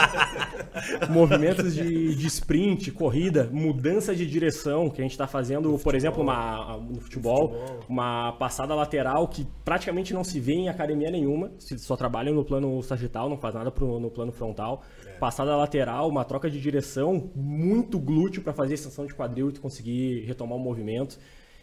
Movimentos 1.10 1.73
de, 1.73 2.15
de 2.15 2.28
sprint, 2.28 2.91
corrida, 2.91 3.50
mudança 3.52 4.15
de 4.15 4.26
direção, 4.26 4.89
que 4.89 5.02
a 5.02 5.04
gente 5.04 5.12
está 5.12 5.28
fazendo, 5.28 5.71
no 5.71 5.80
por 5.80 5.95
exemplo, 5.95 6.21
uma, 6.21 6.78
no 6.78 7.00
futebol, 7.00 7.54
futebol, 7.54 7.86
uma 7.88 8.34
passada 8.34 8.76
lateral 8.76 9.28
que 9.28 9.47
praticamente 9.63 10.13
não 10.13 10.23
se 10.23 10.39
vê 10.39 10.54
em 10.54 10.69
academia 10.69 11.10
nenhuma, 11.10 11.52
só 11.58 11.95
trabalha 11.95 12.32
no 12.32 12.43
plano 12.43 12.82
sagital, 12.84 13.30
não 13.30 13.38
faz 13.38 13.56
nada 13.56 13.71
pro, 13.71 14.00
no 14.00 14.12
plano 14.12 14.32
frontal. 14.32 14.84
É. 15.06 15.13
Passada 15.13 15.56
lateral, 15.56 16.10
uma 16.10 16.26
troca 16.26 16.50
de 16.50 16.60
direção, 16.60 17.32
muito 17.34 17.97
glúteo 17.97 18.41
para 18.41 18.54
fazer 18.54 18.73
extensão 18.73 19.06
de 19.06 19.15
quadril 19.15 19.50
e 19.50 19.54
tu 19.54 19.62
conseguir 19.62 20.26
retomar 20.26 20.58
o 20.58 20.62
movimento. 20.62 21.17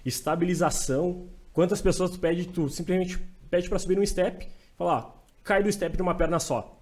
Estabilização. 0.04 1.28
Quantas 1.52 1.80
pessoas 1.80 2.10
tu 2.10 2.18
pede, 2.18 2.48
tu 2.48 2.68
simplesmente 2.68 3.18
pede 3.50 3.68
para 3.68 3.78
subir 3.78 3.98
um 3.98 4.06
step, 4.06 4.48
falar, 4.76 5.24
cai 5.42 5.62
do 5.62 5.70
step 5.70 5.96
de 5.96 6.02
uma 6.02 6.14
perna 6.14 6.38
só. 6.38 6.80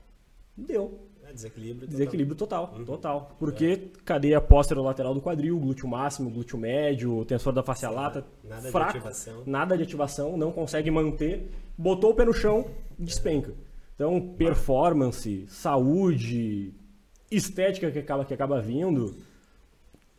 Deu 0.57 1.13
desequilíbrio 1.33 1.81
total. 1.81 1.91
Desequilíbrio 1.91 2.37
total, 2.37 2.75
uhum. 2.77 2.85
total. 2.85 3.37
Porque 3.39 3.65
é. 3.67 3.99
cadeia 4.05 4.43
lateral 4.77 5.15
do 5.15 5.21
quadril, 5.21 5.59
glúteo 5.59 5.89
máximo, 5.89 6.31
glúteo 6.31 6.59
médio, 6.59 7.25
tensor 7.25 7.53
da 7.53 7.63
face 7.63 7.87
lata, 7.87 8.25
nada 8.45 8.71
fraco, 8.71 8.93
de 8.93 8.99
ativação. 8.99 9.43
nada 9.47 9.77
de 9.77 9.83
ativação, 9.83 10.37
não 10.37 10.53
consegue 10.53 10.91
manter, 10.91 11.51
botou 11.77 12.11
o 12.11 12.15
pé 12.15 12.25
no 12.25 12.33
chão, 12.33 12.67
despenca. 12.99 13.53
Então, 13.95 14.35
performance, 14.37 15.47
saúde, 15.49 16.75
estética 17.31 17.91
que 17.91 17.99
acaba, 17.99 18.25
que 18.25 18.35
acaba 18.35 18.61
vindo, 18.61 19.15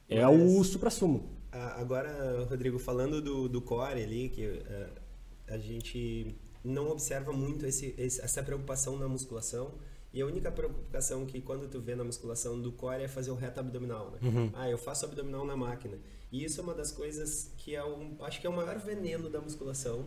é 0.09 0.23
Mas, 0.23 0.41
o 0.41 0.63
supra-sumo. 0.63 1.29
Agora, 1.51 2.45
Rodrigo, 2.49 2.79
falando 2.79 3.21
do, 3.21 3.47
do 3.47 3.61
core 3.61 4.01
ali, 4.01 4.29
que 4.29 4.47
uh, 4.47 5.02
a 5.47 5.57
gente 5.57 6.35
não 6.63 6.89
observa 6.89 7.33
muito 7.33 7.65
esse, 7.65 7.93
essa 7.97 8.41
preocupação 8.41 8.97
na 8.97 9.07
musculação, 9.07 9.73
e 10.13 10.21
a 10.21 10.25
única 10.27 10.51
preocupação 10.51 11.25
que 11.25 11.41
quando 11.41 11.67
tu 11.67 11.81
vê 11.81 11.95
na 11.95 12.03
musculação 12.03 12.61
do 12.61 12.71
core 12.71 13.03
é 13.03 13.07
fazer 13.07 13.31
o 13.31 13.35
reto 13.35 13.59
abdominal, 13.59 14.11
né? 14.11 14.19
Uhum. 14.21 14.51
Ah, 14.53 14.69
eu 14.69 14.77
faço 14.77 15.05
abdominal 15.05 15.43
na 15.43 15.57
máquina. 15.57 15.97
E 16.31 16.43
isso 16.43 16.61
é 16.61 16.63
uma 16.63 16.75
das 16.75 16.91
coisas 16.91 17.51
que 17.57 17.75
é 17.75 17.83
um, 17.83 18.15
acho 18.21 18.39
que 18.39 18.45
é 18.45 18.49
o 18.49 18.53
maior 18.53 18.77
veneno 18.77 19.27
da 19.27 19.41
musculação 19.41 20.05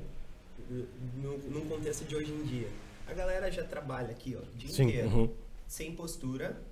no, 0.69 1.39
num 1.39 1.69
contexto 1.69 2.05
de 2.05 2.15
hoje 2.15 2.33
em 2.33 2.45
dia. 2.45 2.69
A 3.09 3.15
galera 3.15 3.51
já 3.51 3.65
trabalha 3.65 4.11
aqui, 4.11 4.37
ó, 4.37 4.43
o 4.43 4.57
dia 4.57 4.71
Sim. 4.71 4.85
inteiro, 4.85 5.09
uhum. 5.09 5.35
sem 5.67 5.95
postura 5.97 6.63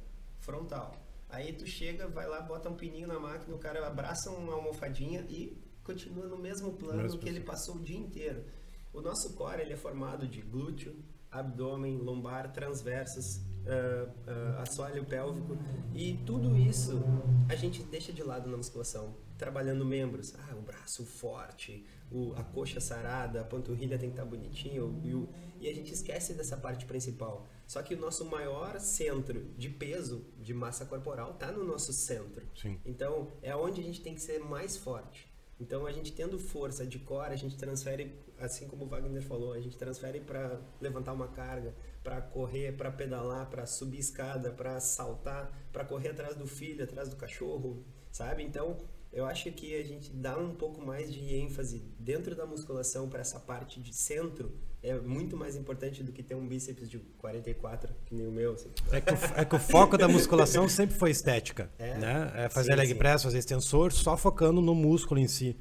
frontal. 0.40 0.94
Aí 1.29 1.53
tu 1.53 1.66
chega, 1.66 2.07
vai 2.07 2.29
lá, 2.29 2.40
bota 2.40 2.68
um 2.68 2.77
pininho 2.77 3.09
na 3.09 3.18
máquina, 3.18 3.55
o 3.57 3.59
cara 3.59 3.85
abraça 3.85 4.31
uma 4.31 4.55
almofadinha 4.55 5.27
e 5.29 5.57
continua 5.85 6.27
no 6.27 6.38
mesmo 6.38 6.73
plano 6.73 7.03
mesmo 7.03 7.18
que 7.18 7.29
ele 7.29 7.40
passou 7.40 7.77
o 7.77 7.81
dia 7.81 7.99
inteiro. 7.99 8.44
O 8.92 9.01
nosso 9.01 9.35
core 9.35 9.62
ele 9.62 9.73
é 9.73 9.77
formado 9.77 10.27
de 10.27 10.40
glúteo, 10.40 10.97
abdômen, 11.31 11.99
lombar, 11.99 12.53
transversos, 12.53 13.37
uh, 13.37 14.09
uh, 14.09 14.61
assoalho 14.61 15.05
pélvico 15.05 15.59
e 15.92 16.14
tudo 16.25 16.57
isso 16.57 17.03
a 17.49 17.57
gente 17.57 17.83
deixa 17.83 18.12
de 18.12 18.23
lado 18.23 18.49
na 18.49 18.57
musculação, 18.57 19.16
trabalhando 19.37 19.85
membros, 19.85 20.35
ah, 20.37 20.55
o 20.55 20.62
braço 20.62 21.05
forte, 21.05 21.85
o, 22.11 22.33
a 22.35 22.44
coxa 22.44 22.81
sarada, 22.81 23.40
a 23.40 23.44
panturrilha 23.44 23.99
tem 23.99 24.11
que 24.11 24.14
estar 24.14 24.25
bonitinho 24.25 25.01
e, 25.03 25.14
o, 25.14 25.29
e 25.61 25.68
a 25.68 25.75
gente 25.75 25.92
esquece 25.92 26.35
dessa 26.35 26.57
parte 26.57 26.87
principal. 26.87 27.49
Só 27.66 27.83
que 27.83 27.94
o 27.94 27.99
nosso 28.01 28.25
maior 28.27 28.79
centro 28.79 29.42
de 29.57 29.68
peso, 29.68 30.25
de 30.38 30.55
massa 30.55 30.85
corporal, 30.85 31.33
está 31.33 31.51
no 31.51 31.64
nosso 31.64 31.92
centro. 31.92 32.47
Sim. 32.55 32.79
Então 32.85 33.33
é 33.42 33.57
onde 33.57 33.81
a 33.81 33.85
gente 33.85 34.01
tem 34.03 34.14
que 34.14 34.20
ser 34.20 34.38
mais 34.38 34.77
forte. 34.77 35.34
Então 35.61 35.87
a 35.87 35.93
gente 35.93 36.12
tendo 36.12 36.38
força 36.38 36.87
de 36.87 36.99
core, 36.99 37.33
a 37.33 37.37
gente 37.37 37.57
transfere, 37.57 38.19
assim 38.38 38.67
como 38.67 38.85
o 38.85 38.88
Wagner 38.88 39.23
falou, 39.23 39.53
a 39.53 39.61
gente 39.61 39.77
transfere 39.77 40.21
para 40.21 40.61
levantar 40.81 41.12
uma 41.12 41.29
carga, 41.29 41.75
para 42.03 42.21
correr, 42.21 42.77
para 42.77 42.90
pedalar, 42.90 43.49
para 43.49 43.64
subir 43.67 43.99
escada, 43.99 44.51
para 44.51 44.81
saltar, 44.81 45.53
para 45.73 45.85
correr 45.85 46.09
atrás 46.09 46.37
do 46.37 46.47
filho, 46.47 46.83
atrás 46.83 47.09
do 47.09 47.17
cachorro, 47.17 47.85
sabe? 48.11 48.43
Então 48.43 48.79
eu 49.12 49.25
acho 49.25 49.51
que 49.53 49.77
a 49.77 49.85
gente 49.85 50.11
dá 50.11 50.37
um 50.37 50.55
pouco 50.55 50.85
mais 50.85 51.12
de 51.12 51.37
ênfase 51.37 51.79
dentro 51.98 52.35
da 52.35 52.44
musculação 52.44 53.09
para 53.09 53.21
essa 53.21 53.38
parte 53.38 53.81
de 53.81 53.94
centro 53.94 54.52
é 54.85 54.95
muito 55.01 55.35
mais 55.35 55.57
importante 55.57 56.03
do 56.03 56.13
que 56.13 56.23
ter 56.23 56.35
um 56.35 56.47
bíceps 56.47 56.91
de 56.91 56.99
44, 57.19 57.91
que 58.05 58.15
nem 58.15 58.27
o 58.27 58.31
meu. 58.31 58.53
Assim. 58.53 58.69
É, 58.93 59.01
que 59.01 59.13
o, 59.13 59.17
é, 59.35 59.45
que 59.45 59.57
o, 59.57 59.59
foco 59.59 59.97
da 59.97 60.07
musculação 60.07 60.69
sempre 60.69 60.95
foi 60.95 61.11
estética. 61.11 61.71
É, 61.79 61.99
né? 61.99 62.33
é 62.35 62.49
fazer 62.49 62.73
sim, 62.73 62.79
leg 62.79 62.89
sim. 62.89 62.95
press, 62.95 63.23
fazer 63.23 63.39
extensor, 63.39 63.93
só 63.93 64.17
focando 64.17 64.61
no 64.61 64.75
músculo 64.75 65.19
em 65.19 65.27
si. 65.27 65.57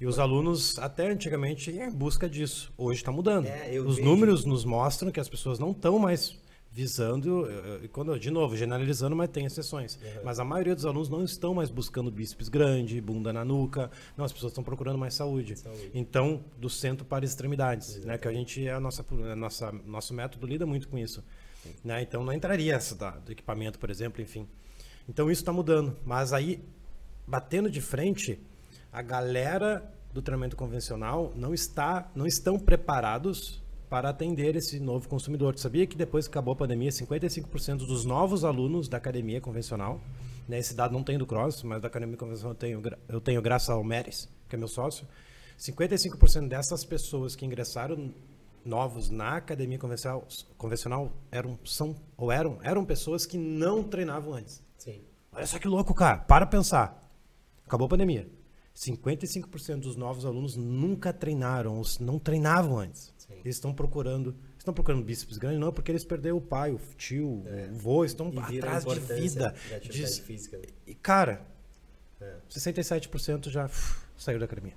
E 0.00 0.06
os 0.06 0.18
alunos, 0.18 0.78
até 0.78 1.08
antigamente, 1.10 1.70
iam 1.70 1.86
em 1.86 1.90
busca 1.90 2.28
disso. 2.28 2.72
Hoje 2.76 3.00
está 3.00 3.12
mudando. 3.12 3.46
É, 3.46 3.78
os 3.78 3.96
vejo. 3.96 4.08
números 4.08 4.44
nos 4.44 4.64
mostram 4.64 5.10
que 5.10 5.20
as 5.20 5.28
pessoas 5.28 5.58
não 5.58 5.70
estão 5.70 5.98
mais 5.98 6.38
visando, 6.72 7.46
quando 7.92 8.18
de 8.18 8.30
novo, 8.30 8.56
generalizando, 8.56 9.14
mas 9.14 9.28
tem 9.28 9.44
exceções. 9.44 9.96
Uhum. 9.96 10.22
Mas 10.24 10.40
a 10.40 10.44
maioria 10.44 10.74
dos 10.74 10.86
alunos 10.86 11.08
não 11.08 11.22
estão 11.22 11.52
mais 11.52 11.70
buscando 11.70 12.10
bíceps 12.10 12.48
grande, 12.48 13.00
bunda 13.00 13.32
na 13.32 13.44
nuca. 13.44 13.90
Não, 14.16 14.24
as 14.24 14.32
pessoas 14.32 14.52
estão 14.52 14.64
procurando 14.64 14.98
mais 14.98 15.14
saúde. 15.14 15.56
Saúde. 15.56 15.90
Então, 15.94 16.42
do 16.56 16.70
centro 16.70 17.04
para 17.04 17.24
as 17.24 17.32
extremidades, 17.32 18.02
né? 18.04 18.16
Que 18.16 18.26
a 18.26 18.32
gente 18.32 18.66
a 18.68 18.80
nossa, 18.80 19.04
a 19.10 19.36
nossa 19.36 19.72
nosso 19.86 20.14
método 20.14 20.46
lida 20.46 20.64
muito 20.64 20.88
com 20.88 20.96
isso, 20.96 21.22
né? 21.84 22.00
Então 22.02 22.24
não 22.24 22.32
entraria 22.32 22.74
essa 22.74 22.94
da, 22.94 23.10
do 23.10 23.32
equipamento, 23.32 23.78
por 23.78 23.90
exemplo, 23.90 24.22
enfim. 24.22 24.48
Então 25.08 25.30
isso 25.30 25.42
está 25.42 25.52
mudando, 25.52 25.96
mas 26.06 26.32
aí 26.32 26.62
batendo 27.26 27.70
de 27.70 27.80
frente, 27.80 28.40
a 28.90 29.02
galera 29.02 29.90
do 30.12 30.20
treinamento 30.20 30.56
convencional 30.56 31.32
não 31.36 31.54
está, 31.54 32.10
não 32.14 32.26
estão 32.26 32.58
preparados 32.58 33.61
para 33.92 34.08
atender 34.08 34.56
esse 34.56 34.80
novo 34.80 35.06
consumidor. 35.06 35.54
Tu 35.54 35.60
sabia 35.60 35.86
que 35.86 35.94
depois 35.94 36.26
que 36.26 36.30
acabou 36.30 36.54
a 36.54 36.56
pandemia, 36.56 36.88
55% 36.88 37.76
dos 37.86 38.06
novos 38.06 38.42
alunos 38.42 38.88
da 38.88 38.96
academia 38.96 39.38
convencional, 39.38 40.00
né, 40.48 40.58
esse 40.58 40.74
dado 40.74 40.94
não 40.94 41.04
tem 41.04 41.18
do 41.18 41.26
Cross, 41.26 41.62
mas 41.62 41.82
da 41.82 41.88
academia 41.88 42.16
convencional 42.16 42.52
eu 42.52 42.58
tenho, 42.58 42.82
eu 43.06 43.20
tenho 43.20 43.42
graças 43.42 43.68
ao 43.68 43.84
Meres, 43.84 44.30
que 44.48 44.56
é 44.56 44.58
meu 44.58 44.66
sócio, 44.66 45.06
55% 45.58 46.48
dessas 46.48 46.86
pessoas 46.86 47.36
que 47.36 47.44
ingressaram 47.44 48.14
novos 48.64 49.10
na 49.10 49.36
academia 49.36 49.78
convencional, 49.78 50.26
convencional 50.56 51.12
eram, 51.30 51.58
são, 51.62 51.94
ou 52.16 52.32
eram, 52.32 52.58
eram 52.62 52.86
pessoas 52.86 53.26
que 53.26 53.36
não 53.36 53.84
treinavam 53.84 54.32
antes. 54.32 54.62
Sim. 54.78 55.02
Olha 55.30 55.46
só 55.46 55.58
que 55.58 55.68
louco, 55.68 55.92
cara. 55.92 56.16
Para 56.16 56.46
pensar. 56.46 56.98
Acabou 57.66 57.84
a 57.84 57.90
pandemia. 57.90 58.26
55% 58.74 59.80
dos 59.80 59.96
novos 59.96 60.24
alunos 60.24 60.56
nunca 60.56 61.12
treinaram, 61.12 61.76
ou 61.76 61.84
não 62.00 62.18
treinavam 62.18 62.78
antes. 62.78 63.11
Eles 63.44 63.56
estão 63.56 63.72
procurando. 63.72 64.34
Estão 64.58 64.72
procurando 64.72 65.02
bíceps 65.04 65.38
grandes, 65.38 65.58
não, 65.60 65.72
porque 65.72 65.90
eles 65.90 66.04
perderam 66.04 66.36
o 66.36 66.40
pai, 66.40 66.70
o 66.72 66.80
tio, 66.96 67.26
o 67.28 67.74
vô, 67.74 68.04
estão 68.04 68.26
É. 68.28 68.56
Atrás 68.58 68.84
de 68.84 69.00
vida. 69.00 69.54
Da 69.70 69.76
atividade 69.76 70.14
de- 70.16 70.22
física. 70.22 70.56
né? 70.58 70.64
E, 70.86 70.94
cara, 70.94 71.42
É. 72.20 72.36
67% 72.48 73.50
já 73.50 73.64
uf, 73.66 74.00
saiu 74.16 74.38
da 74.38 74.44
academia. 74.44 74.74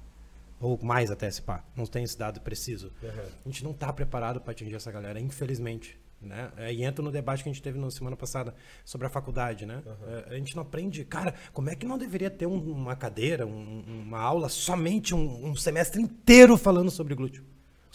Ou 0.60 0.80
mais 0.82 1.12
até, 1.12 1.30
se 1.30 1.42
pá. 1.42 1.64
Não 1.76 1.86
tem 1.86 2.04
esse 2.04 2.18
dado 2.18 2.40
preciso. 2.42 2.92
Uhum. 3.04 3.10
A 3.46 3.50
gente 3.50 3.64
não 3.64 3.72
está 3.72 3.92
preparado 3.94 4.40
para 4.42 4.52
atingir 4.52 4.74
essa 4.76 4.92
galera, 4.92 5.20
infelizmente. 5.20 6.00
Né? 6.22 6.50
É, 6.58 6.74
E 6.74 6.84
entra 6.84 7.04
no 7.04 7.12
debate 7.12 7.44
que 7.44 7.50
a 7.50 7.52
gente 7.54 7.62
teve 7.62 7.78
na 7.78 7.92
semana 7.92 8.16
passada 8.16 8.56
sobre 8.84 9.06
a 9.06 9.10
faculdade, 9.10 9.66
né? 9.66 9.84
É, 10.28 10.34
A 10.34 10.38
gente 10.38 10.56
não 10.56 10.64
aprende. 10.64 11.04
Cara, 11.06 11.36
como 11.54 11.70
é 11.70 11.76
que 11.76 11.86
não 11.86 11.98
deveria 12.00 12.32
ter 12.32 12.48
um- 12.48 12.72
uma 12.72 12.96
cadeira, 12.96 13.46
um- 13.46 13.84
uma 14.08 14.18
aula, 14.20 14.50
somente 14.50 15.14
um, 15.14 15.50
um 15.50 15.56
semestre 15.56 16.02
inteiro 16.02 16.58
falando 16.58 16.90
sobre 16.90 17.14
glúteo? 17.14 17.44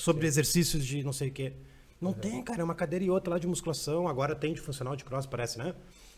Sobre 0.01 0.27
exercícios 0.27 0.85
de 0.85 1.05
não 1.05 1.13
sei 1.13 1.29
o 1.29 1.33
quê. 1.33 1.53
Não 2.01 2.15
tem, 2.15 2.43
cara. 2.43 2.63
É 2.63 2.65
uma 2.65 2.75
cadeira 2.75 3.05
e 3.05 3.11
outra 3.11 3.35
lá 3.35 3.39
de 3.39 3.47
musculação. 3.47 4.09
Agora 4.09 4.35
tem 4.35 4.55
de 4.55 4.61
funcional 4.61 4.97
de 4.97 5.05
cross, 5.05 5.27
parece, 5.27 5.59
né? 5.59 5.75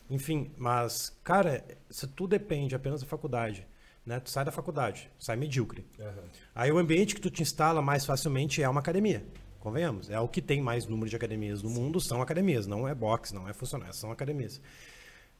Enfim, 0.09 0.53
mas, 0.57 1.19
cara, 1.25 1.65
se 1.91 2.07
tudo 2.07 2.31
depende 2.31 2.75
apenas 2.75 3.01
da 3.01 3.07
faculdade, 3.07 3.67
né? 4.07 4.21
Tu 4.21 4.31
sai 4.31 4.45
da 4.45 4.53
faculdade, 4.53 5.11
sai 5.19 5.37
medíocre. 5.37 5.85
Uhum. 5.99 6.29
Aí 6.55 6.71
o 6.71 6.79
ambiente 6.79 7.15
que 7.15 7.21
tu 7.21 7.31
te 7.31 7.43
instala 7.43 7.83
mais 7.83 8.07
facilmente 8.07 8.63
é 8.63 8.69
uma 8.69 8.81
academia. 8.81 9.25
Convenhamos. 9.59 10.11
É 10.11 10.21
o 10.21 10.29
que 10.29 10.41
tem 10.41 10.61
mais 10.61 10.87
número 10.87 11.11
de 11.11 11.17
academias 11.17 11.63
no 11.63 11.71
mundo, 11.71 12.01
são 12.01 12.23
academias. 12.23 12.67
Não 12.67 12.87
é 12.87 12.95
boxe, 12.95 13.35
não 13.35 13.49
é 13.49 13.53
funcionário, 13.53 13.95
são 13.95 14.13
academias. 14.13 14.61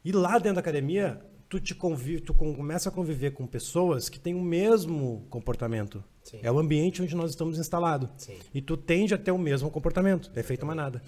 E 0.03 0.11
lá 0.11 0.33
dentro 0.33 0.55
da 0.55 0.59
academia, 0.59 1.21
tu 1.53 1.59
te 1.59 1.75
convive, 1.75 2.19
tu 2.21 2.33
com- 2.33 2.55
começa 2.55 2.89
a 2.89 2.91
conviver 2.91 3.31
com 3.31 3.45
pessoas 3.45 4.09
que 4.09 4.19
têm 4.19 4.33
o 4.33 4.41
mesmo 4.41 5.23
comportamento. 5.29 6.03
Sim. 6.23 6.39
É 6.41 6.51
o 6.51 6.57
ambiente 6.57 6.99
onde 7.03 7.15
nós 7.15 7.29
estamos 7.29 7.59
instalados. 7.59 8.09
E 8.51 8.59
tu 8.59 8.75
tende 8.75 9.13
a 9.13 9.17
ter 9.19 9.29
o 9.31 9.37
mesmo 9.37 9.69
comportamento. 9.69 10.31
É 10.33 10.41
feito 10.41 10.65
mais 10.65 10.75
nada. 10.77 10.99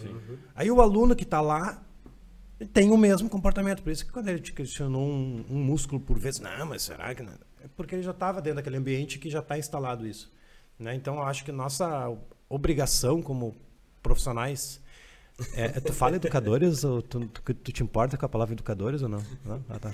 Aí 0.53 0.69
o 0.69 0.79
aluno 0.81 1.15
que 1.15 1.23
está 1.23 1.41
lá 1.41 1.83
tem 2.73 2.91
o 2.91 2.97
mesmo 2.97 3.27
comportamento. 3.27 3.81
Por 3.81 3.91
isso 3.91 4.05
que 4.05 4.11
quando 4.11 4.27
ele 4.27 4.39
te 4.39 4.53
questionou 4.53 5.01
um, 5.01 5.43
um 5.49 5.63
músculo 5.63 5.99
por 5.99 6.19
vez, 6.19 6.39
não, 6.39 6.67
mas 6.67 6.83
será 6.83 7.15
que 7.15 7.23
não? 7.23 7.33
É 7.63 7.67
porque 7.75 7.95
ele 7.95 8.03
já 8.03 8.11
estava 8.11 8.39
dentro 8.39 8.57
daquele 8.57 8.77
ambiente 8.77 9.17
que 9.17 9.29
já 9.31 9.39
está 9.39 9.57
instalado 9.57 10.05
isso. 10.05 10.31
Né? 10.77 10.93
Então, 10.93 11.15
eu 11.15 11.23
acho 11.23 11.43
que 11.43 11.51
nossa 11.51 12.15
obrigação 12.47 13.19
como 13.19 13.55
profissionais. 14.03 14.79
É, 15.53 15.67
tu 15.81 15.91
fala 15.91 16.15
educadores 16.15 16.85
ou 16.85 17.01
tu, 17.01 17.27
tu, 17.27 17.53
tu 17.53 17.71
te 17.71 17.83
importa 17.83 18.17
com 18.17 18.25
a 18.25 18.29
palavra 18.29 18.53
educadores 18.53 19.01
ou 19.01 19.09
não? 19.09 19.21
não? 19.43 19.63
Ah, 19.67 19.79
tá. 19.79 19.93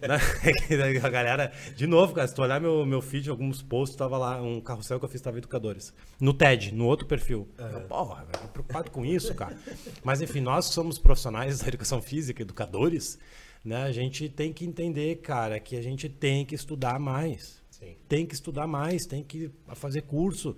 Né? 0.00 0.98
a 1.02 1.08
galera, 1.08 1.52
de 1.74 1.88
novo, 1.88 2.14
cara, 2.14 2.28
se 2.28 2.34
tu 2.34 2.42
olhar 2.42 2.60
meu, 2.60 2.86
meu 2.86 3.02
feed, 3.02 3.28
alguns 3.28 3.62
posts, 3.62 3.96
tava 3.96 4.16
lá, 4.16 4.40
um 4.40 4.60
carrossel 4.60 5.00
que 5.00 5.04
eu 5.04 5.08
fiz, 5.08 5.20
tava 5.20 5.38
educadores. 5.38 5.92
No 6.20 6.32
TED, 6.32 6.72
no 6.72 6.86
outro 6.86 7.04
perfil. 7.04 7.48
Eu, 7.58 7.80
Porra, 7.82 8.24
tô 8.30 8.48
preocupado 8.48 8.90
com 8.92 9.04
isso, 9.04 9.34
cara. 9.34 9.56
Mas 10.04 10.22
enfim, 10.22 10.40
nós 10.40 10.68
que 10.68 10.74
somos 10.74 10.98
profissionais 10.98 11.58
da 11.58 11.66
educação 11.66 12.00
física, 12.00 12.40
educadores, 12.42 13.18
né, 13.64 13.82
a 13.82 13.92
gente 13.92 14.28
tem 14.28 14.52
que 14.52 14.64
entender, 14.64 15.16
cara, 15.16 15.58
que 15.58 15.76
a 15.76 15.82
gente 15.82 16.08
tem 16.08 16.44
que 16.44 16.54
estudar 16.54 17.00
mais. 17.00 17.60
Sim. 17.70 17.96
Tem 18.08 18.24
que 18.24 18.34
estudar 18.34 18.68
mais, 18.68 19.04
tem 19.04 19.24
que 19.24 19.50
fazer 19.74 20.02
curso. 20.02 20.56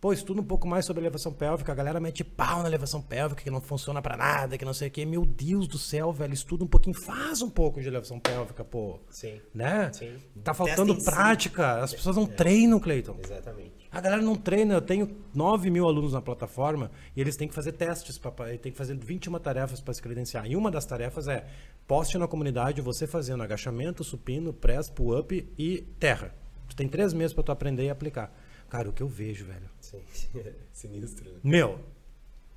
Pô, 0.00 0.12
estuda 0.12 0.40
um 0.40 0.44
pouco 0.44 0.66
mais 0.68 0.84
sobre 0.84 1.02
elevação 1.02 1.32
pélvica. 1.32 1.72
A 1.72 1.74
galera 1.74 1.98
mete 1.98 2.22
pau 2.22 2.62
na 2.62 2.68
elevação 2.68 3.02
pélvica, 3.02 3.42
que 3.42 3.50
não 3.50 3.60
funciona 3.60 4.00
pra 4.00 4.16
nada, 4.16 4.56
que 4.56 4.64
não 4.64 4.72
sei 4.72 4.86
o 4.86 4.90
quê. 4.92 5.04
Meu 5.04 5.24
Deus 5.26 5.66
do 5.66 5.76
céu, 5.76 6.12
velho, 6.12 6.32
estuda 6.32 6.62
um 6.62 6.68
pouquinho, 6.68 6.94
faz 6.94 7.42
um 7.42 7.50
pouco 7.50 7.80
de 7.80 7.88
elevação 7.88 8.20
pélvica, 8.20 8.62
pô. 8.64 9.00
Sim. 9.10 9.40
Né? 9.52 9.90
Sim. 9.92 10.16
Tá 10.44 10.54
faltando 10.54 10.94
Testa 10.94 11.10
em 11.10 11.12
si. 11.12 11.16
prática. 11.18 11.82
As 11.82 11.92
pessoas 11.92 12.14
não 12.14 12.26
treinam, 12.26 12.78
Cleiton. 12.78 13.16
Exatamente. 13.24 13.72
A 13.90 14.00
galera 14.00 14.22
não 14.22 14.36
treina. 14.36 14.74
Eu 14.74 14.82
tenho 14.82 15.16
9 15.34 15.68
mil 15.68 15.84
alunos 15.88 16.12
na 16.12 16.22
plataforma 16.22 16.92
e 17.16 17.20
eles 17.20 17.36
têm 17.36 17.48
que 17.48 17.54
fazer 17.54 17.72
testes, 17.72 18.18
pra- 18.18 18.30
tem 18.56 18.70
que 18.70 18.78
fazer 18.78 18.96
21 18.96 19.36
tarefas 19.40 19.80
para 19.80 19.94
se 19.94 20.00
credenciar. 20.00 20.46
E 20.46 20.54
uma 20.54 20.70
das 20.70 20.86
tarefas 20.86 21.26
é 21.26 21.44
poste 21.88 22.16
na 22.18 22.28
comunidade 22.28 22.80
você 22.80 23.04
fazendo 23.04 23.42
agachamento, 23.42 24.04
supino, 24.04 24.52
press, 24.52 24.88
pull-up 24.88 25.52
e 25.58 25.80
terra. 25.98 26.32
Tu 26.68 26.76
tem 26.76 26.86
três 26.86 27.12
meses 27.12 27.32
para 27.32 27.42
tu 27.42 27.50
aprender 27.50 27.82
e 27.84 27.90
aplicar. 27.90 28.32
Cara, 28.68 28.90
o 28.90 28.92
que 28.92 29.02
eu 29.02 29.08
vejo, 29.08 29.46
velho. 29.46 29.62
Sim. 29.90 30.00
Sinistro, 30.72 31.30
né? 31.32 31.38
Meu, 31.42 31.80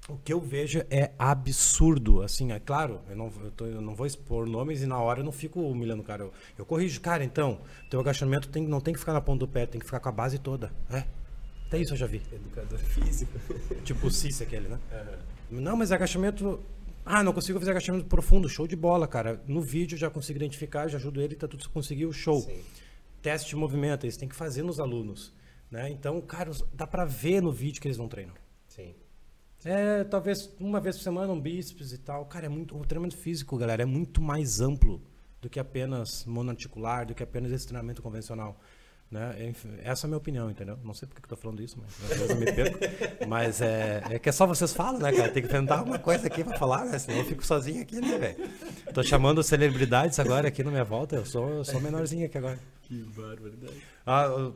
o 0.09 0.17
que 0.17 0.33
eu 0.33 0.39
vejo 0.39 0.83
é 0.89 1.11
absurdo. 1.17 2.21
Assim, 2.21 2.51
é 2.51 2.59
claro, 2.59 2.99
eu 3.09 3.15
não, 3.15 3.31
eu 3.43 3.51
tô- 3.51 3.65
eu 3.65 3.81
não 3.81 3.95
vou 3.95 4.05
expor 4.05 4.45
nomes 4.47 4.81
e 4.81 4.85
na 4.85 4.97
hora 4.99 5.19
eu 5.19 5.23
não 5.23 5.31
fico 5.31 5.61
humilhando 5.61 6.01
o 6.01 6.05
cara. 6.05 6.23
Eu, 6.23 6.33
eu 6.57 6.65
corrijo, 6.65 6.99
cara, 6.99 7.23
então, 7.23 7.59
teu 7.89 7.99
agachamento 7.99 8.49
tem, 8.49 8.63
não 8.67 8.81
tem 8.81 8.93
que 8.93 8.99
ficar 8.99 9.13
na 9.13 9.21
ponta 9.21 9.39
do 9.39 9.47
pé, 9.47 9.65
tem 9.65 9.79
que 9.79 9.85
ficar 9.85 9.99
com 9.99 10.09
a 10.09 10.11
base 10.11 10.37
toda. 10.39 10.71
É. 10.89 11.03
Até 11.67 11.79
isso 11.79 11.93
eu 11.93 11.97
já 11.97 12.05
vi. 12.05 12.21
Educador 12.31 12.79
físico. 12.79 13.31
Tipo 13.85 14.07
o 14.07 14.11
Cici 14.11 14.43
aquele, 14.43 14.67
né? 14.67 14.77
Não, 15.49 15.77
mas 15.77 15.91
agachamento. 15.91 16.59
Ah, 17.05 17.23
não 17.23 17.31
consigo 17.33 17.57
fazer 17.59 17.71
agachamento 17.71 18.05
profundo. 18.05 18.49
Show 18.49 18.67
de 18.67 18.75
bola, 18.75 19.07
cara. 19.07 19.41
No 19.47 19.61
vídeo 19.61 19.97
já 19.97 20.09
consigo 20.09 20.37
identificar, 20.37 20.87
já 20.89 20.97
ajudo 20.97 21.21
ele, 21.21 21.35
tá 21.35 21.47
tudo 21.47 21.67
conseguiu, 21.69 22.11
show. 22.11 22.41
Sim. 22.41 22.61
Teste 23.21 23.49
de 23.51 23.55
movimento, 23.55 24.05
eles 24.05 24.17
têm 24.17 24.27
que 24.27 24.35
fazer 24.35 24.63
nos 24.63 24.79
alunos. 24.81 25.33
Né? 25.71 25.89
Então, 25.89 26.19
cara, 26.21 26.51
dá 26.73 26.85
pra 26.85 27.05
ver 27.05 27.41
no 27.41 27.51
vídeo 27.51 27.81
que 27.81 27.87
eles 27.87 27.97
não 27.97 28.07
treinam. 28.09 28.33
Sim. 28.67 28.93
É, 29.63 30.03
talvez 30.03 30.53
uma 30.59 30.79
vez 30.81 30.97
por 30.97 31.03
semana 31.03 31.31
um 31.31 31.39
bíceps 31.39 31.93
e 31.93 31.97
tal. 31.97 32.25
Cara, 32.25 32.47
é 32.47 32.49
muito, 32.49 32.77
o 32.77 32.85
treinamento 32.85 33.15
físico, 33.15 33.57
galera, 33.57 33.83
é 33.83 33.85
muito 33.85 34.21
mais 34.21 34.59
amplo 34.59 35.01
do 35.39 35.49
que 35.49 35.59
apenas 35.59 36.25
monoarticular, 36.25 37.05
do 37.05 37.15
que 37.15 37.23
apenas 37.23 37.51
esse 37.51 37.65
treinamento 37.67 38.01
convencional. 38.01 38.59
Né? 39.09 39.45
Enfim, 39.49 39.69
essa 39.83 40.05
é 40.05 40.07
a 40.07 40.09
minha 40.09 40.17
opinião, 40.17 40.49
entendeu? 40.49 40.77
Não 40.83 40.93
sei 40.93 41.05
porque 41.07 41.21
que 41.21 41.25
eu 41.25 41.29
tô 41.29 41.35
falando 41.35 41.61
isso, 41.61 41.77
mas 41.77 42.11
às 42.11 42.17
vezes 42.17 42.29
eu 42.29 42.35
me 42.37 42.45
perco. 42.51 42.79
Mas 43.27 43.61
é, 43.61 44.01
é 44.09 44.17
que 44.19 44.29
é 44.29 44.31
só 44.31 44.47
vocês 44.47 44.73
falam, 44.73 44.99
né, 45.01 45.11
cara? 45.11 45.29
Tem 45.29 45.43
que 45.43 45.49
inventar 45.49 45.79
alguma 45.79 45.99
coisa 45.99 46.27
aqui 46.27 46.43
pra 46.45 46.57
falar, 46.57 46.85
né? 46.85 46.97
Senão 46.97 47.17
eu 47.19 47.25
fico 47.25 47.45
sozinho 47.45 47.81
aqui, 47.81 47.99
né, 47.99 48.17
velho? 48.17 48.49
Tô 48.93 49.03
chamando 49.03 49.43
celebridades 49.43 50.17
agora 50.17 50.47
aqui 50.47 50.63
na 50.63 50.71
minha 50.71 50.83
volta. 50.85 51.17
Eu 51.17 51.25
sou, 51.25 51.49
eu 51.49 51.65
sou 51.65 51.79
menorzinho 51.81 52.25
aqui 52.25 52.37
agora. 52.37 52.57
Que 52.83 53.03
barbaridade. 53.03 53.81
Ah, 54.05 54.23
eu- 54.23 54.55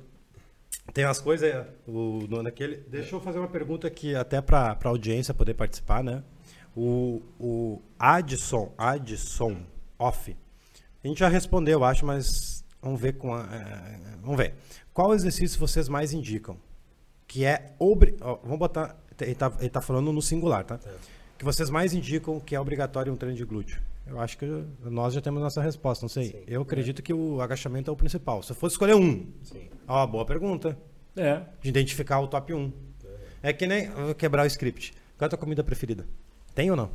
tem 0.96 1.04
umas 1.04 1.20
coisas 1.20 1.54
o, 1.86 2.26
no, 2.30 2.42
naquele. 2.42 2.78
Deixa 2.88 3.14
eu 3.14 3.20
fazer 3.20 3.38
uma 3.38 3.50
pergunta 3.50 3.86
aqui, 3.86 4.16
até 4.16 4.40
para 4.40 4.78
a 4.82 4.88
audiência 4.88 5.34
poder 5.34 5.54
participar, 5.54 6.02
né? 6.02 6.24
O, 6.74 7.22
o 7.38 7.82
Adson, 8.00 8.74
Adson 8.78 9.58
Off. 10.00 10.36
A 11.04 11.08
gente 11.08 11.20
já 11.20 11.28
respondeu, 11.28 11.80
eu 11.80 11.84
acho, 11.84 12.06
mas 12.06 12.64
vamos 12.82 13.02
ver 13.02 13.18
com 13.18 13.34
a, 13.34 13.42
é, 13.42 14.16
Vamos 14.22 14.38
ver. 14.38 14.54
Qual 14.94 15.14
exercício 15.14 15.60
vocês 15.60 15.90
mais 15.90 16.14
indicam? 16.14 16.58
Que 17.28 17.44
é. 17.44 17.74
Obri, 17.78 18.16
ó, 18.22 18.38
vamos 18.42 18.58
botar. 18.58 18.96
Ele 19.20 19.36
tá, 19.36 19.52
ele 19.60 19.70
tá 19.70 19.82
falando 19.82 20.14
no 20.14 20.22
singular, 20.22 20.64
tá? 20.64 20.80
Que 21.38 21.44
vocês 21.44 21.70
mais 21.70 21.94
indicam 21.94 22.40
que 22.40 22.56
é 22.56 22.60
obrigatório 22.60 23.12
um 23.12 23.18
treino 23.18 23.36
de 23.36 23.44
glúteo. 23.44 23.82
Eu 24.08 24.20
acho 24.20 24.38
que 24.38 24.46
nós 24.84 25.14
já 25.14 25.22
temos 25.22 25.42
nossa 25.42 25.62
resposta, 25.62 26.04
não 26.04 26.10
sei. 26.10 26.26
Sim. 26.26 26.44
Eu 26.48 26.62
acredito 26.62 27.02
que 27.02 27.14
o 27.14 27.42
agachamento 27.42 27.90
é 27.90 27.94
o 27.94 27.98
principal. 27.98 28.44
Se 28.44 28.52
eu 28.52 28.56
fosse 28.56 28.74
escolher 28.74 28.96
um, 28.96 29.32
Sim. 29.44 29.68
Ó, 29.88 30.06
boa 30.06 30.26
pergunta. 30.26 30.78
É. 31.16 31.42
De 31.62 31.70
identificar 31.70 32.20
o 32.20 32.28
top 32.28 32.54
1. 32.54 32.72
É 33.42 33.54
que 33.54 33.66
nem. 33.66 33.90
quebrar 34.18 34.44
o 34.44 34.48
script. 34.48 34.92
Qual 35.18 35.26
é 35.26 35.28
a 35.28 35.30
tua 35.30 35.38
comida 35.40 35.64
preferida? 35.64 36.06
Tem 36.54 36.70
ou 36.70 36.78
não? 36.78 36.92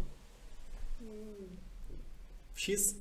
X. 2.55 2.95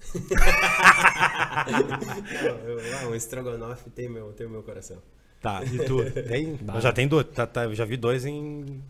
Não, 2.43 2.57
eu, 2.65 2.79
ah, 2.97 3.07
um 3.09 3.15
estrogonofe 3.15 3.89
tem 3.89 4.07
meu, 4.07 4.31
tem 4.31 4.47
meu 4.47 4.63
coração. 4.63 4.97
Tá. 5.41 5.61
E 5.65 5.83
tu? 5.85 5.97
Tem? 6.11 6.57
Já 6.79 6.93
tenho 6.93 7.09
dois. 7.09 7.27
Tá, 7.27 7.45
tá, 7.45 7.65
eu 7.65 7.75
já 7.75 7.83
vi 7.83 7.97
dois 7.97 8.25
em. 8.25 8.81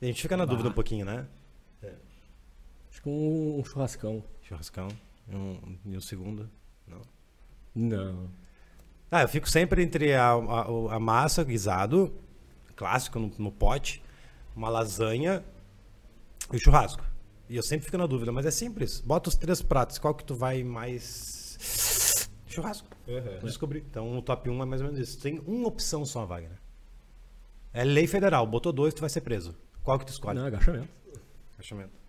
A 0.00 0.04
gente 0.04 0.22
fica 0.22 0.36
na 0.36 0.44
dúvida 0.44 0.68
um 0.68 0.72
pouquinho, 0.72 1.04
né? 1.04 1.26
Que 3.04 3.08
um, 3.10 3.60
um 3.60 3.64
churrascão. 3.64 4.24
Churrascão. 4.42 4.88
E 5.28 5.36
um, 5.36 5.78
e 5.84 5.96
um 5.96 6.00
segundo. 6.00 6.48
Não. 6.88 7.02
Não. 7.74 8.30
Ah, 9.10 9.22
eu 9.22 9.28
fico 9.28 9.48
sempre 9.48 9.82
entre 9.82 10.14
a, 10.14 10.30
a, 10.30 10.94
a 10.96 10.98
massa, 10.98 11.44
guisado, 11.44 12.12
clássico 12.74 13.18
no, 13.18 13.30
no 13.38 13.52
pote, 13.52 14.02
uma 14.56 14.68
lasanha 14.68 15.44
e 16.52 16.56
o 16.56 16.58
churrasco. 16.58 17.04
E 17.48 17.56
eu 17.56 17.62
sempre 17.62 17.84
fico 17.84 17.98
na 17.98 18.06
dúvida, 18.06 18.32
mas 18.32 18.46
é 18.46 18.50
simples. 18.50 19.00
Bota 19.00 19.28
os 19.28 19.36
três 19.36 19.60
pratos, 19.60 19.98
qual 19.98 20.14
que 20.14 20.24
tu 20.24 20.34
vai 20.34 20.62
mais. 20.64 22.28
Churrasco. 22.46 22.88
Descobri. 23.42 23.84
Então 23.88 24.16
o 24.16 24.22
top 24.22 24.48
1 24.48 24.62
é 24.62 24.64
mais 24.64 24.80
ou 24.80 24.86
menos 24.86 25.00
isso. 25.00 25.20
Tem 25.20 25.40
uma 25.46 25.68
opção 25.68 26.06
só, 26.06 26.24
Wagner. 26.24 26.58
É 27.72 27.84
lei 27.84 28.06
federal. 28.06 28.46
Botou 28.46 28.72
dois, 28.72 28.94
tu 28.94 29.00
vai 29.00 29.10
ser 29.10 29.20
preso. 29.20 29.54
Qual 29.82 29.98
que 29.98 30.06
tu 30.06 30.12
escolhe? 30.12 30.38
Não, 30.38 30.46
agachamento. 30.46 30.88
Agachamento. 31.54 32.03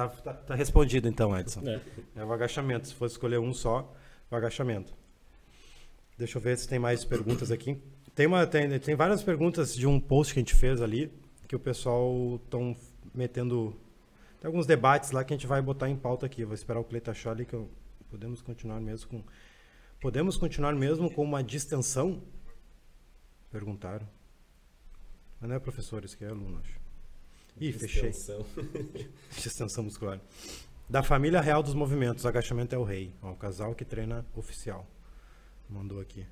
Tá, 0.00 0.08
tá, 0.08 0.32
tá 0.32 0.54
respondido 0.54 1.08
então, 1.08 1.36
Edson. 1.38 1.60
É. 1.66 1.80
É 2.16 2.24
o 2.24 2.32
agachamento. 2.32 2.88
Se 2.88 2.94
fosse 2.94 3.14
escolher 3.14 3.38
um 3.38 3.52
só, 3.52 3.94
o 4.30 4.34
agachamento. 4.34 4.94
Deixa 6.16 6.38
eu 6.38 6.42
ver 6.42 6.56
se 6.56 6.66
tem 6.66 6.78
mais 6.78 7.04
perguntas 7.04 7.50
aqui. 7.50 7.76
Tem, 8.14 8.26
uma, 8.26 8.46
tem, 8.46 8.78
tem 8.78 8.94
várias 8.94 9.22
perguntas 9.22 9.76
de 9.76 9.86
um 9.86 10.00
post 10.00 10.32
que 10.32 10.40
a 10.40 10.42
gente 10.42 10.54
fez 10.54 10.80
ali, 10.80 11.12
que 11.46 11.54
o 11.54 11.60
pessoal 11.60 12.40
estão 12.42 12.74
metendo. 13.14 13.76
Tem 14.40 14.46
alguns 14.46 14.66
debates 14.66 15.10
lá 15.10 15.22
que 15.22 15.34
a 15.34 15.36
gente 15.36 15.46
vai 15.46 15.60
botar 15.60 15.88
em 15.88 15.96
pauta 15.96 16.24
aqui. 16.24 16.44
Vou 16.44 16.54
esperar 16.54 16.80
o 16.80 16.84
Cleiton 16.84 17.10
achar 17.10 17.32
ali 17.32 17.44
que 17.44 17.54
eu, 17.54 17.68
podemos 18.08 18.40
continuar 18.40 18.80
mesmo 18.80 19.08
com. 19.08 19.22
Podemos 20.00 20.38
continuar 20.38 20.74
mesmo 20.74 21.10
com 21.10 21.22
uma 21.22 21.44
distensão? 21.44 22.22
Perguntaram. 23.50 24.08
Mas 25.38 25.50
não 25.50 25.56
é 25.56 25.58
professor, 25.58 26.02
isso 26.04 26.14
aqui 26.14 26.24
é 26.24 26.28
aluno, 26.28 26.58
acho. 26.58 26.80
Ih, 27.58 27.72
fechei. 27.72 28.10
Extensão. 28.10 28.46
Distensão 29.34 29.84
muscular. 29.84 30.20
Da 30.88 31.02
família 31.02 31.40
real 31.40 31.62
dos 31.62 31.72
movimentos, 31.72 32.26
agachamento 32.26 32.74
é 32.74 32.78
o 32.78 32.82
rei. 32.82 33.12
Ó, 33.22 33.30
o 33.30 33.36
casal 33.36 33.74
que 33.74 33.84
treina 33.84 34.26
oficial. 34.34 34.86
Mandou 35.68 36.00
aqui. 36.00 36.26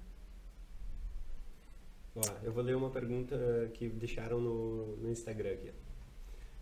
Ó, 2.14 2.22
eu 2.42 2.52
vou 2.52 2.64
ler 2.64 2.74
uma 2.74 2.90
pergunta 2.90 3.36
que 3.74 3.88
deixaram 3.88 4.40
no, 4.40 4.96
no 4.96 5.10
Instagram 5.10 5.52
aqui. 5.52 5.70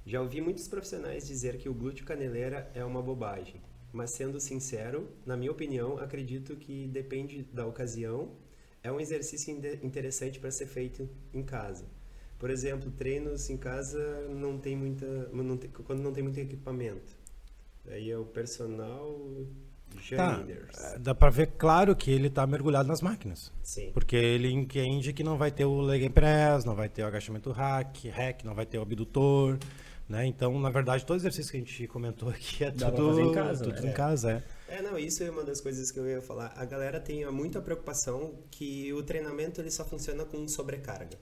Já 0.05 0.21
ouvi 0.21 0.41
muitos 0.41 0.69
profissionais 0.69 1.27
dizer 1.27 1.57
que 1.57 1.69
o 1.69 1.75
glúteo 1.75 2.05
caneleira 2.05 2.71
é 2.75 2.85
uma 2.85 3.01
bobagem. 3.01 3.63
Mas 3.93 4.11
sendo 4.11 4.39
sincero, 4.39 5.09
na 5.25 5.37
minha 5.37 5.51
opinião, 5.51 5.99
acredito 5.99 6.55
que 6.55 6.87
depende 6.89 7.45
da 7.45 7.67
ocasião. 7.67 8.31
É 8.83 8.93
um 8.93 9.01
exercício 9.01 9.59
interessante 9.83 10.39
para 10.39 10.51
ser 10.51 10.67
feito 10.67 11.09
em 11.33 11.43
casa. 11.43 11.87
Por 12.39 12.51
exemplo, 12.51 12.91
treinos 12.91 13.49
em 13.49 13.57
casa 13.57 14.29
não 14.29 14.59
tem 14.59 14.77
muita, 14.77 15.07
não 15.33 15.57
tem- 15.57 15.71
quando 15.71 16.03
não 16.03 16.13
tem 16.13 16.23
muito 16.23 16.39
equipamento. 16.39 17.17
Aí 17.89 18.11
é 18.11 18.19
o 18.19 18.25
personal 18.25 19.19
Tá, 20.15 20.45
é, 20.95 20.99
dá 20.99 21.15
pra 21.15 21.31
ver 21.31 21.53
claro 21.57 21.95
que 21.97 22.11
ele 22.11 22.29
tá 22.29 22.47
mergulhado 22.47 22.87
nas 22.89 23.01
máquinas. 23.01 23.51
Sim. 23.63 23.91
Porque 23.95 24.15
ele 24.17 24.51
entende 24.51 25.13
que 25.13 25.25
não 25.25 25.39
vai 25.39 25.51
ter 25.51 25.65
o 25.65 25.81
leg 25.81 26.11
press, 26.11 26.65
não 26.65 26.75
vai 26.75 26.89
ter 26.89 27.03
o 27.03 27.07
agachamento 27.07 27.51
hack, 27.51 28.05
hack, 28.09 28.45
não 28.45 28.55
vai 28.55 28.67
ter 28.67 28.79
o 28.79 28.83
abdutor, 28.83 29.59
né? 30.09 30.27
Então, 30.27 30.59
na 30.61 30.71
verdade, 30.71 31.07
todo 31.07 31.17
exercício 31.17 31.51
que 31.51 31.57
a 31.57 31.61
gente 31.61 31.87
comentou 31.87 32.29
aqui 32.29 32.65
é 32.65 32.71
Dá 32.71 32.91
tudo, 32.91 33.21
em 33.21 33.33
casa, 33.33 33.65
tudo 33.65 33.81
né? 33.81 33.91
em 33.91 33.93
casa, 33.93 34.45
é. 34.69 34.77
É, 34.77 34.83
não, 34.83 34.99
isso 34.99 35.23
é 35.23 35.31
uma 35.31 35.45
das 35.45 35.61
coisas 35.61 35.91
que 35.91 35.99
eu 35.99 36.07
ia 36.07 36.21
falar. 36.21 36.53
A 36.57 36.65
galera 36.65 37.01
tem 37.01 37.25
muita 37.31 37.63
preocupação 37.63 38.35
que 38.51 38.93
o 38.93 39.03
treinamento 39.03 39.61
ele 39.61 39.71
só 39.71 39.85
funciona 39.85 40.25
com 40.25 40.47
sobrecarga. 40.47 41.17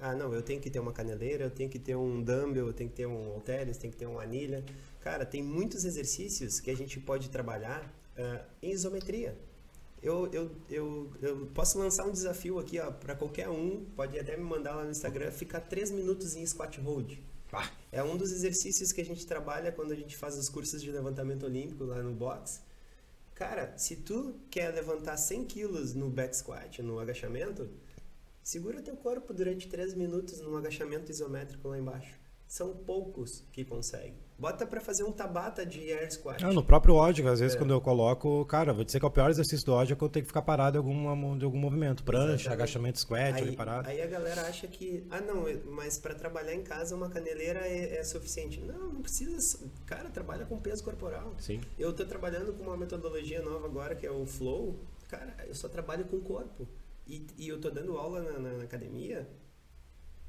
Ah, 0.00 0.14
não, 0.14 0.32
eu 0.32 0.42
tenho 0.42 0.60
que 0.60 0.70
ter 0.70 0.80
uma 0.80 0.92
caneleira, 0.92 1.44
eu 1.44 1.50
tenho 1.50 1.68
que 1.68 1.78
ter 1.78 1.94
um 1.94 2.22
dumbbell, 2.22 2.68
eu 2.68 2.72
tenho 2.72 2.88
que 2.88 2.96
ter 2.96 3.06
um 3.06 3.32
halteres, 3.34 3.76
tenho 3.76 3.92
que 3.92 3.98
ter 3.98 4.06
uma 4.06 4.22
anilha. 4.22 4.64
Cara, 5.00 5.26
tem 5.26 5.42
muitos 5.42 5.84
exercícios 5.84 6.58
que 6.60 6.70
a 6.70 6.76
gente 6.76 6.98
pode 6.98 7.28
trabalhar 7.28 7.92
ah, 8.16 8.44
em 8.62 8.70
isometria. 8.70 9.36
Eu, 10.02 10.32
eu, 10.32 10.50
eu, 10.70 11.12
eu 11.20 11.46
posso 11.54 11.78
lançar 11.78 12.06
um 12.06 12.12
desafio 12.12 12.58
aqui 12.58 12.78
ó, 12.80 12.90
para 12.90 13.14
qualquer 13.14 13.50
um, 13.50 13.84
pode 13.94 14.18
até 14.18 14.36
me 14.36 14.42
mandar 14.42 14.74
lá 14.74 14.84
no 14.84 14.90
Instagram, 14.90 15.30
ficar 15.30 15.60
3 15.60 15.90
minutos 15.90 16.34
em 16.34 16.46
squat 16.46 16.80
hold. 16.80 17.18
É 17.90 18.02
um 18.02 18.16
dos 18.16 18.32
exercícios 18.32 18.92
que 18.92 19.00
a 19.00 19.04
gente 19.04 19.26
trabalha 19.26 19.72
quando 19.72 19.92
a 19.92 19.96
gente 19.96 20.16
faz 20.16 20.38
os 20.38 20.48
cursos 20.48 20.80
de 20.80 20.90
levantamento 20.90 21.44
olímpico 21.44 21.84
lá 21.84 22.02
no 22.02 22.12
box. 22.12 22.62
Cara, 23.34 23.76
se 23.76 23.96
tu 23.96 24.34
quer 24.50 24.72
levantar 24.72 25.16
100 25.16 25.44
quilos 25.46 25.94
no 25.94 26.08
back 26.08 26.36
squat, 26.36 26.80
no 26.82 26.98
agachamento, 26.98 27.68
segura 28.50 28.82
teu 28.82 28.96
corpo 28.96 29.32
durante 29.32 29.68
3 29.68 29.94
minutos 29.94 30.40
num 30.40 30.56
agachamento 30.56 31.08
isométrico 31.08 31.68
lá 31.68 31.78
embaixo. 31.78 32.18
São 32.48 32.74
poucos 32.74 33.44
que 33.52 33.64
conseguem. 33.64 34.16
Bota 34.36 34.66
pra 34.66 34.80
fazer 34.80 35.04
um 35.04 35.12
tabata 35.12 35.64
de 35.64 35.92
air 35.92 36.12
squat. 36.12 36.44
Ah, 36.44 36.52
no 36.52 36.64
próprio 36.64 36.96
ódio, 36.96 37.28
às 37.28 37.40
É. 37.40 37.44
vezes 37.44 37.56
quando 37.56 37.72
eu 37.72 37.80
coloco, 37.80 38.44
cara, 38.46 38.72
vou 38.72 38.82
dizer 38.82 38.98
que 38.98 39.04
é 39.04 39.08
o 39.08 39.10
pior 39.10 39.30
exercício 39.30 39.64
do 39.64 39.72
ódio 39.72 39.92
é 39.92 39.96
quando 39.96 40.08
eu 40.08 40.12
tenho 40.14 40.24
que 40.24 40.30
ficar 40.30 40.42
parado 40.42 40.76
em 40.76 40.80
algum, 40.80 41.38
de 41.38 41.44
algum 41.44 41.58
movimento. 41.58 42.02
Prancha, 42.02 42.24
Exatamente. 42.32 42.48
agachamento 42.48 42.98
squat, 42.98 43.34
ali 43.36 43.50
Aí, 43.50 43.56
parado. 43.56 43.88
aí 43.88 44.02
a 44.02 44.06
galera 44.08 44.42
acha 44.48 44.66
que, 44.66 45.06
ah 45.10 45.20
não, 45.20 45.44
mas 45.70 45.96
para 45.96 46.12
trabalhar 46.16 46.54
em 46.54 46.64
casa 46.64 46.96
uma 46.96 47.08
caneleira 47.08 47.60
é, 47.60 47.98
é 47.98 48.02
suficiente. 48.02 48.58
Não, 48.60 48.94
não 48.94 49.00
precisa. 49.02 49.60
Cara, 49.86 50.10
trabalha 50.10 50.44
com 50.44 50.58
peso 50.58 50.82
corporal. 50.82 51.32
Sim. 51.38 51.60
Eu 51.78 51.92
tô 51.92 52.04
trabalhando 52.04 52.52
com 52.54 52.64
uma 52.64 52.76
metodologia 52.76 53.40
nova 53.42 53.66
agora 53.66 53.94
que 53.94 54.04
é 54.04 54.10
o 54.10 54.26
Flow. 54.26 54.76
Cara, 55.08 55.36
eu 55.46 55.54
só 55.54 55.68
trabalho 55.68 56.04
com 56.06 56.16
o 56.16 56.20
corpo. 56.20 56.66
E, 57.10 57.26
e 57.36 57.48
eu 57.48 57.60
tô 57.60 57.68
dando 57.70 57.96
aula 57.98 58.22
na, 58.22 58.38
na- 58.38 58.52
na 58.58 58.62
academia. 58.64 59.28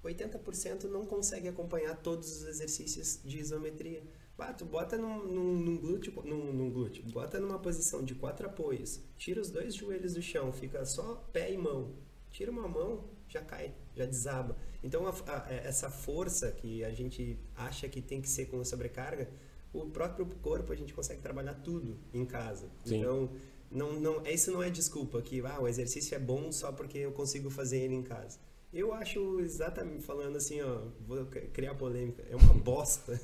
80% 0.04 0.86
não 0.86 1.06
consegue 1.06 1.48
acompanhar 1.48 1.96
todos 2.02 2.42
os 2.42 2.48
exercícios 2.48 3.20
de 3.24 3.38
isometria. 3.38 4.02
Bah, 4.36 4.52
tu 4.52 4.66
bota 4.66 4.98
num, 4.98 5.24
num, 5.28 5.60
num 5.60 5.78
glúteo, 5.78 6.12
num, 6.26 6.52
num 6.52 6.72
glúteo, 6.72 7.04
bota 7.12 7.40
numa 7.40 7.60
posição 7.60 8.04
de 8.04 8.16
quatro 8.16 8.48
apoios, 8.48 9.00
tira 9.16 9.40
os 9.40 9.52
dois 9.52 9.76
joelhos 9.76 10.16
do 10.16 10.22
chão, 10.22 10.52
fica 10.52 10.84
só 10.86 11.16
pé 11.32 11.52
e 11.54 11.58
mão. 11.58 11.94
Tira 12.32 12.50
uma 12.50 12.68
mão, 12.68 13.04
já 13.28 13.42
cai, 13.42 13.76
já 13.96 14.06
desaba. 14.06 14.58
Então, 14.84 15.06
a- 15.06 15.12
a- 15.28 15.54
essa 15.54 15.92
força 15.92 16.52
que 16.52 16.84
a 16.84 16.92
gente 16.92 17.38
acha 17.56 17.88
que 17.88 18.02
tem 18.02 18.20
que 18.22 18.30
ser 18.30 18.46
com 18.48 18.60
a 18.60 18.66
sobrecarga, 18.66 19.30
o 19.72 19.86
próprio 19.86 20.26
corpo 20.42 20.74
a 20.74 20.76
gente 20.76 20.94
consegue 20.94 21.22
trabalhar 21.22 21.54
tudo 21.56 22.00
em 22.12 22.26
casa. 22.26 22.72
Sim. 22.84 23.00
Então, 23.02 23.30
não, 23.72 23.94
não, 23.94 24.22
isso 24.28 24.52
não 24.52 24.62
é 24.62 24.70
desculpa 24.70 25.22
que 25.22 25.42
ah, 25.46 25.60
o 25.62 25.68
exercício 25.68 26.14
é 26.16 26.20
bom 26.20 26.52
só 26.52 26.72
porque 26.72 26.98
eu 26.98 27.12
consigo 27.12 27.50
fazer 27.50 27.80
ele 27.80 27.96
em 27.96 28.04
casa. 28.04 28.38
Eu 28.74 28.94
acho 28.94 29.40
exatamente 29.42 30.02
falando 30.04 30.38
assim, 30.38 30.62
ó, 30.62 30.80
vou 31.06 31.26
criar 31.54 31.74
polêmica, 31.76 32.24
é 32.30 32.36
uma 32.36 32.54
bosta. 32.64 33.20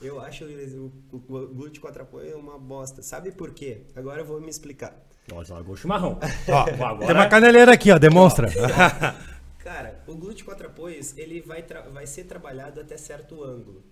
eu 0.00 0.18
acho 0.20 0.44
o, 0.44 0.92
o, 1.12 1.16
o 1.36 1.48
glúteo 1.48 1.82
quatro 1.82 2.02
apoio 2.02 2.30
é 2.32 2.36
uma 2.36 2.58
bosta. 2.58 3.02
Sabe 3.02 3.30
por 3.32 3.52
quê? 3.52 3.82
Agora 3.94 4.22
eu 4.22 4.24
vou 4.24 4.40
me 4.40 4.48
explicar. 4.48 4.96
Nós 5.28 5.48
largou 5.48 5.74
o 5.74 5.76
chimarrão. 5.76 6.18
Ó, 6.48 6.52
agora- 6.84 7.06
tem 7.06 7.14
uma 7.14 7.28
caneleira 7.28 7.72
aqui, 7.72 7.90
ó, 7.90 7.98
demonstra. 7.98 8.48
Cara, 9.58 10.00
o 10.06 10.14
glúteo 10.14 10.44
quatro 10.44 10.68
apoios, 10.68 11.16
ele 11.18 11.40
vai, 11.40 11.64
vai 11.92 12.06
ser 12.06 12.24
trabalhado 12.24 12.80
até 12.80 12.96
certo 12.96 13.42
ângulo. 13.42 13.82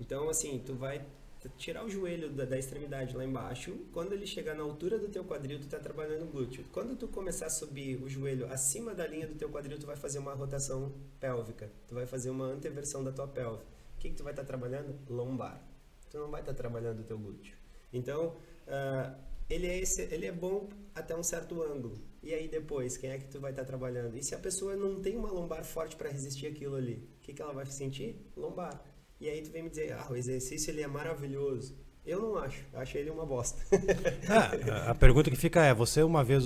Então, 0.00 0.28
assim, 0.28 0.60
tu 0.64 0.74
vai 0.74 1.02
tirar 1.48 1.84
o 1.84 1.88
joelho 1.88 2.30
da, 2.30 2.44
da 2.44 2.58
extremidade 2.58 3.16
lá 3.16 3.24
embaixo. 3.24 3.74
Quando 3.92 4.12
ele 4.12 4.26
chegar 4.26 4.54
na 4.54 4.62
altura 4.62 4.98
do 4.98 5.08
teu 5.08 5.24
quadril, 5.24 5.58
tu 5.58 5.66
tá 5.66 5.78
trabalhando 5.78 6.24
o 6.24 6.26
glúteo. 6.26 6.64
Quando 6.72 6.96
tu 6.96 7.08
começar 7.08 7.46
a 7.46 7.50
subir 7.50 8.02
o 8.02 8.08
joelho 8.08 8.50
acima 8.52 8.94
da 8.94 9.06
linha 9.06 9.26
do 9.26 9.34
teu 9.34 9.48
quadril, 9.48 9.78
tu 9.78 9.86
vai 9.86 9.96
fazer 9.96 10.18
uma 10.18 10.34
rotação 10.34 10.92
pélvica. 11.18 11.70
Tu 11.88 11.94
vai 11.94 12.06
fazer 12.06 12.30
uma 12.30 12.46
anteversão 12.46 13.02
da 13.02 13.12
tua 13.12 13.26
pelve. 13.26 13.62
O 13.96 14.00
que, 14.00 14.10
que 14.10 14.16
tu 14.16 14.22
vai 14.22 14.32
estar 14.32 14.44
trabalhando? 14.44 14.98
Lombar. 15.08 15.62
Tu 16.10 16.18
não 16.18 16.30
vai 16.30 16.40
estar 16.40 16.54
trabalhando 16.54 17.00
o 17.00 17.04
teu 17.04 17.18
glúteo. 17.18 17.56
Então, 17.92 18.36
ah, 18.66 19.14
ele, 19.48 19.66
é 19.66 19.78
esse, 19.78 20.02
ele 20.02 20.26
é 20.26 20.32
bom 20.32 20.68
até 20.94 21.16
um 21.16 21.22
certo 21.22 21.62
ângulo. 21.62 21.98
E 22.22 22.34
aí 22.34 22.48
depois, 22.48 22.96
quem 22.96 23.10
é 23.10 23.18
que 23.18 23.28
tu 23.28 23.40
vai 23.40 23.50
estar 23.50 23.64
trabalhando? 23.64 24.16
E 24.16 24.22
se 24.22 24.34
a 24.34 24.38
pessoa 24.38 24.76
não 24.76 25.00
tem 25.00 25.16
uma 25.16 25.30
lombar 25.30 25.64
forte 25.64 25.96
para 25.96 26.10
resistir 26.10 26.46
aquilo 26.46 26.76
ali, 26.76 27.08
o 27.18 27.20
que, 27.22 27.32
que 27.32 27.40
ela 27.40 27.52
vai 27.52 27.66
sentir? 27.66 28.16
Lombar. 28.36 28.82
E 29.20 29.28
aí 29.28 29.42
tu 29.42 29.50
vem 29.50 29.62
me 29.62 29.68
dizer, 29.70 29.92
ah, 29.92 30.06
o 30.10 30.16
exercício 30.16 30.70
ele 30.70 30.82
é 30.82 30.86
maravilhoso. 30.86 31.76
Eu 32.06 32.20
não 32.22 32.38
acho, 32.38 32.64
eu 32.72 32.80
acho 32.80 32.96
ele 32.96 33.10
uma 33.10 33.26
bosta. 33.26 33.60
Ah, 34.28 34.90
a- 34.90 34.94
pergunta 34.94 35.30
que 35.30 35.36
fica 35.36 35.62
é: 35.64 35.74
você 35.74 36.02
uma 36.02 36.24
vez 36.24 36.44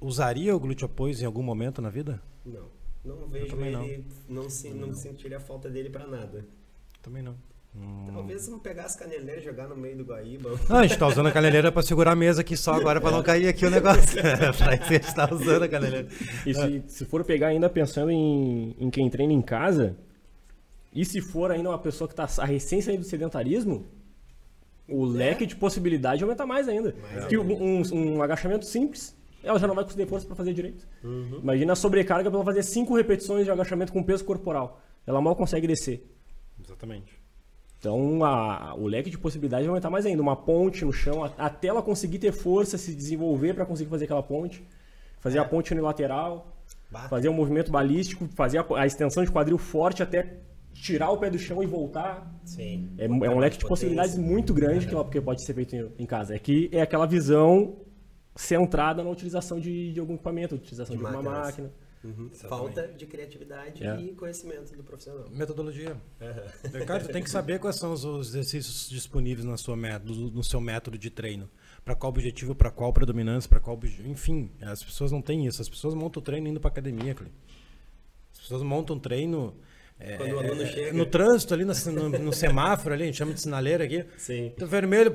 usaria 0.00 0.54
o 0.54 0.60
glúteo 0.60 0.84
apoio 0.86 1.14
em 1.18 1.24
algum 1.24 1.42
momento 1.42 1.80
na 1.80 1.88
vida? 1.88 2.20
não, 2.44 2.68
não 3.02 3.28
vejo 3.28 3.46
também 3.48 3.70
não. 3.72 3.82
ele, 3.84 4.04
não, 4.28 4.50
se, 4.50 4.68
não 4.70 4.92
sentiria 4.92 5.38
a 5.38 5.40
falta 5.40 5.70
dele 5.70 5.88
para 5.88 6.06
nada. 6.06 6.46
Também 7.00 7.22
não. 7.22 7.34
Hum. 7.74 8.08
Talvez 8.12 8.48
não 8.48 8.58
pegar 8.58 8.84
as 8.84 8.96
caneleiras 8.96 9.42
e 9.42 9.46
jogar 9.46 9.68
no 9.68 9.76
meio 9.76 9.96
do 9.96 10.04
Guaíba. 10.04 10.58
Não, 10.68 10.76
a 10.78 10.86
gente 10.86 10.98
tá 10.98 11.06
usando 11.06 11.28
a 11.28 11.32
caneleira 11.32 11.70
pra 11.70 11.82
segurar 11.82 12.12
a 12.12 12.16
mesa 12.16 12.40
aqui 12.40 12.56
só 12.56 12.74
agora 12.74 13.00
pra 13.00 13.12
não 13.12 13.22
cair 13.22 13.46
aqui 13.46 13.64
o 13.64 13.70
negócio. 13.70 14.20
pra 14.58 14.74
isso 14.74 14.84
a 14.84 14.92
gente 14.92 15.14
tá 15.14 15.28
usando 15.32 15.62
a 15.62 15.68
caneleira. 15.68 16.08
E 16.44 16.52
se, 16.52 16.82
se 16.88 17.04
for 17.04 17.24
pegar 17.24 17.46
ainda 17.48 17.70
pensando 17.70 18.10
em, 18.10 18.74
em 18.78 18.90
quem 18.90 19.08
treina 19.08 19.32
em 19.32 19.40
casa, 19.40 19.96
e 20.92 21.04
se 21.04 21.20
for 21.20 21.50
ainda 21.50 21.68
uma 21.68 21.78
pessoa 21.78 22.08
que 22.08 22.12
está 22.20 22.42
a 22.42 22.46
recém 22.46 22.80
sair 22.80 22.96
do 22.96 23.04
sedentarismo, 23.04 23.86
o 24.88 25.04
leque 25.04 25.46
de 25.46 25.54
possibilidade 25.54 26.22
aumenta 26.22 26.44
mais 26.44 26.68
ainda. 26.68 26.94
Porque 27.20 27.38
um, 27.38 27.82
um- 27.92 28.22
agachamento 28.22 28.64
simples, 28.64 29.16
ela 29.42 29.58
já 29.58 29.66
não 29.66 29.74
vai 29.74 29.84
conseguir 29.84 30.06
força 30.06 30.26
para 30.26 30.34
fazer 30.34 30.52
direito. 30.52 30.86
Imagina 31.42 31.72
a 31.72 31.76
sobrecarga 31.76 32.28
para 32.28 32.36
ela 32.38 32.44
fazer 32.44 32.62
cinco 32.64 32.94
repetições 32.96 33.44
de 33.44 33.50
agachamento 33.50 33.92
com 33.92 34.02
peso 34.02 34.24
corporal. 34.24 34.80
Ela 35.06 35.20
mal 35.20 35.36
consegue 35.36 35.66
descer. 35.66 36.04
Exatamente. 36.62 37.20
Então 37.78 38.22
a- 38.24 38.74
o 38.76 38.86
leque 38.86 39.08
de 39.10 39.16
possibilidades 39.16 39.64
vai 39.66 39.70
aumentar 39.70 39.90
mais 39.90 40.04
ainda. 40.04 40.20
Uma 40.20 40.36
ponte 40.36 40.84
no 40.84 40.92
chão, 40.92 41.24
a- 41.24 41.32
até 41.38 41.68
ela 41.68 41.82
conseguir 41.82 42.18
ter 42.18 42.32
força, 42.32 42.76
se 42.76 42.92
desenvolver 42.94 43.54
para 43.54 43.64
conseguir 43.64 43.88
fazer 43.90 44.04
aquela 44.06 44.22
ponte. 44.22 44.62
Fazer 45.20 45.38
a 45.38 45.44
ponte 45.44 45.72
unilateral, 45.72 46.56
fazer 47.08 47.28
um 47.28 47.32
movimento 47.34 47.70
balístico, 47.70 48.26
fazer 48.34 48.58
a, 48.58 48.66
a 48.76 48.86
extensão 48.86 49.22
de 49.24 49.30
quadril 49.30 49.56
forte 49.56 50.02
até 50.02 50.38
tirar 50.80 51.10
o 51.10 51.18
pé 51.18 51.30
do 51.30 51.38
chão 51.38 51.62
e 51.62 51.66
voltar. 51.66 52.40
Sim. 52.44 52.90
É, 52.98 53.04
é 53.06 53.08
um 53.30 53.38
leque 53.38 53.58
de 53.58 53.66
possibilidades 53.66 54.16
muito 54.16 54.52
grande 54.54 54.86
que, 54.86 55.04
que 55.10 55.20
pode 55.20 55.44
ser 55.44 55.54
feito 55.54 55.74
em, 55.76 55.90
em 55.98 56.06
casa. 56.06 56.34
É 56.34 56.38
que 56.38 56.68
é 56.72 56.80
aquela 56.80 57.06
visão 57.06 57.76
centrada 58.34 59.02
na 59.04 59.10
utilização 59.10 59.60
de, 59.60 59.92
de 59.92 60.00
algum 60.00 60.14
equipamento, 60.14 60.54
utilização 60.54 60.96
de, 60.96 61.02
De 61.02 61.08
uma 61.08 61.22
máquinas. 61.22 61.46
máquina. 61.46 61.72
Uhum. 62.02 62.30
Falta 62.32 62.88
de 62.88 63.04
criatividade 63.04 63.86
É. 63.86 64.00
e 64.00 64.14
conhecimento 64.14 64.74
do 64.74 64.82
profissional. 64.82 65.28
Metodologia. 65.30 65.94
Ricardo, 66.72 67.06
tu 67.06 67.12
tem 67.12 67.22
que 67.22 67.28
saber 67.28 67.58
quais 67.58 67.76
são 67.76 67.92
os 67.92 68.04
os 68.04 68.28
exercícios 68.28 68.88
disponíveis 68.88 69.44
na 69.44 69.58
sua 69.58 69.76
método, 69.76 70.30
no 70.30 70.42
seu 70.42 70.62
método 70.62 70.96
de 70.96 71.10
treino. 71.10 71.46
Para 71.84 71.94
qual 71.94 72.08
objetivo, 72.10 72.54
para 72.54 72.70
qual 72.70 72.90
predominância, 72.92 73.48
para 73.50 73.60
qual. 73.60 73.78
Enfim, 74.06 74.50
as 74.62 74.82
pessoas 74.82 75.12
não 75.12 75.20
têm 75.20 75.46
isso. 75.46 75.60
As 75.60 75.68
pessoas 75.68 75.92
montam 75.92 76.22
o 76.22 76.24
treino 76.24 76.48
indo 76.48 76.58
para 76.58 76.70
academia. 76.70 77.14
As 78.32 78.38
pessoas 78.38 78.62
montam 78.62 78.98
treino. 78.98 79.54
É, 80.00 80.16
Quando 80.16 80.32
o 80.32 80.38
aluno 80.38 80.62
é, 80.62 80.66
chega. 80.66 80.92
No 80.92 81.04
trânsito, 81.06 81.52
ali 81.54 81.64
no, 81.64 81.72
no- 81.92 82.08
no 82.18 82.32
semáforo, 82.32 82.94
ali, 82.94 83.02
a 83.04 83.06
gente 83.06 83.18
chama 83.18 83.34
de 83.34 83.40
sinaleira 83.40 83.84
aqui. 83.84 84.04
Sim. 84.16 84.52
Tá 84.58 84.64
vermelho, 84.66 85.12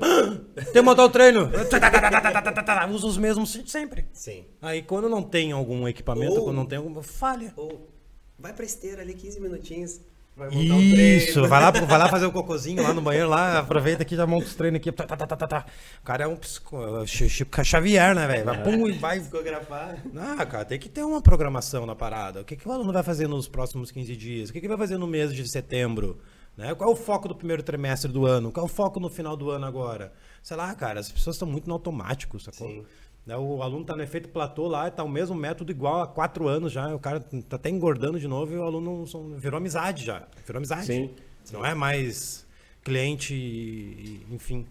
tem 0.54 0.72
que 0.72 0.80
montar 0.82 1.04
o 1.04 1.10
treino. 1.10 1.50
Usa 2.94 3.06
os 3.06 3.18
mesmos 3.18 3.60
sempre. 3.66 4.06
Sim. 4.12 4.44
Aí 4.62 4.82
quando 4.82 5.08
não 5.08 5.22
tem 5.22 5.52
algum 5.52 5.86
equipamento, 5.88 6.34
Ou- 6.36 6.44
quando 6.44 6.56
não 6.56 6.66
tem 6.66 6.78
alguma. 6.78 7.02
Falha. 7.02 7.52
Ou 7.56 7.90
vai 8.38 8.52
pra 8.52 8.64
esteira 8.64 9.02
ali 9.02 9.14
15 9.14 9.40
minutinhos. 9.40 10.00
Vai 10.36 10.50
montar 10.50 10.74
um. 10.74 10.80
Isso, 10.80 11.48
vai 11.48 11.62
lá, 11.62 11.70
vai 11.70 11.98
lá 11.98 12.08
fazer 12.10 12.26
o 12.26 12.32
cocôzinho 12.32 12.82
lá 12.82 12.92
no 12.92 13.00
banheiro, 13.00 13.28
lá, 13.28 13.58
aproveita 13.60 14.02
aqui, 14.02 14.14
já 14.14 14.26
monta 14.26 14.44
os 14.46 14.54
treinos 14.54 14.76
aqui. 14.78 14.92
Tá, 14.92 15.06
tá, 15.06 15.16
tá, 15.16 15.26
tá, 15.36 15.46
tá. 15.46 15.66
O 16.00 16.04
cara 16.04 16.24
é 16.24 16.26
um 16.26 16.36
psico, 16.36 16.76
Chi- 17.06 17.28
Chico 17.28 17.64
Xavier, 17.64 18.14
né, 18.14 18.26
velho? 18.26 18.44
Vai, 18.44 18.62
pum, 18.62 18.86
e 18.86 18.92
vai. 18.92 19.18
Psicografar. 19.18 19.96
Ah, 20.14 20.44
cara, 20.44 20.64
tem 20.66 20.78
que 20.78 20.88
ter 20.90 21.02
uma 21.04 21.22
programação 21.22 21.86
na 21.86 21.94
parada. 21.94 22.42
O 22.42 22.44
que, 22.44 22.54
que 22.54 22.68
o 22.68 22.72
aluno 22.72 22.92
vai 22.92 23.02
fazer 23.02 23.26
nos 23.26 23.48
próximos 23.48 23.90
15 23.90 24.14
dias? 24.14 24.50
O 24.50 24.52
que, 24.52 24.60
que 24.60 24.68
vai 24.68 24.76
fazer 24.76 24.98
no 24.98 25.06
mês 25.06 25.32
de 25.32 25.48
setembro? 25.48 26.18
Né? 26.56 26.74
Qual 26.74 26.88
é 26.88 26.92
o 26.92 26.96
foco 26.96 27.28
do 27.28 27.34
primeiro 27.34 27.62
trimestre 27.62 28.10
do 28.10 28.24
ano? 28.26 28.50
Qual 28.50 28.64
é 28.64 28.68
o 28.68 28.72
foco 28.72 28.98
no 28.98 29.08
final 29.10 29.36
do 29.36 29.50
ano 29.50 29.66
agora? 29.66 30.12
Sei 30.42 30.56
lá, 30.56 30.74
cara, 30.74 31.00
as 31.00 31.10
pessoas 31.12 31.36
estão 31.36 31.46
muito 31.48 31.66
no 31.66 31.74
automático, 31.74 32.38
sacou? 32.40 32.68
Sim. 32.68 32.84
Né, 33.26 33.36
O 33.36 33.60
aluno 33.62 33.84
tá 33.84 33.96
no 33.96 34.02
efeito 34.02 34.28
platô 34.28 34.68
lá, 34.68 34.88
tá 34.90 35.02
o 35.02 35.08
mesmo 35.08 35.34
método 35.34 35.72
igual 35.72 36.00
há 36.02 36.06
quatro 36.06 36.46
anos 36.46 36.72
já. 36.72 36.94
O 36.94 36.98
cara 37.00 37.20
tá 37.20 37.56
até 37.56 37.68
engordando 37.68 38.20
de 38.20 38.28
novo 38.28 38.54
e 38.54 38.56
o 38.56 38.62
aluno 38.62 39.04
virou 39.36 39.58
amizade 39.58 40.04
já. 40.04 40.26
Virou 40.46 40.58
amizade. 40.58 40.86
Sim. 40.86 41.14
Não 41.52 41.64
é 41.66 41.74
mais 41.74 42.46
cliente, 42.84 43.34
e- 43.34 44.24
enfim. 44.30 44.66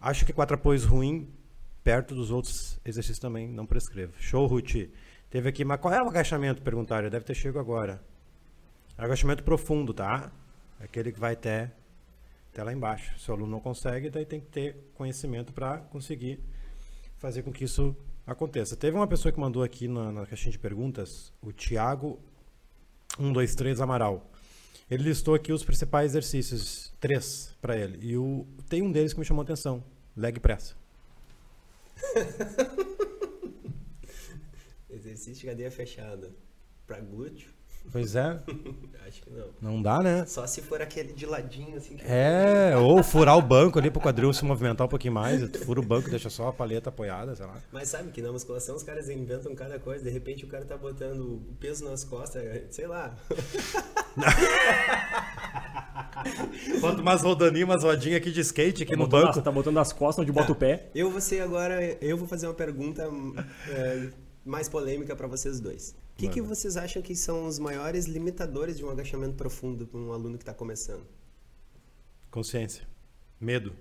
Acho 0.00 0.24
que 0.24 0.32
quatro 0.32 0.54
apoios 0.54 0.84
ruim, 0.84 1.28
perto 1.82 2.14
dos 2.14 2.30
outros 2.30 2.78
exercícios 2.84 3.18
também, 3.18 3.46
não 3.48 3.66
prescrevo. 3.66 4.12
Show, 4.18 4.46
Ruth. 4.46 4.88
Teve 5.30 5.48
aqui, 5.48 5.64
mas 5.64 5.80
qual 5.80 5.92
é 5.92 6.02
o 6.02 6.08
agachamento? 6.08 6.62
Perguntaram, 6.62 7.10
deve 7.10 7.24
ter 7.24 7.34
chego 7.34 7.58
agora. 7.58 8.00
Agachamento 8.96 9.42
profundo, 9.42 9.92
tá? 9.92 10.30
Aquele 10.80 11.10
que 11.12 11.18
vai 11.18 11.32
até, 11.32 11.72
até 12.52 12.62
lá 12.62 12.72
embaixo. 12.72 13.18
Se 13.18 13.30
o 13.30 13.34
aluno 13.34 13.50
não 13.50 13.60
consegue, 13.60 14.08
daí 14.10 14.24
tem 14.24 14.40
que 14.40 14.46
ter 14.46 14.76
conhecimento 14.94 15.52
para 15.52 15.78
conseguir 15.78 16.38
fazer 17.24 17.42
com 17.42 17.50
que 17.50 17.64
isso 17.64 17.96
aconteça. 18.26 18.76
Teve 18.76 18.98
uma 18.98 19.06
pessoa 19.06 19.32
que 19.32 19.40
mandou 19.40 19.62
aqui 19.62 19.88
na, 19.88 20.12
na 20.12 20.26
caixinha 20.26 20.52
de 20.52 20.58
perguntas, 20.58 21.32
o 21.40 21.50
Thiago 21.50 22.20
123 23.16 23.80
Amaral. 23.80 24.30
Ele 24.90 25.04
listou 25.04 25.34
aqui 25.34 25.50
os 25.50 25.64
principais 25.64 26.10
exercícios, 26.10 26.92
três 27.00 27.56
para 27.62 27.78
ele. 27.78 27.98
E 28.06 28.14
o, 28.18 28.46
tem 28.68 28.82
um 28.82 28.92
deles 28.92 29.14
que 29.14 29.18
me 29.18 29.24
chamou 29.24 29.40
a 29.40 29.44
atenção, 29.44 29.82
leg 30.14 30.38
press. 30.38 30.76
Exercício 34.90 35.36
de 35.36 35.46
cadeia 35.46 35.70
fechada. 35.70 36.30
Pra 36.86 37.00
glúteo? 37.00 37.53
Pois 37.92 38.16
é, 38.16 38.40
Acho 39.06 39.22
que 39.22 39.30
não. 39.30 39.46
não 39.74 39.82
dá, 39.82 40.02
né? 40.02 40.24
Só 40.26 40.44
se 40.46 40.60
for 40.62 40.80
aquele 40.82 41.12
de 41.12 41.26
ladinho, 41.26 41.76
assim. 41.76 41.96
Que... 41.96 42.04
É, 42.06 42.74
ou 42.76 43.02
furar 43.02 43.36
o 43.38 43.42
banco 43.42 43.78
ali 43.78 43.90
pro 43.90 44.00
quadril 44.00 44.32
se 44.32 44.44
movimentar 44.44 44.86
um 44.86 44.90
pouquinho 44.90 45.12
mais. 45.12 45.46
Tu 45.50 45.58
fura 45.60 45.78
o 45.78 45.82
banco, 45.84 46.08
deixa 46.10 46.28
só 46.30 46.48
a 46.48 46.52
paleta 46.52 46.88
apoiada, 46.88 47.36
sei 47.36 47.46
lá. 47.46 47.54
Mas 47.70 47.88
sabe 47.90 48.10
que 48.10 48.20
na 48.22 48.32
musculação 48.32 48.74
os 48.74 48.82
caras 48.82 49.08
inventam 49.10 49.54
cada 49.54 49.78
coisa. 49.78 50.02
De 50.02 50.10
repente 50.10 50.44
o 50.44 50.48
cara 50.48 50.64
tá 50.64 50.76
botando 50.76 51.20
o 51.20 51.54
peso 51.60 51.84
nas 51.84 52.02
costas, 52.02 52.42
sei 52.70 52.86
lá. 52.88 53.14
Bota 56.80 57.00
umas 57.02 57.22
rodaninhas, 57.22 57.68
umas 57.68 57.84
rodinhas 57.84 58.16
aqui 58.18 58.30
de 58.30 58.40
skate 58.40 58.82
aqui 58.82 58.92
Tá 58.92 58.98
no 58.98 59.06
banco. 59.06 59.38
as- 59.38 59.44
tá 59.44 59.50
botando 59.52 59.78
as 59.78 59.92
costas 59.92 60.22
onde 60.22 60.32
bota 60.32 60.52
o 60.52 60.54
pé. 60.54 60.88
Eu 60.94 61.10
vou 61.10 61.20
ser 61.20 61.40
agora, 61.40 61.80
eu 62.00 62.16
vou 62.16 62.26
fazer 62.26 62.46
uma 62.46 62.54
pergunta 62.54 63.08
é, 63.68 64.08
mais 64.44 64.68
polêmica 64.68 65.14
para 65.14 65.26
vocês 65.26 65.60
dois. 65.60 65.94
O 66.14 66.16
que, 66.16 66.28
que 66.28 66.40
vocês 66.40 66.76
acham 66.76 67.02
que 67.02 67.16
são 67.16 67.46
os 67.46 67.58
maiores 67.58 68.06
limitadores 68.06 68.78
de 68.78 68.84
um 68.84 68.90
agachamento 68.90 69.34
profundo 69.34 69.84
para 69.84 69.98
um 69.98 70.12
aluno 70.12 70.38
que 70.38 70.42
está 70.42 70.54
começando? 70.54 71.04
Consciência. 72.30 72.86
Medo. 73.40 73.74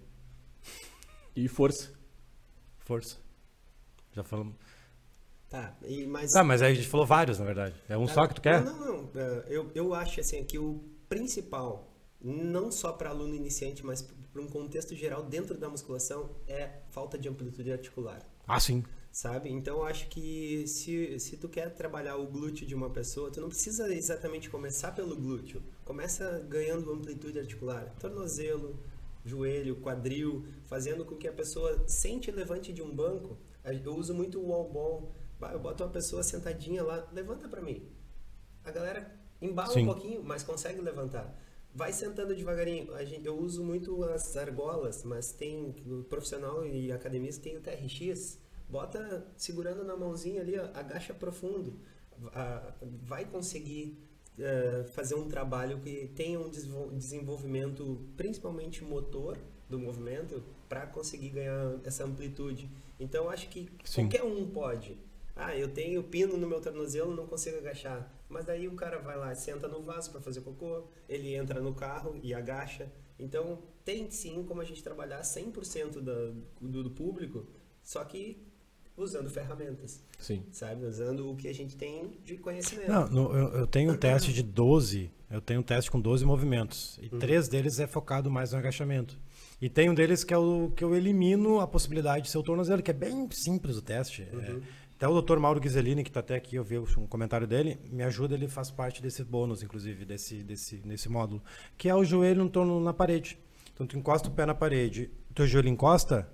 E 1.36 1.48
força. 1.48 1.92
Força. 2.80 3.18
Já 4.14 4.24
falamos. 4.24 4.56
Tá, 5.48 5.78
e 5.84 6.08
mas 6.08 6.32
Tá, 6.32 6.44
mas 6.44 6.64
aí 6.64 6.72
a 6.72 6.76
gente 6.76 6.88
falou 6.88 7.06
vários, 7.06 7.38
na 7.38 7.46
verdade. 7.46 7.76
É 7.88 7.96
um 7.96 8.08
Tá, 8.08 8.14
só 8.14 8.28
que 8.28 8.34
tu 8.34 8.42
quer? 8.42 8.64
Não, 8.64 8.80
não, 8.80 9.04
não. 9.04 9.22
É, 9.22 9.46
Eu, 9.48 9.72
eu 9.76 9.94
acho 9.94 10.20
assim 10.20 10.44
que 10.44 10.58
o 10.58 10.84
principal, 11.08 11.94
não 12.20 12.72
só 12.72 12.92
para 12.92 13.10
aluno 13.10 13.36
iniciante, 13.36 13.86
mas 13.86 14.02
para 14.02 14.42
um 14.42 14.48
contexto 14.48 14.96
geral 14.96 15.24
dentro 15.24 15.56
da 15.56 15.70
musculação, 15.70 16.32
é 16.48 16.80
falta 16.90 17.18
de 17.18 17.30
amplitude 17.30 17.72
articular. 17.72 18.20
Ah, 18.48 18.60
sim. 18.60 18.84
Sabe? 19.14 19.48
Então 19.52 19.78
eu 19.78 19.86
acho 19.86 20.10
que 20.10 20.66
se, 20.66 21.20
se 21.20 21.38
tu 21.38 21.48
quer 21.48 21.70
trabalhar 21.76 22.18
o 22.18 22.26
glúteo 22.26 22.66
de 22.66 22.74
uma 22.74 22.90
pessoa, 22.90 23.30
tu 23.30 23.40
não 23.40 23.48
precisa 23.48 23.94
exatamente 23.94 24.50
começar 24.50 24.92
pelo 24.92 25.16
glúteo. 25.16 25.62
Começa 25.86 26.40
ganhando 26.50 26.92
amplitude 26.92 27.38
articular. 27.38 27.94
Tornozelo, 28.00 28.80
joelho, 29.24 29.76
quadril, 29.76 30.48
fazendo 30.66 31.06
com 31.06 31.16
que 31.16 31.28
a 31.28 31.32
pessoa 31.32 31.88
sente 31.88 32.32
levante 32.32 32.74
de 32.74 32.82
um 32.82 32.90
banco. 32.90 33.38
Eu 33.64 33.96
uso 33.96 34.16
muito 34.16 34.40
o 34.40 34.48
wall 34.48 34.74
ball. 34.74 35.16
Eu 35.52 35.60
boto 35.60 35.84
uma 35.84 35.92
pessoa 35.92 36.24
sentadinha 36.24 36.82
lá, 36.82 37.08
levanta 37.14 37.48
pra 37.48 37.62
mim. 37.62 37.88
A 38.64 38.72
galera 38.72 39.16
embala 39.40 39.74
Sim. 39.74 39.84
um 39.84 39.94
pouquinho, 39.94 40.24
mas 40.24 40.42
consegue 40.42 40.82
levantar. 40.82 41.40
Vai 41.72 41.94
sentando 41.94 42.36
devagarinho. 42.36 42.92
A 42.96 43.06
gente, 43.06 43.28
eu 43.28 43.38
uso 43.38 43.64
muito 43.64 44.04
as 44.06 44.36
argolas, 44.36 45.04
mas 45.04 45.32
tem 45.32 45.72
profissional 46.10 46.66
e 46.66 46.92
academista 46.92 47.44
tem 47.44 47.56
o 47.56 47.62
TRX. 47.62 48.42
Bota 48.74 49.28
segurando 49.38 49.84
na 49.84 49.96
mãozinha 49.96 50.42
ali, 50.42 50.58
ó, 50.58 50.64
agacha 50.74 51.14
profundo. 51.14 51.80
Ah, 52.34 52.74
Vai 53.04 53.24
conseguir 53.24 53.96
eh, 54.40 54.84
fazer 54.94 55.14
um 55.14 55.28
trabalho 55.28 55.80
que 55.80 56.08
tenha 56.16 56.40
um 56.40 56.50
desenvolvimento, 56.50 58.04
principalmente 58.18 58.84
motor 58.84 59.38
do 59.70 59.78
movimento, 59.78 60.44
para 60.68 60.88
conseguir 60.88 61.30
ganhar 61.30 61.80
essa 61.84 62.04
amplitude. 62.04 62.68
Então, 63.00 63.30
acho 63.30 63.48
que 63.48 63.70
Sim. 63.86 64.10
qualquer 64.10 64.24
um 64.24 64.50
pode. 64.50 64.98
Ah, 65.36 65.56
eu 65.56 65.68
tenho 65.68 66.02
pino 66.02 66.36
no 66.36 66.48
meu 66.48 66.60
tornozelo, 66.60 67.16
não 67.16 67.28
consigo 67.28 67.58
agachar. 67.58 68.12
Mas 68.28 68.44
daí 68.44 68.68
o 68.68 68.74
cara 68.74 68.98
vai 68.98 69.16
lá, 69.16 69.36
senta 69.36 69.68
no 69.68 69.84
vaso 69.84 70.10
para 70.10 70.20
fazer 70.20 70.42
cocô, 70.42 70.86
ele 71.08 71.36
entra 71.36 71.62
no 71.62 71.76
carro 71.76 72.20
e 72.24 72.34
agacha. 72.34 72.92
Então, 73.20 73.60
tem 73.86 74.10
sim 74.10 74.44
como 74.48 74.62
a 74.62 74.66
gente 74.66 74.82
trabalhar 74.82 75.22
100% 75.22 76.02
da, 76.02 76.34
do, 76.60 76.82
do 76.84 76.90
público, 76.90 77.46
só 77.84 78.04
que 78.04 78.52
usando 78.96 79.30
ferramentas, 79.30 80.04
Sim. 80.20 80.44
sabe? 80.52 80.86
Usando 80.86 81.32
o 81.32 81.36
que 81.36 81.48
a 81.48 81.54
gente 81.54 81.76
tem 81.76 82.12
de 82.24 82.38
conhecimento. 82.38 82.90
Não, 82.92 83.08
no- 83.10 83.36
eu, 83.36 83.48
eu 83.60 83.68
tenho 83.68 83.92
um 83.92 83.98
teste 83.98 84.32
de 84.32 84.44
12, 84.44 85.10
eu 85.32 85.42
tenho 85.42 85.60
um 85.62 85.64
teste 85.64 85.90
com 85.90 86.00
12 86.00 86.26
movimentos. 86.26 87.00
E 87.02 87.10
três 87.10 87.48
deles 87.48 87.80
é 87.80 87.88
focado 87.88 88.30
mais 88.30 88.52
no 88.52 88.60
agachamento. 88.60 89.20
E 89.62 89.70
tem 89.70 89.90
um 89.90 89.94
deles 89.94 90.24
que 90.24 90.34
é 90.34 90.38
o 90.38 90.72
que 90.76 90.84
eu 90.84 90.94
elimino 90.96 91.60
a 91.60 91.68
possibilidade 91.68 92.26
de 92.26 92.30
ser 92.32 92.38
o 92.38 92.44
tornozelo, 92.44 92.82
que 92.84 92.92
é 92.92 92.94
bem 92.94 93.28
simples 93.32 93.78
o 93.78 93.82
teste. 93.82 94.24
É, 94.24 94.56
até 94.96 95.08
o 95.08 95.20
Dr. 95.22 95.38
Mauro 95.40 95.60
Ghiselini, 95.60 96.04
que 96.04 96.10
está 96.10 96.20
até 96.20 96.36
aqui, 96.36 96.56
eu 96.56 96.64
vi 96.64 96.78
um 96.78 97.08
comentário 97.08 97.48
dele, 97.48 97.80
me 97.92 98.04
ajuda, 98.04 98.36
ele 98.36 98.48
faz 98.48 98.70
parte 98.70 99.02
desse 99.02 99.24
bônus, 99.24 99.64
inclusive, 99.64 100.06
desse, 100.06 100.44
desse, 100.44 100.82
nesse 100.86 101.10
módulo, 101.10 101.42
que 101.78 101.90
é 101.90 101.96
o 101.96 102.04
joelho 102.06 102.44
no 102.44 102.50
torno 102.50 102.80
na 102.80 102.94
parede. 102.94 103.38
Então, 103.74 103.88
tu 103.88 103.98
encosta 103.98 104.28
o 104.30 104.32
pé 104.32 104.46
na 104.46 104.54
parede, 104.54 105.10
o 105.32 105.34
teu 105.34 105.48
joelho 105.48 105.68
encosta, 105.68 106.30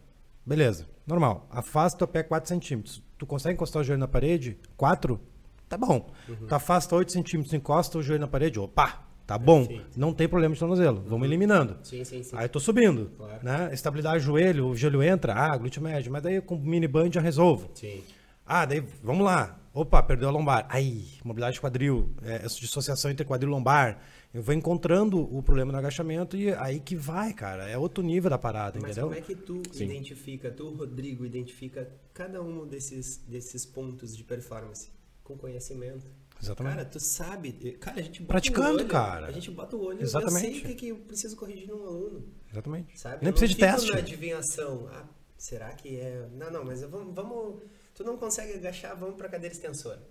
beleza, 0.46 0.88
normal. 1.06 1.48
Afasta 1.50 2.06
o 2.06 2.08
pé 2.08 2.24
4 2.24 2.48
centímetros. 2.48 3.04
Tu 3.18 3.26
consegue 3.26 3.56
encostar 3.56 3.82
o 3.82 3.84
joelho 3.84 4.00
na 4.00 4.08
parede? 4.08 4.58
4? 4.78 5.20
Tá 5.68 5.78
bom. 5.78 6.10
Tu 6.48 6.56
afasta 6.56 6.96
8 6.96 7.12
centímetros, 7.12 7.54
encosta 7.54 7.98
o 7.98 8.02
joelho 8.02 8.22
na 8.22 8.28
parede, 8.28 8.60
opa, 8.60 9.06
tá 9.28 9.38
bom. 9.38 9.66
Perfeito. 9.66 10.00
Não 10.00 10.14
tem 10.14 10.28
problema 10.28 10.54
de 10.54 10.60
tornozelo. 10.60 11.04
Vamos 11.08 11.28
eliminando. 11.28 11.78
Sim, 11.84 12.04
sim, 12.04 12.24
sim. 12.24 12.36
Aí 12.36 12.46
eu 12.46 12.50
tô 12.50 12.60
subindo. 12.60 13.12
Claro. 13.16 13.40
Né? 13.44 13.70
Estabilidade 13.72 14.24
do 14.24 14.26
joelho, 14.26 14.68
o 14.70 14.76
joelho 14.76 15.04
entra, 15.04 15.34
ah, 15.34 15.56
glúteo 15.56 15.82
médio, 15.82 16.12
mas 16.12 16.24
daí 16.24 16.42
com 16.42 16.58
mini 16.58 16.88
band 16.88 17.12
já 17.12 17.22
resolvo. 17.22 17.70
Sim. 17.76 18.04
Ah, 18.46 18.66
daí 18.66 18.84
vamos 19.04 19.24
lá. 19.24 19.60
Opa, 19.72 20.02
perdeu 20.02 20.28
a 20.28 20.32
lombar. 20.32 20.66
Aí, 20.68 21.06
mobilidade 21.24 21.54
de 21.54 21.62
quadril, 21.62 22.12
é, 22.24 22.38
essa 22.44 22.60
dissociação 22.60 23.12
entre 23.12 23.24
quadril 23.24 23.52
e 23.52 23.54
lombar. 23.54 24.00
Eu 24.32 24.44
vou 24.44 24.54
encontrando 24.54 25.20
o 25.36 25.42
problema 25.42 25.72
no 25.72 25.78
agachamento 25.80 26.38
e 26.38 26.54
aí 26.54 26.80
que 26.80 26.96
vai, 26.96 27.34
cara. 27.34 27.68
É 27.68 27.78
outro 27.78 28.04
nível 28.04 28.30
da 28.30 28.38
parada, 28.38 28.80
Mas 28.80 28.92
entendeu? 28.92 29.08
como 29.10 29.20
é 29.20 29.22
que 29.22 29.36
tu 29.36 29.62
Sim. 29.72 29.86
identifica, 29.86 30.52
tu, 30.52 30.70
Rodrigo, 30.70 31.26
identifica 31.26 31.92
cada 32.14 32.42
um 32.42 32.68
desses, 32.68 33.18
desses 33.28 33.66
pontos 33.66 34.16
de 34.16 34.24
performance? 34.24 34.92
Com 35.24 35.36
conhecimento. 35.36 36.06
Exatamente. 36.42 36.76
Cara, 36.76 36.86
tu 36.86 37.00
sabe. 37.00 37.52
Cara, 37.80 38.00
a 38.00 38.04
gente 38.04 38.22
bota 38.22 38.34
Praticando, 38.34 38.70
o 38.70 38.80
olho, 38.82 38.88
cara. 38.88 39.28
A 39.28 39.32
gente 39.32 39.52
bota 39.52 39.76
o 39.76 39.84
olho 39.84 40.02
Exatamente. 40.02 40.46
eu 40.46 40.52
sei 40.54 40.62
o 40.62 40.64
que, 40.66 40.76
que 40.76 40.88
eu 40.90 40.96
preciso 40.98 41.36
corrigir 41.36 41.68
num 41.68 41.86
aluno. 41.86 42.24
Exatamente. 42.52 43.00
Sabe? 43.00 43.18
Nem 43.22 43.28
Eu 43.30 43.34
precisa 43.34 43.54
de 43.54 43.60
teste. 43.60 43.92
na 43.92 43.98
adivinhação. 43.98 44.88
Ah, 44.92 45.06
será 45.38 45.70
que 45.74 45.98
é. 45.98 46.30
Não, 46.34 46.52
não, 46.52 46.64
mas 46.64 46.82
vamos. 46.84 47.14
vamos 47.16 47.62
tu 47.94 48.04
não 48.04 48.16
consegue 48.16 48.54
agachar, 48.54 48.96
vamos 48.96 49.16
pra 49.16 49.28
cadeira 49.28 49.54
extensora. 49.54 50.02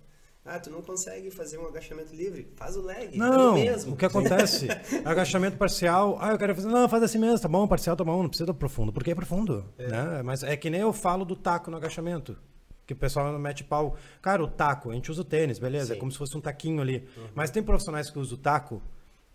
Ah, 0.49 0.59
tu 0.59 0.69
não 0.69 0.81
consegue 0.81 1.29
fazer 1.29 1.57
um 1.57 1.67
agachamento 1.67 2.13
livre? 2.13 2.51
Faz 2.55 2.75
o 2.75 2.81
leg. 2.81 3.17
Não, 3.17 3.53
mesmo. 3.53 3.93
o 3.93 3.95
que 3.95 4.05
acontece? 4.05 4.67
agachamento 5.05 5.57
parcial. 5.57 6.17
Ah, 6.19 6.31
eu 6.31 6.37
quero 6.37 6.55
fazer. 6.55 6.67
Não, 6.67 6.89
faz 6.89 7.03
assim 7.03 7.19
mesmo, 7.19 7.39
tá 7.39 7.47
bom, 7.47 7.67
parcial 7.67 7.95
tá 7.95 8.03
bom, 8.03 8.21
não 8.21 8.29
precisa 8.29 8.47
do 8.47 8.53
profundo, 8.53 8.91
porque 8.91 9.11
é 9.11 9.15
profundo. 9.15 9.65
Né? 9.77 10.23
Mas 10.23 10.43
é 10.43 10.57
que 10.57 10.69
nem 10.69 10.81
eu 10.81 10.91
falo 10.91 11.23
do 11.23 11.35
taco 11.35 11.69
no 11.69 11.77
agachamento. 11.77 12.35
Que 12.87 12.93
o 12.93 12.95
pessoal 12.95 13.31
não 13.31 13.37
mete 13.37 13.63
pau. 13.63 13.95
Cara, 14.21 14.43
o 14.43 14.47
taco, 14.47 14.89
a 14.89 14.93
gente 14.95 15.11
usa 15.11 15.21
o 15.21 15.23
tênis, 15.23 15.59
beleza? 15.59 15.93
É 15.93 15.93
Sim. 15.93 15.99
como 15.99 16.11
se 16.11 16.17
fosse 16.17 16.35
um 16.35 16.41
taquinho 16.41 16.81
ali. 16.81 17.07
Mas 17.35 17.51
tem 17.51 17.61
profissionais 17.61 18.09
que 18.09 18.17
usam 18.17 18.35
o 18.35 18.41
taco 18.41 18.81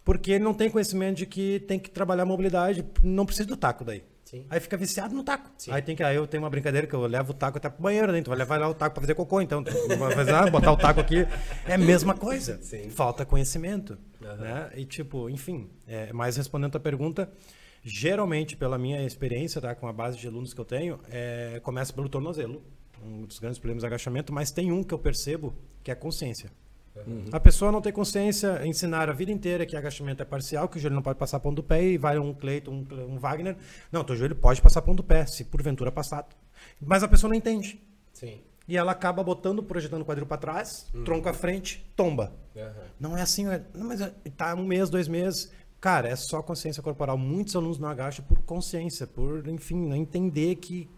porque 0.04 0.32
ele 0.32 0.44
não 0.44 0.52
tem 0.52 0.68
conhecimento 0.68 1.16
de 1.16 1.26
que 1.26 1.60
tem 1.60 1.78
que 1.78 1.90
trabalhar 1.90 2.24
a 2.24 2.26
mobilidade, 2.26 2.84
não 3.02 3.24
precisa 3.24 3.48
do 3.48 3.56
taco 3.56 3.84
daí. 3.84 4.04
Sim. 4.34 4.46
Aí 4.50 4.58
fica 4.58 4.76
viciado 4.76 5.14
no 5.14 5.22
taco. 5.22 5.50
Sim. 5.56 5.70
Aí 5.70 5.80
tem 5.80 5.94
que. 5.94 6.02
Aí 6.02 6.16
eu 6.16 6.26
tenho 6.26 6.42
uma 6.42 6.50
brincadeira 6.50 6.86
que 6.86 6.94
eu 6.94 7.06
levo 7.06 7.30
o 7.30 7.34
taco 7.34 7.58
até 7.58 7.68
pro 7.68 7.82
banheiro, 7.82 8.10
né? 8.10 8.18
Então 8.18 8.30
vai 8.32 8.38
levar 8.38 8.58
lá 8.58 8.68
o 8.68 8.74
taco 8.74 8.94
pra 8.94 9.00
fazer 9.00 9.14
cocô, 9.14 9.40
então. 9.40 9.62
tu 9.62 9.72
Vai 9.96 10.12
fazer, 10.12 10.34
ah, 10.34 10.50
botar 10.50 10.72
o 10.72 10.76
taco 10.76 11.00
aqui. 11.00 11.26
É 11.66 11.74
a 11.74 11.78
mesma 11.78 12.14
coisa. 12.14 12.60
Sim. 12.60 12.90
Falta 12.90 13.24
conhecimento. 13.24 13.96
Aham. 14.22 14.36
Né? 14.36 14.70
E 14.74 14.84
tipo, 14.84 15.30
enfim, 15.30 15.70
é, 15.86 16.12
mais 16.12 16.36
respondendo 16.36 16.74
a 16.76 16.80
pergunta, 16.80 17.30
geralmente, 17.82 18.56
pela 18.56 18.76
minha 18.76 19.04
experiência, 19.04 19.60
tá, 19.60 19.74
com 19.74 19.86
a 19.86 19.92
base 19.92 20.18
de 20.18 20.26
alunos 20.26 20.52
que 20.52 20.60
eu 20.60 20.64
tenho, 20.64 20.98
é, 21.10 21.60
começa 21.62 21.92
pelo 21.92 22.08
tornozelo. 22.08 22.62
Um 23.02 23.26
dos 23.26 23.38
grandes 23.38 23.58
problemas 23.58 23.82
do 23.82 23.86
agachamento, 23.86 24.32
mas 24.32 24.50
tem 24.50 24.72
um 24.72 24.82
que 24.82 24.94
eu 24.94 24.98
percebo 24.98 25.54
que 25.82 25.90
é 25.90 25.94
a 25.94 25.96
consciência. 25.96 26.50
A 27.32 27.40
pessoa 27.40 27.72
não 27.72 27.80
tem 27.80 27.92
consciência, 27.92 28.64
ensinar 28.66 29.08
a 29.08 29.12
vida 29.12 29.32
inteira 29.32 29.66
que 29.66 29.76
agachamento 29.76 30.22
é 30.22 30.24
parcial, 30.24 30.68
que 30.68 30.76
o 30.76 30.80
joelho 30.80 30.94
não 30.94 31.02
pode 31.02 31.18
passar 31.18 31.38
a 31.38 31.40
ponta 31.40 31.56
do 31.56 31.62
pé, 31.62 31.82
e 31.82 31.98
vai 31.98 32.18
um 32.18 32.32
Cleiton, 32.32 32.70
um, 32.90 33.14
um 33.14 33.18
Wagner. 33.18 33.56
Não, 33.90 34.04
teu 34.04 34.14
joelho 34.16 34.36
pode 34.36 34.62
passar 34.62 34.78
a 34.78 34.82
ponta 34.82 34.96
do 34.98 35.04
pé, 35.04 35.26
se 35.26 35.44
porventura 35.44 35.90
passar. 35.90 36.26
Mas 36.80 37.02
a 37.02 37.08
pessoa 37.08 37.28
não 37.28 37.36
entende. 37.36 37.80
Sim. 38.12 38.40
E 38.66 38.76
ela 38.76 38.92
acaba 38.92 39.22
botando, 39.22 39.62
projetando 39.62 40.02
o 40.02 40.04
quadril 40.04 40.26
para 40.26 40.38
trás, 40.38 40.86
tronco 41.04 41.28
à 41.28 41.34
frente, 41.34 41.84
tomba. 41.96 42.32
Aham. 42.56 42.72
Não 42.98 43.18
é 43.18 43.22
assim, 43.22 43.46
é- 43.48 43.62
não, 43.74 43.88
mas 43.88 44.00
é- 44.00 44.14
tá 44.36 44.54
um 44.54 44.64
mês, 44.64 44.88
dois 44.88 45.06
meses. 45.08 45.52
Cara, 45.80 46.08
é 46.08 46.16
só 46.16 46.42
consciência 46.42 46.82
corporal. 46.82 47.18
Muitos 47.18 47.54
alunos 47.54 47.78
não 47.78 47.88
agacham 47.88 48.24
por 48.24 48.38
consciência, 48.38 49.06
por, 49.06 49.46
enfim, 49.48 49.76
não 49.86 49.96
entender 49.96 50.54
que 50.54 50.88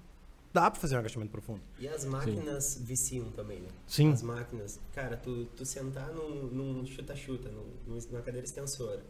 dá 0.57 0.70
para 0.70 0.80
fazer 0.80 0.96
um 0.96 0.98
agachamento 0.98 1.30
profundo. 1.30 1.61
E 1.78 1.86
as 1.86 2.04
máquinas 2.04 2.78
viciam 2.80 3.30
também, 3.32 3.61
né? 3.61 3.68
Sim. 3.86 4.12
As 4.12 4.22
máquinas. 4.22 4.80
Cara, 4.94 5.16
tu, 5.16 5.44
tu 5.57 5.64
sentar 5.64 6.11
num, 6.12 6.46
num 6.46 6.84
chuta-chuta, 6.86 7.48
num, 7.50 7.66
num- 7.86 7.98
numa 8.11 8.22
cadeira 8.22 8.46
extensora, 8.46 9.02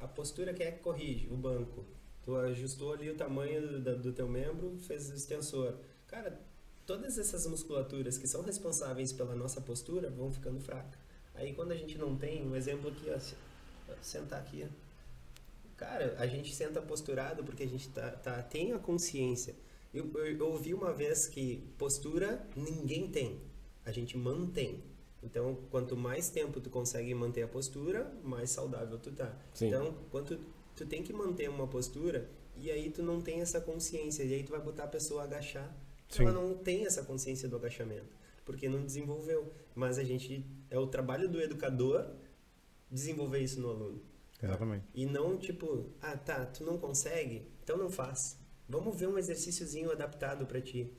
a 0.00 0.06
postura 0.06 0.52
quem 0.52 0.66
é 0.66 0.70
que 0.72 0.80
corrige? 0.80 1.26
O 1.30 1.36
banco. 1.36 1.84
Tu 2.22 2.34
ajustou 2.36 2.92
ali 2.92 3.10
o 3.10 3.14
tamanho 3.16 3.80
do, 3.80 3.98
do 3.98 4.12
teu 4.12 4.28
membro, 4.28 4.76
fez 4.78 5.10
o 5.10 5.14
extensor. 5.14 5.74
Cara, 6.06 6.38
todas 6.86 7.18
essas 7.18 7.46
musculaturas 7.46 8.16
que 8.18 8.26
são 8.28 8.42
responsáveis 8.42 9.12
pela 9.12 9.34
nossa 9.34 9.60
postura 9.60 10.08
vão 10.10 10.32
ficando 10.32 10.60
fracas. 10.60 10.98
Aí 11.34 11.52
quando 11.54 11.72
a 11.72 11.76
gente 11.76 11.96
não 11.98 12.14
tem, 12.16 12.46
um 12.46 12.54
exemplo 12.54 12.90
aqui, 12.90 13.10
ó, 13.14 13.18
se- 13.18 13.34
sentar 14.02 14.40
aqui, 14.40 14.64
ó. 14.66 14.84
Cara, 15.76 16.14
a 16.18 16.26
gente 16.26 16.54
senta 16.54 16.80
posturado 16.80 17.42
porque 17.42 17.62
a 17.64 17.68
gente 17.68 17.88
tá, 17.88 18.10
tá- 18.12 18.42
tem 18.42 18.72
a 18.72 18.78
consciência. 18.78 19.54
Eu, 19.94 20.10
eu, 20.14 20.38
eu 20.38 20.48
ouvi 20.48 20.74
uma 20.74 20.92
vez 20.92 21.28
que 21.28 21.64
postura 21.78 22.44
ninguém 22.56 23.08
tem, 23.08 23.40
a 23.84 23.92
gente 23.92 24.18
mantém. 24.18 24.82
Então, 25.22 25.56
quanto 25.70 25.96
mais 25.96 26.28
tempo 26.28 26.60
tu 26.60 26.68
consegue 26.68 27.14
manter 27.14 27.42
a 27.42 27.48
postura, 27.48 28.12
mais 28.22 28.50
saudável 28.50 28.98
tu 28.98 29.12
tá. 29.12 29.34
Sim. 29.54 29.68
Então, 29.68 29.94
quanto 30.10 30.38
tu 30.74 30.84
tem 30.84 31.02
que 31.02 31.12
manter 31.12 31.48
uma 31.48 31.66
postura 31.66 32.28
e 32.56 32.70
aí 32.70 32.90
tu 32.90 33.02
não 33.02 33.20
tem 33.20 33.40
essa 33.40 33.60
consciência 33.60 34.22
e 34.24 34.34
aí 34.34 34.42
tu 34.42 34.50
vai 34.50 34.60
botar 34.60 34.84
a 34.84 34.88
pessoa 34.88 35.22
a 35.22 35.24
agachar, 35.24 35.74
Sim. 36.08 36.24
ela 36.24 36.32
não 36.32 36.54
tem 36.54 36.84
essa 36.84 37.02
consciência 37.02 37.48
do 37.48 37.56
agachamento, 37.56 38.14
porque 38.44 38.68
não 38.68 38.84
desenvolveu. 38.84 39.50
Mas 39.74 39.98
a 39.98 40.04
gente 40.04 40.44
é 40.70 40.78
o 40.78 40.86
trabalho 40.86 41.28
do 41.28 41.40
educador 41.40 42.06
desenvolver 42.90 43.40
isso 43.40 43.60
no 43.60 43.70
aluno. 43.70 44.02
Exatamente. 44.42 44.84
E 44.92 45.06
não 45.06 45.38
tipo, 45.38 45.86
ah 46.02 46.16
tá, 46.16 46.44
tu 46.44 46.64
não 46.64 46.78
consegue, 46.78 47.48
então 47.62 47.76
não 47.76 47.88
faz. 47.88 48.38
Vamos 48.68 48.96
ver 48.98 49.08
um 49.08 49.18
exercíciozinho 49.18 49.90
adaptado 49.90 50.46
pra 50.46 50.60
ti. 50.60 50.90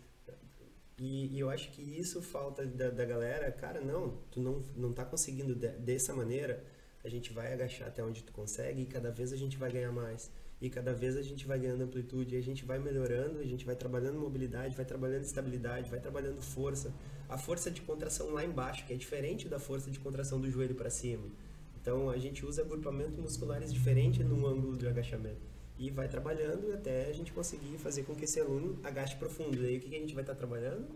E, 0.98 1.36
e 1.36 1.40
eu 1.40 1.50
acho 1.50 1.72
que 1.72 1.82
isso 1.82 2.22
falta 2.22 2.66
da, 2.66 2.90
da 2.90 3.04
galera. 3.06 3.52
Cara, 3.52 3.82
não, 3.82 4.18
tu 4.32 4.40
não, 4.40 4.64
não 4.76 4.94
tá 4.94 5.04
conseguindo 5.04 5.54
de- 5.56 5.68
dessa 5.80 6.14
maneira, 6.14 6.64
a 7.04 7.10
gente 7.10 7.34
vai 7.34 7.52
agachar 7.54 7.88
até 7.88 8.04
onde 8.04 8.24
tu 8.24 8.32
consegue 8.32 8.84
e 8.84 8.86
cada 8.86 9.12
vez 9.12 9.34
a 9.34 9.38
gente 9.38 9.58
vai 9.58 9.72
ganhar 9.72 9.92
mais. 9.92 10.32
E 10.62 10.70
cada 10.70 10.94
vez 10.94 11.18
a 11.18 11.22
gente 11.22 11.46
vai 11.46 11.60
ganhando 11.60 11.84
amplitude, 11.84 12.34
e 12.34 12.38
a 12.38 12.42
gente 12.42 12.64
vai 12.64 12.80
melhorando, 12.80 13.40
a 13.40 13.44
gente 13.44 13.66
vai 13.66 13.76
trabalhando 13.76 14.18
mobilidade, 14.18 14.74
vai 14.74 14.86
trabalhando 14.86 15.24
estabilidade, 15.24 15.90
vai 15.90 16.00
trabalhando 16.00 16.42
força. 16.42 16.94
A 17.28 17.38
força 17.38 17.70
de 17.70 17.82
contração 17.82 18.30
lá 18.32 18.44
embaixo, 18.44 18.86
que 18.86 18.94
é 18.94 18.96
diferente 18.96 19.50
da 19.50 19.60
força 19.60 19.92
de 19.92 20.00
contração 20.00 20.40
do 20.40 20.50
joelho 20.50 20.74
para 20.74 20.90
cima. 20.90 21.28
Então 21.82 22.10
a 22.10 22.18
gente 22.18 22.46
usa 22.46 22.62
agrupamentos 22.62 23.18
musculares 23.18 23.74
diferentes 23.74 24.26
no 24.26 24.48
ângulo 24.48 24.78
do 24.78 24.88
agachamento. 24.88 25.55
E 25.78 25.90
vai 25.90 26.08
trabalhando 26.08 26.74
até 26.74 27.10
a 27.10 27.14
gente 27.14 27.34
conseguir 27.34 27.78
fazer 27.78 28.04
com 28.04 28.16
que 28.16 28.24
esse 28.24 28.40
aluno 28.40 28.80
agache 28.84 29.16
profundo. 29.18 29.62
E 29.64 29.68
aí 29.68 29.78
o 29.78 29.82
que 29.82 29.90
que 29.90 29.96
a 29.96 30.00
gente 30.00 30.14
vai 30.14 30.24
estar 30.24 30.36
trabalhando? 30.36 30.88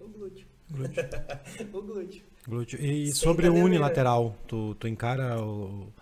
O 0.00 0.08
glúteo. 0.08 0.46
Glúteo. 0.70 1.04
o 1.72 1.82
glúteo. 1.82 2.24
Glúteo. 2.46 2.84
E 2.84 3.06
Sem 3.06 3.14
sobre 3.14 3.48
o 3.48 3.54
unilateral, 3.54 4.36
tu, 4.46 4.74
tu 4.74 4.88
encara 4.88 5.40
o, 5.42 5.92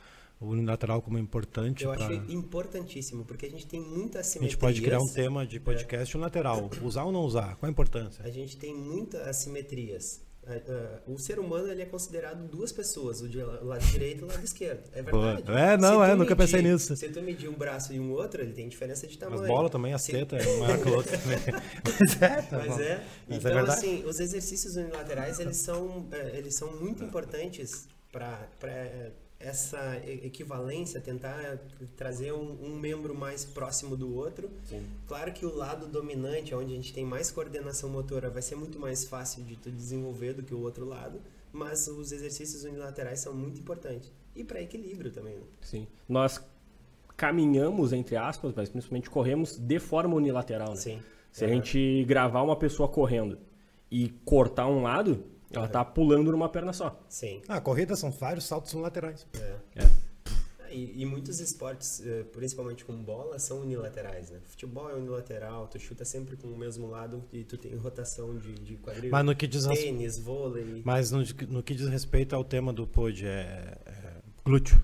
o 0.40 0.46
unilateral 0.46 1.00
como 1.00 1.18
importante 1.18 1.84
Eu 1.84 1.92
para... 1.92 2.06
acho 2.06 2.32
importantíssimo, 2.32 3.24
porque 3.24 3.46
a 3.46 3.50
gente 3.50 3.66
tem 3.66 3.80
muita 3.80 4.18
A 4.18 4.20
assimetria. 4.20 4.50
gente 4.50 4.60
pode 4.60 4.80
criar 4.80 4.98
um 4.98 5.12
tema 5.12 5.46
de 5.46 5.60
podcast 5.60 6.16
unilateral. 6.16 6.70
Usar 6.82 7.04
ou 7.04 7.12
não 7.12 7.20
usar? 7.20 7.56
Qual 7.56 7.68
a 7.68 7.70
importância? 7.70 8.24
A 8.24 8.30
gente 8.30 8.56
tem 8.56 8.74
muitas 8.74 9.26
assimetrias. 9.26 10.22
A- 10.46 10.52
a- 10.72 11.00
O 11.06 11.18
ser 11.18 11.38
humano 11.38 11.68
ele 11.68 11.80
é 11.82 11.86
considerado 11.86 12.46
duas 12.48 12.70
pessoas, 12.72 13.20
o 13.22 13.28
de 13.28 13.42
la- 13.42 13.60
o 13.62 13.64
lado 13.66 13.84
direito 13.86 14.20
e 14.20 14.24
o 14.24 14.26
lado 14.26 14.44
esquerdo. 14.44 14.82
É 14.92 15.02
verdade. 15.02 15.42
É, 15.50 15.76
não, 15.76 16.04
é, 16.04 16.14
nunca 16.14 16.36
pensei 16.36 16.60
nisso. 16.62 16.94
Se 16.96 17.08
tu 17.08 17.22
medir 17.22 17.48
um 17.48 17.54
braço 17.54 17.92
e 17.92 17.98
um 18.00 18.12
outro, 18.12 18.42
ele 18.42 18.52
tem 18.52 18.68
diferença 18.68 19.06
de 19.06 19.16
tamanho. 19.16 19.42
As 19.42 19.48
bolas 19.48 19.70
também, 19.70 19.94
as 19.94 20.02
Se- 20.02 20.12
tetas 20.12 20.44
é 20.46 20.58
maior 20.58 20.78
que 20.82 20.88
o 20.88 20.94
outro. 20.96 21.12
Mas 22.00 22.22
é, 22.22 22.42
tá 22.42 22.58
Mas 22.58 22.78
é. 22.80 23.04
Mas 23.26 23.36
é 23.36 23.38
então, 23.38 23.54
verdade. 23.54 23.70
assim, 23.70 24.04
os 24.04 24.20
exercícios 24.20 24.76
unilaterais, 24.76 25.38
eles 25.40 25.56
são, 25.56 26.06
é, 26.12 26.36
eles 26.36 26.54
são 26.54 26.72
muito 26.80 27.02
importantes 27.02 27.86
para 28.12 28.46
essa 29.44 29.96
equivalência, 30.06 31.00
tentar 31.00 31.38
é, 31.42 31.58
trazer 31.96 32.32
um, 32.32 32.56
um 32.62 32.76
membro 32.76 33.14
mais 33.14 33.44
próximo 33.44 33.96
do 33.96 34.14
outro. 34.14 34.50
Sim. 34.64 34.86
Claro 35.06 35.32
que 35.32 35.44
o 35.44 35.54
lado 35.54 35.86
dominante, 35.86 36.54
onde 36.54 36.72
a 36.72 36.76
gente 36.76 36.92
tem 36.92 37.04
mais 37.04 37.30
coordenação 37.30 37.90
motora, 37.90 38.30
vai 38.30 38.40
ser 38.40 38.56
muito 38.56 38.78
mais 38.78 39.04
fácil 39.04 39.44
de 39.44 39.56
tu 39.56 39.70
desenvolver 39.70 40.32
do 40.32 40.42
que 40.42 40.54
o 40.54 40.60
outro 40.60 40.86
lado, 40.86 41.20
mas 41.52 41.86
os 41.86 42.10
exercícios 42.10 42.64
unilaterais 42.64 43.20
são 43.20 43.34
muito 43.34 43.60
importantes. 43.60 44.10
E 44.34 44.42
para 44.42 44.60
equilíbrio 44.60 45.12
também, 45.12 45.34
né? 45.36 45.42
Sim. 45.60 45.86
Nós 46.08 46.40
caminhamos, 47.16 47.92
entre 47.92 48.16
aspas, 48.16 48.52
mas 48.56 48.68
principalmente 48.68 49.10
corremos 49.10 49.56
de 49.56 49.78
forma 49.78 50.16
unilateral, 50.16 50.70
né? 50.70 50.76
Sim. 50.76 51.02
Se 51.30 51.44
a 51.44 51.48
gente 51.48 52.04
gravar 52.04 52.42
uma 52.42 52.56
pessoa 52.56 52.88
correndo 52.88 53.38
e 53.90 54.08
cortar 54.24 54.68
um 54.68 54.82
lado, 54.82 55.24
ela 55.58 55.68
tá 55.68 55.84
pulando 55.84 56.30
numa 56.32 56.48
perna 56.48 56.72
só. 56.72 56.98
Sim. 57.08 57.42
Ah, 57.48 57.60
corridas 57.60 57.98
são 57.98 58.10
vários 58.10 58.44
saltos 58.46 58.72
unilaterais. 58.74 59.26
É. 59.34 59.82
É. 59.84 59.90
E, 60.70 61.02
e 61.02 61.06
muitos 61.06 61.38
esportes, 61.38 62.02
eh, 62.04 62.24
principalmente 62.32 62.84
com 62.84 62.96
bola, 62.96 63.38
são 63.38 63.60
unilaterais, 63.60 64.30
né? 64.30 64.40
Futebol 64.42 64.90
é 64.90 64.94
unilateral, 64.94 65.68
tu 65.68 65.78
chuta 65.78 66.04
sempre 66.04 66.36
com 66.36 66.48
o 66.48 66.56
mesmo 66.58 66.88
lado 66.90 67.22
e 67.32 67.44
tu 67.44 67.56
tem 67.56 67.76
rotação 67.76 68.36
de, 68.36 68.54
de 68.54 68.74
quadril. 68.78 69.08
Mas 69.12 69.24
no 69.24 69.36
que 69.36 69.46
diz, 69.46 69.66
Tênis, 69.66 70.18
vôlei. 70.18 70.82
mas 70.84 71.12
no, 71.12 71.20
no 71.48 71.62
que 71.62 71.74
diz 71.76 71.86
respeito 71.88 72.34
ao 72.34 72.42
tema 72.42 72.72
do 72.72 72.88
pod, 72.88 73.24
é, 73.24 73.78
é 73.86 74.12
glúteo. 74.44 74.80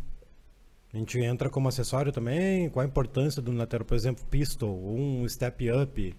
A 0.93 0.97
gente 0.97 1.19
entra 1.19 1.51
como 1.51 1.69
acessório 1.69 2.13
também. 2.13 2.69
Qual 2.71 2.85
a 2.85 2.89
importância 2.89 3.43
do 3.43 3.51
unilateral? 3.51 3.85
Por 3.85 3.95
exemplo, 3.97 4.25
pistol, 4.27 4.77
um 4.95 5.29
step 5.29 5.69
up, 5.73 6.17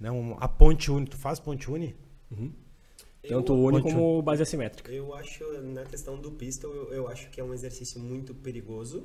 né? 0.00 0.10
um- 0.10 0.36
a 0.40 0.48
ponte 0.48 0.90
uni. 0.90 1.06
Tu 1.06 1.16
faz 1.16 1.38
ponte 1.38 1.70
uni? 1.70 1.94
Tanto 3.28 3.52
eu, 3.52 3.58
uni 3.58 3.82
Ponte- 3.82 3.92
como 3.94 4.22
base 4.22 4.42
assimétrica. 4.42 4.90
eu 4.92 5.14
acho, 5.14 5.44
na 5.62 5.84
questão 5.84 6.18
do 6.18 6.30
pistol, 6.32 6.72
eu, 6.74 6.92
eu 6.92 7.08
acho 7.08 7.30
que 7.30 7.40
é 7.40 7.44
um 7.44 7.54
exercício 7.54 8.00
muito 8.00 8.34
perigoso. 8.34 9.04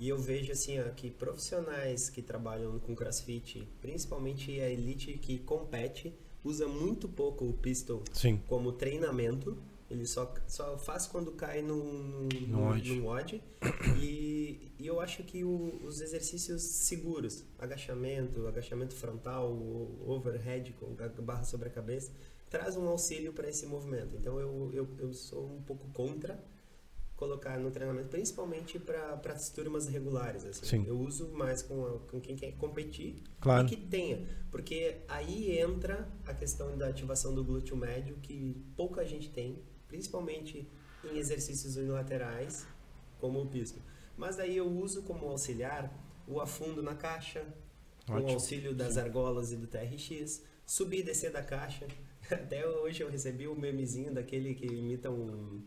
E 0.00 0.08
eu 0.08 0.16
vejo 0.16 0.52
assim, 0.52 0.78
ó, 0.78 0.84
que 0.90 1.10
profissionais 1.10 2.08
que 2.08 2.22
trabalham 2.22 2.78
com 2.78 2.94
crossfit, 2.94 3.66
principalmente 3.80 4.60
a 4.60 4.70
elite 4.70 5.18
que 5.18 5.38
compete, 5.38 6.14
usa 6.44 6.68
muito 6.68 7.08
pouco 7.08 7.44
o 7.44 7.52
pistol 7.52 8.02
Sim. 8.12 8.40
como 8.46 8.70
treinamento. 8.70 9.56
Ele 9.90 10.04
só, 10.06 10.34
só 10.46 10.76
faz 10.76 11.06
quando 11.06 11.32
cai 11.32 11.62
num, 11.62 12.28
num, 12.46 12.48
No 12.48 13.06
odd. 13.08 13.42
E, 14.00 14.72
e 14.78 14.86
eu 14.86 15.00
acho 15.00 15.22
que 15.22 15.42
o- 15.44 15.80
os 15.84 16.00
exercícios 16.02 16.62
seguros, 16.62 17.42
agachamento, 17.58 18.46
agachamento 18.46 18.94
frontal, 18.94 19.50
overhead 20.06 20.72
com 20.74 20.94
a 21.02 21.08
barra 21.22 21.44
sobre 21.44 21.68
a 21.68 21.72
cabeça, 21.72 22.12
traz 22.50 22.76
um 22.76 22.86
auxílio 22.86 23.32
para 23.32 23.48
esse 23.48 23.64
movimento. 23.66 24.14
Então 24.16 24.38
eu, 24.38 24.70
eu, 24.74 24.88
eu 24.98 25.12
sou 25.14 25.46
um 25.46 25.62
pouco 25.62 25.88
contra 25.92 26.38
colocar 27.16 27.58
no 27.58 27.70
treinamento, 27.70 28.08
principalmente 28.10 28.78
para 28.78 29.20
as 29.32 29.48
turmas 29.50 29.88
regulares. 29.88 30.44
Assim. 30.44 30.64
Sim. 30.66 30.84
Eu 30.86 31.00
uso 31.00 31.28
mais 31.32 31.62
com, 31.62 31.84
a- 31.86 31.98
com 32.10 32.20
quem 32.20 32.36
quer 32.36 32.52
competir 32.52 33.22
Claro. 33.40 33.66
e 33.66 33.70
que 33.70 33.76
tenha, 33.76 34.24
porque 34.50 34.98
aí 35.08 35.58
entra 35.58 36.08
a 36.26 36.32
questão 36.34 36.76
da 36.78 36.88
ativação 36.88 37.34
do 37.34 37.42
glúteo 37.42 37.76
médio 37.76 38.16
que 38.22 38.54
pouca 38.76 39.04
gente 39.04 39.30
tem, 39.30 39.60
principalmente 39.88 40.68
em 41.04 41.16
exercícios 41.16 41.76
unilaterais, 41.76 42.66
como 43.18 43.42
o 43.42 43.46
pisto. 43.46 43.80
Mas 44.16 44.38
aí 44.38 44.56
eu 44.56 44.66
uso 44.66 45.02
como 45.02 45.26
auxiliar 45.26 45.92
o 46.26 46.40
afundo 46.40 46.82
na 46.82 46.94
caixa, 46.94 47.44
com 48.06 48.14
o 48.14 48.16
Ótimo. 48.16 48.32
auxílio 48.32 48.74
das 48.74 48.96
argolas 48.96 49.52
e 49.52 49.56
do 49.56 49.66
TRX, 49.66 50.42
subir 50.66 51.00
e 51.00 51.02
descer 51.02 51.32
da 51.32 51.42
caixa. 51.42 51.86
Até 52.30 52.66
hoje 52.66 53.02
eu 53.02 53.10
recebi 53.10 53.48
um 53.48 53.54
memezinho 53.54 54.12
daquele 54.12 54.54
que 54.54 54.66
imita 54.66 55.10
um, 55.10 55.62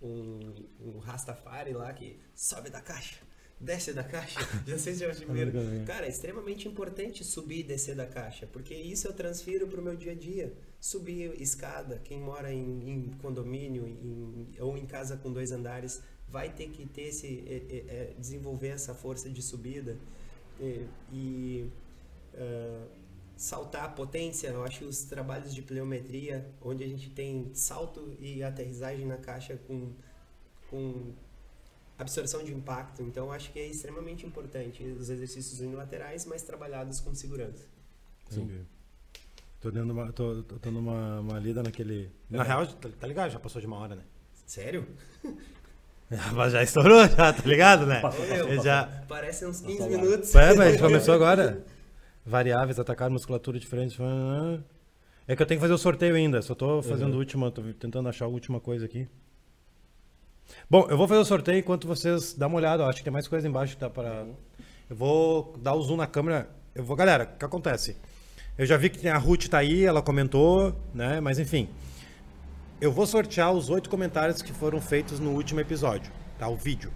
um, 0.00 0.54
um 0.80 0.98
Rastafari 0.98 1.72
lá 1.72 1.92
que 1.92 2.18
sobe 2.34 2.70
da 2.70 2.80
caixa, 2.80 3.18
desce 3.60 3.92
da 3.92 4.02
caixa. 4.02 4.40
Já 4.66 4.78
sei 4.78 4.94
se 4.94 5.00
já 5.00 5.10
viram. 5.12 5.52
Cara, 5.84 6.06
é 6.06 6.08
extremamente 6.08 6.66
importante 6.66 7.24
subir 7.24 7.60
e 7.60 7.62
descer 7.62 7.94
da 7.94 8.06
caixa, 8.06 8.46
porque 8.46 8.74
isso 8.74 9.06
eu 9.06 9.12
transfiro 9.12 9.66
para 9.66 9.80
o 9.80 9.84
meu 9.84 9.96
dia 9.96 10.12
a 10.12 10.14
dia. 10.14 10.56
Subir 10.82 11.40
escada, 11.40 12.00
quem 12.02 12.18
mora 12.20 12.52
em, 12.52 12.90
em 12.90 13.10
condomínio 13.22 13.86
em- 13.86 14.48
ou 14.58 14.76
em 14.76 14.84
casa 14.84 15.16
com 15.16 15.32
dois 15.32 15.52
andares 15.52 16.02
vai 16.28 16.52
ter 16.52 16.70
que 16.70 16.84
ter 16.86 17.02
esse, 17.02 17.44
é, 17.46 17.54
é, 17.54 17.76
é, 17.94 18.14
desenvolver 18.18 18.70
essa 18.70 18.92
força 18.92 19.30
de 19.30 19.40
subida 19.40 19.96
e, 20.58 20.84
e, 21.12 21.70
ah, 22.34 22.84
saltar 23.36 23.84
a 23.84 23.88
potência. 23.90 24.48
Eu 24.48 24.64
acho 24.64 24.84
os 24.84 25.04
trabalhos 25.04 25.54
de 25.54 25.62
pliometria, 25.62 26.50
onde 26.60 26.82
a 26.82 26.88
gente 26.88 27.10
tem 27.10 27.54
salto 27.54 28.16
e 28.18 28.42
aterrissagem 28.42 29.06
na 29.06 29.18
caixa 29.18 29.56
com, 29.68 29.92
com 30.68 31.12
absorção 31.96 32.42
de 32.42 32.52
impacto. 32.52 33.02
Então, 33.04 33.30
acho 33.30 33.52
que 33.52 33.60
é 33.60 33.68
extremamente 33.68 34.26
importante 34.26 34.82
os 34.82 35.08
exercícios 35.08 35.60
unilaterais, 35.60 36.24
mas 36.26 36.42
trabalhados 36.42 36.98
com 36.98 37.14
segurança. 37.14 37.66
Entendi. 38.32 38.62
Tô 39.62 39.70
dando 39.70 39.92
uma, 39.92 40.12
tô, 40.12 40.42
tô 40.42 40.56
dando 40.56 40.80
uma, 40.80 41.20
uma 41.20 41.38
lida 41.38 41.62
naquele. 41.62 42.10
Na 42.28 42.42
real, 42.42 42.66
tá, 42.66 42.88
tá 42.98 43.06
ligado? 43.06 43.30
Já 43.30 43.38
passou 43.38 43.60
de 43.60 43.66
uma 43.68 43.76
hora, 43.76 43.94
né? 43.94 44.02
Sério? 44.44 44.84
Mas 46.34 46.52
já 46.52 46.64
estourou, 46.64 47.06
já, 47.08 47.32
tá 47.32 47.42
ligado, 47.44 47.86
né? 47.86 48.00
Passou, 48.00 48.26
já... 48.62 49.04
Parece 49.08 49.46
uns 49.46 49.60
15 49.60 49.78
lá. 49.78 49.88
minutos. 49.88 50.34
É, 50.34 50.48
mas 50.48 50.60
a 50.60 50.70
gente 50.70 50.82
começou 50.82 51.14
agora. 51.14 51.64
Variáveis, 52.26 52.78
atacar 52.78 53.08
musculatura 53.08 53.58
diferente. 53.58 53.98
É 55.26 55.34
que 55.34 55.40
eu 55.40 55.46
tenho 55.46 55.58
que 55.58 55.62
fazer 55.62 55.72
o 55.72 55.78
sorteio 55.78 56.14
ainda. 56.14 56.42
Só 56.42 56.54
tô 56.54 56.82
fazendo 56.82 57.14
o 57.14 57.18
último, 57.18 57.50
tô 57.50 57.62
tentando 57.72 58.10
achar 58.10 58.26
a 58.26 58.28
última 58.28 58.60
coisa 58.60 58.84
aqui. 58.84 59.08
Bom, 60.68 60.86
eu 60.90 60.98
vou 60.98 61.08
fazer 61.08 61.20
o 61.20 61.24
sorteio 61.24 61.60
enquanto 61.60 61.88
vocês 61.88 62.34
dão 62.34 62.48
uma 62.48 62.58
olhada. 62.58 62.82
Eu 62.82 62.88
acho 62.88 62.98
que 62.98 63.04
tem 63.04 63.12
mais 63.12 63.26
coisa 63.26 63.48
embaixo 63.48 63.74
que 63.74 63.80
dá 63.80 63.88
para. 63.88 64.26
Eu 64.90 64.96
vou 64.96 65.56
dar 65.62 65.72
o 65.72 65.82
zoom 65.82 65.96
na 65.96 66.06
câmera. 66.06 66.50
Eu 66.74 66.84
vou, 66.84 66.94
galera, 66.94 67.24
o 67.24 67.38
que 67.38 67.44
acontece? 67.44 67.96
Eu 68.58 68.66
já 68.66 68.76
vi 68.76 68.90
que 68.90 69.08
a 69.08 69.16
Ruth 69.16 69.46
tá 69.48 69.58
aí, 69.58 69.84
ela 69.84 70.02
comentou, 70.02 70.76
né? 70.94 71.20
Mas 71.20 71.38
enfim. 71.38 71.68
Eu 72.80 72.92
vou 72.92 73.06
sortear 73.06 73.52
os 73.52 73.70
oito 73.70 73.88
comentários 73.88 74.42
que 74.42 74.52
foram 74.52 74.80
feitos 74.80 75.20
no 75.20 75.30
último 75.30 75.60
episódio, 75.60 76.12
tá? 76.38 76.48
O 76.48 76.56
vídeo. 76.56 76.92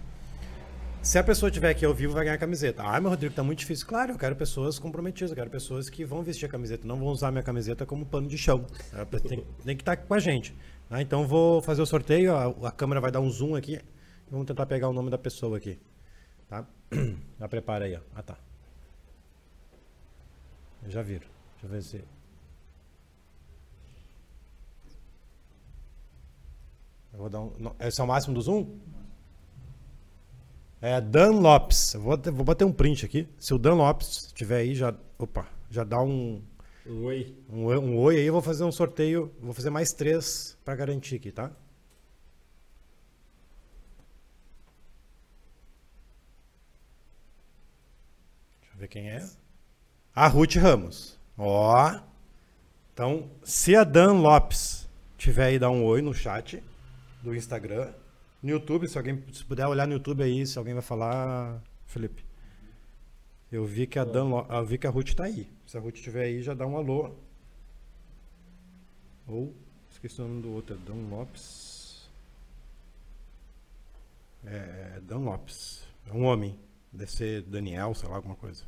Se 1.01 1.17
a 1.17 1.23
pessoa 1.23 1.49
tiver 1.49 1.69
aqui 1.69 1.85
ao 1.85 1.93
vivo, 1.93 2.13
vai 2.13 2.25
ganhar 2.25 2.35
a 2.35 2.39
camiseta. 2.39 2.83
Ah, 2.83 2.99
meu 2.99 3.09
Rodrigo, 3.09 3.33
tá 3.33 3.41
muito 3.41 3.59
difícil. 3.59 3.87
Claro, 3.87 4.11
eu 4.11 4.17
quero 4.17 4.35
pessoas 4.35 4.77
comprometidas, 4.77 5.29
eu 5.31 5.35
quero 5.37 5.49
pessoas 5.49 5.89
que 5.89 6.03
vão 6.03 6.21
vestir 6.21 6.45
a 6.45 6.49
camiseta, 6.49 6.85
não 6.85 6.97
vão 6.97 7.07
usar 7.07 7.31
minha 7.31 7.43
camiseta 7.43 7.85
como 7.85 8.05
pano 8.05 8.27
de 8.27 8.37
chão. 8.37 8.65
Ela 8.91 9.05
Tem, 9.05 9.45
tem 9.63 9.75
que 9.77 9.81
estar 9.81 9.95
com 9.95 10.13
a 10.13 10.19
gente. 10.19 10.53
tá? 10.89 11.01
Então 11.01 11.25
vou 11.25 11.61
fazer 11.61 11.81
o 11.81 11.85
sorteio, 11.85 12.35
a, 12.35 12.67
a 12.67 12.71
câmera 12.71 12.99
vai 12.99 13.09
dar 13.11 13.21
um 13.21 13.29
zoom 13.29 13.55
aqui. 13.55 13.79
Vamos 14.29 14.45
tentar 14.45 14.65
pegar 14.65 14.89
o 14.89 14.93
nome 14.93 15.09
da 15.09 15.17
pessoa 15.17 15.55
aqui. 15.55 15.79
Tá? 16.49 16.65
Já 17.39 17.47
prepara 17.47 17.85
aí, 17.85 17.95
ó. 17.95 17.99
Ah, 18.13 18.21
tá. 18.21 18.37
Já 20.89 21.01
viram. 21.01 21.36
Deixa 21.61 21.65
eu 21.65 21.69
ver 21.69 21.81
se. 21.83 22.03
Eu 27.13 27.19
vou 27.19 27.29
dar 27.29 27.39
um. 27.41 27.53
não, 27.59 27.75
Esse 27.79 27.99
é 27.99 28.03
o 28.03 28.07
máximo 28.07 28.33
do 28.35 28.41
zoom? 28.41 28.77
É 30.81 31.01
Dan 31.01 31.31
Lopes. 31.39 31.93
Eu 31.93 32.01
vou, 32.01 32.17
vou 32.17 32.43
bater 32.45 32.65
um 32.65 32.71
print 32.71 33.05
aqui. 33.05 33.27
Se 33.39 33.53
o 33.53 33.57
Dan 33.57 33.73
Lopes 33.75 34.27
estiver 34.27 34.57
aí, 34.57 34.75
já. 34.75 34.93
Opa, 35.17 35.47
já 35.71 35.83
dá 35.83 35.99
um, 36.01 36.41
Um 36.85 37.03
oi. 37.05 37.35
um, 37.49 37.63
oi- 37.65 37.77
um 37.77 37.97
oi 37.97 38.17
aí. 38.17 38.25
Eu 38.25 38.33
vou 38.33 38.41
fazer 38.41 38.63
um 38.63 38.71
sorteio. 38.71 39.33
Vou 39.41 39.53
fazer 39.53 39.69
mais 39.71 39.91
três 39.93 40.57
pra 40.63 40.75
garantir 40.75 41.15
aqui, 41.15 41.31
tá? 41.31 41.51
Deixa 48.61 48.73
eu 48.75 48.79
ver 48.79 48.87
quem 48.87 49.09
é. 49.09 49.27
A 50.13 50.27
Ruth 50.27 50.55
Ramos. 50.55 51.16
Ó. 51.37 51.99
Então, 52.93 53.29
se 53.43 53.75
a 53.75 53.83
Dan 53.83 54.13
Lopes 54.13 54.87
tiver 55.17 55.45
aí, 55.45 55.59
dá 55.59 55.69
um 55.69 55.83
oi 55.83 56.01
no 56.01 56.13
chat 56.13 56.63
do 57.21 57.35
Instagram. 57.35 57.93
No 58.41 58.49
YouTube, 58.49 58.87
se 58.87 58.97
alguém 58.97 59.23
se 59.31 59.43
puder 59.43 59.67
olhar 59.67 59.87
no 59.87 59.93
YouTube 59.93 60.23
aí, 60.23 60.45
se 60.45 60.57
alguém 60.57 60.73
vai 60.73 60.83
falar, 60.83 61.61
Felipe. 61.85 62.25
Eu 63.51 63.65
vi 63.65 63.87
que 63.87 63.97
a 63.97 64.03
Dan, 64.03 64.29
eu 64.49 64.65
vi 64.65 64.77
que 64.77 64.87
a 64.87 64.89
Ruth 64.89 65.13
tá 65.13 65.25
aí. 65.25 65.47
Se 65.65 65.77
a 65.77 65.79
Ruth 65.79 65.95
estiver 65.95 66.23
aí, 66.23 66.41
já 66.41 66.53
dá 66.53 66.65
um 66.65 66.75
alô. 66.75 67.15
Ou 69.27 69.53
esqueci 69.89 70.21
o 70.21 70.27
nome 70.27 70.41
do 70.41 70.51
outro, 70.51 70.75
é 70.75 70.77
Dan 70.77 71.09
Lopes. 71.09 72.09
É, 74.45 74.99
Dan 75.03 75.19
Lopes. 75.19 75.83
É 76.07 76.13
um 76.13 76.25
homem. 76.25 76.57
Deve 76.91 77.11
ser 77.11 77.41
Daniel, 77.43 77.93
sei 77.93 78.09
lá, 78.09 78.15
alguma 78.15 78.35
coisa. 78.35 78.63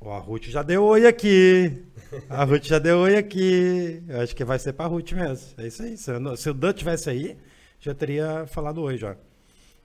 Ó, 0.00 0.16
a 0.16 0.18
Ruth 0.18 0.44
já 0.44 0.62
deu 0.62 0.82
oi 0.84 1.06
aqui. 1.06 1.84
A 2.28 2.42
Ruth 2.44 2.64
já 2.64 2.78
deu 2.78 3.00
oi 3.00 3.16
aqui. 3.16 4.02
Eu 4.08 4.20
acho 4.22 4.34
que 4.34 4.44
vai 4.44 4.58
ser 4.58 4.72
pra 4.72 4.86
Ruth 4.86 5.12
mesmo. 5.12 5.48
É 5.58 5.66
isso 5.66 5.82
aí. 5.82 5.96
Se, 5.96 6.10
eu 6.10 6.36
se 6.36 6.48
o 6.48 6.54
Dan 6.54 6.72
tivesse 6.72 7.10
aí, 7.10 7.36
já 7.78 7.94
teria 7.94 8.46
falado 8.46 8.80
oi 8.80 8.96
já. 8.96 9.14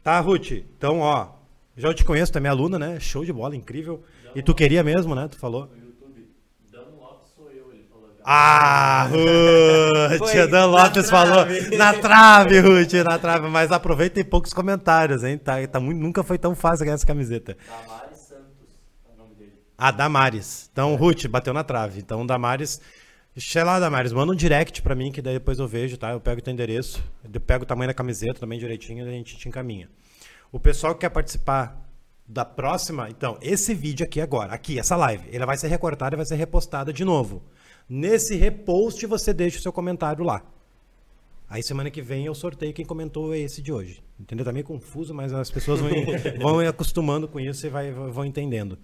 Tá, 0.01 0.19
Ruth? 0.21 0.51
Então, 0.51 0.99
ó. 0.99 1.27
Já 1.75 1.89
eu 1.89 1.93
te 1.93 2.05
conheço, 2.05 2.31
tu 2.31 2.37
é 2.37 2.41
minha 2.41 2.51
aluna, 2.51 2.79
né? 2.79 2.97
Show 2.99 3.25
de 3.25 3.33
bola, 3.33 3.55
incrível. 3.55 4.01
E 4.33 4.41
tu 4.41 4.55
queria 4.55 4.81
mesmo, 4.83 5.13
né? 5.13 5.27
Tu 5.27 5.37
falou. 5.37 5.67
No 5.67 5.85
YouTube, 5.85 6.29
Dan 6.71 6.85
Lopes 6.97 7.31
sou 7.35 7.51
eu, 7.51 7.73
ele 7.73 7.83
falou. 7.91 8.09
Ah, 8.23 9.09
Ruth! 9.09 10.17
Foi 10.19 10.39
A 10.39 10.45
Dan 10.45 10.59
na 10.59 10.65
Lopes 10.65 11.09
falou 11.09 11.45
na 11.77 11.93
trave, 11.93 12.59
Ruth, 12.59 12.93
na 13.03 13.19
trave. 13.19 13.49
Mas 13.49 13.73
aproveita 13.73 14.17
e 14.17 14.23
poucos 14.23 14.53
comentários, 14.53 15.25
hein? 15.25 15.37
Tá, 15.37 15.55
tá 15.67 15.79
muito, 15.81 15.99
nunca 15.99 16.23
foi 16.23 16.37
tão 16.37 16.55
fácil 16.55 16.85
ganhar 16.85 16.95
essa 16.95 17.05
camiseta. 17.05 17.57
É 17.67 18.04
dele. 19.75 19.77
Ah, 19.77 19.91
Damares. 19.91 20.69
Então, 20.71 20.95
Ruth, 20.95 21.27
bateu 21.27 21.53
na 21.53 21.63
trave. 21.63 21.99
Então, 21.99 22.25
Damares. 22.25 22.81
Sei 23.37 23.63
lá, 23.63 23.79
Damares, 23.79 24.13
manda 24.13 24.31
um 24.31 24.35
direct 24.35 24.81
pra 24.81 24.95
mim, 24.95 25.11
que 25.11 25.21
daí 25.21 25.33
depois 25.33 25.59
eu 25.59 25.67
vejo, 25.67 25.97
tá? 25.97 26.11
Eu 26.11 26.21
pego 26.21 26.39
o 26.39 26.41
teu 26.41 26.53
endereço, 26.53 27.03
eu 27.33 27.41
pego 27.41 27.65
o 27.65 27.67
tamanho 27.67 27.89
da 27.89 27.93
camiseta 27.93 28.39
também 28.39 28.57
direitinho 28.57 29.05
e 29.05 29.09
a 29.09 29.11
gente 29.11 29.35
te 29.35 29.49
encaminha. 29.49 29.89
O 30.53 30.59
pessoal 30.59 30.93
que 30.93 31.01
quer 31.01 31.09
participar 31.09 31.85
da 32.25 32.45
próxima, 32.45 33.09
então, 33.09 33.37
esse 33.41 33.73
vídeo 33.73 34.05
aqui 34.05 34.21
agora, 34.21 34.53
aqui, 34.53 34.79
essa 34.79 34.95
live, 34.95 35.27
ele 35.29 35.45
vai 35.45 35.57
ser 35.57 35.67
recortada 35.67 36.15
e 36.15 36.17
vai 36.17 36.25
ser 36.25 36.35
repostada 36.35 36.93
de 36.93 37.03
novo. 37.03 37.43
Nesse 37.89 38.35
repost, 38.35 39.05
você 39.05 39.33
deixa 39.33 39.59
o 39.59 39.61
seu 39.61 39.73
comentário 39.73 40.23
lá. 40.23 40.41
Aí 41.47 41.61
semana 41.61 41.91
que 41.91 42.01
vem 42.01 42.25
eu 42.25 42.33
sorteio 42.33 42.73
quem 42.73 42.85
comentou 42.85 43.33
esse 43.33 43.61
de 43.61 43.71
hoje. 43.71 44.03
Entendeu? 44.19 44.45
Tá 44.45 44.51
meio 44.51 44.65
confuso, 44.65 45.13
mas 45.13 45.33
as 45.33 45.51
pessoas 45.51 45.79
vão, 45.79 45.89
vão 46.39 46.59
acostumando 46.59 47.27
com 47.27 47.39
isso 47.39 47.65
e 47.65 47.69
vai, 47.69 47.91
vão 47.91 48.25
entendendo. 48.25 48.77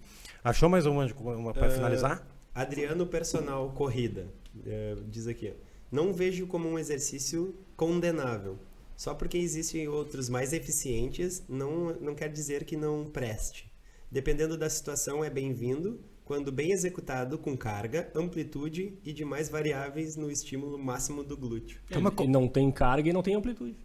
Achou 0.44 0.68
mais 0.68 0.86
uma, 0.86 1.06
uma 1.06 1.52
para 1.52 1.70
finalizar? 1.70 2.26
Adriano 2.54 3.06
Personal 3.06 3.70
Corrida 3.70 4.26
eh, 4.66 4.96
diz 5.08 5.26
aqui: 5.26 5.54
Não 5.90 6.12
vejo 6.12 6.46
como 6.46 6.68
um 6.68 6.78
exercício 6.78 7.54
condenável. 7.76 8.58
Só 8.96 9.14
porque 9.14 9.38
existem 9.38 9.88
outros 9.88 10.28
mais 10.28 10.52
eficientes, 10.52 11.42
não, 11.48 11.94
não 11.94 12.14
quer 12.14 12.28
dizer 12.28 12.64
que 12.64 12.76
não 12.76 13.04
preste. 13.04 13.72
Dependendo 14.10 14.56
da 14.56 14.68
situação, 14.68 15.24
é 15.24 15.30
bem-vindo, 15.30 15.98
quando 16.32 16.50
bem 16.50 16.72
executado, 16.72 17.36
com 17.36 17.54
carga, 17.54 18.10
amplitude 18.14 18.98
e 19.04 19.12
demais 19.12 19.50
variáveis 19.50 20.16
no 20.16 20.30
estímulo 20.30 20.78
máximo 20.78 21.22
do 21.22 21.36
glúteo. 21.36 21.78
E 21.90 22.26
não 22.26 22.48
tem 22.48 22.70
carga 22.70 23.10
e 23.10 23.12
não 23.12 23.22
tem 23.22 23.34
amplitude. 23.34 23.76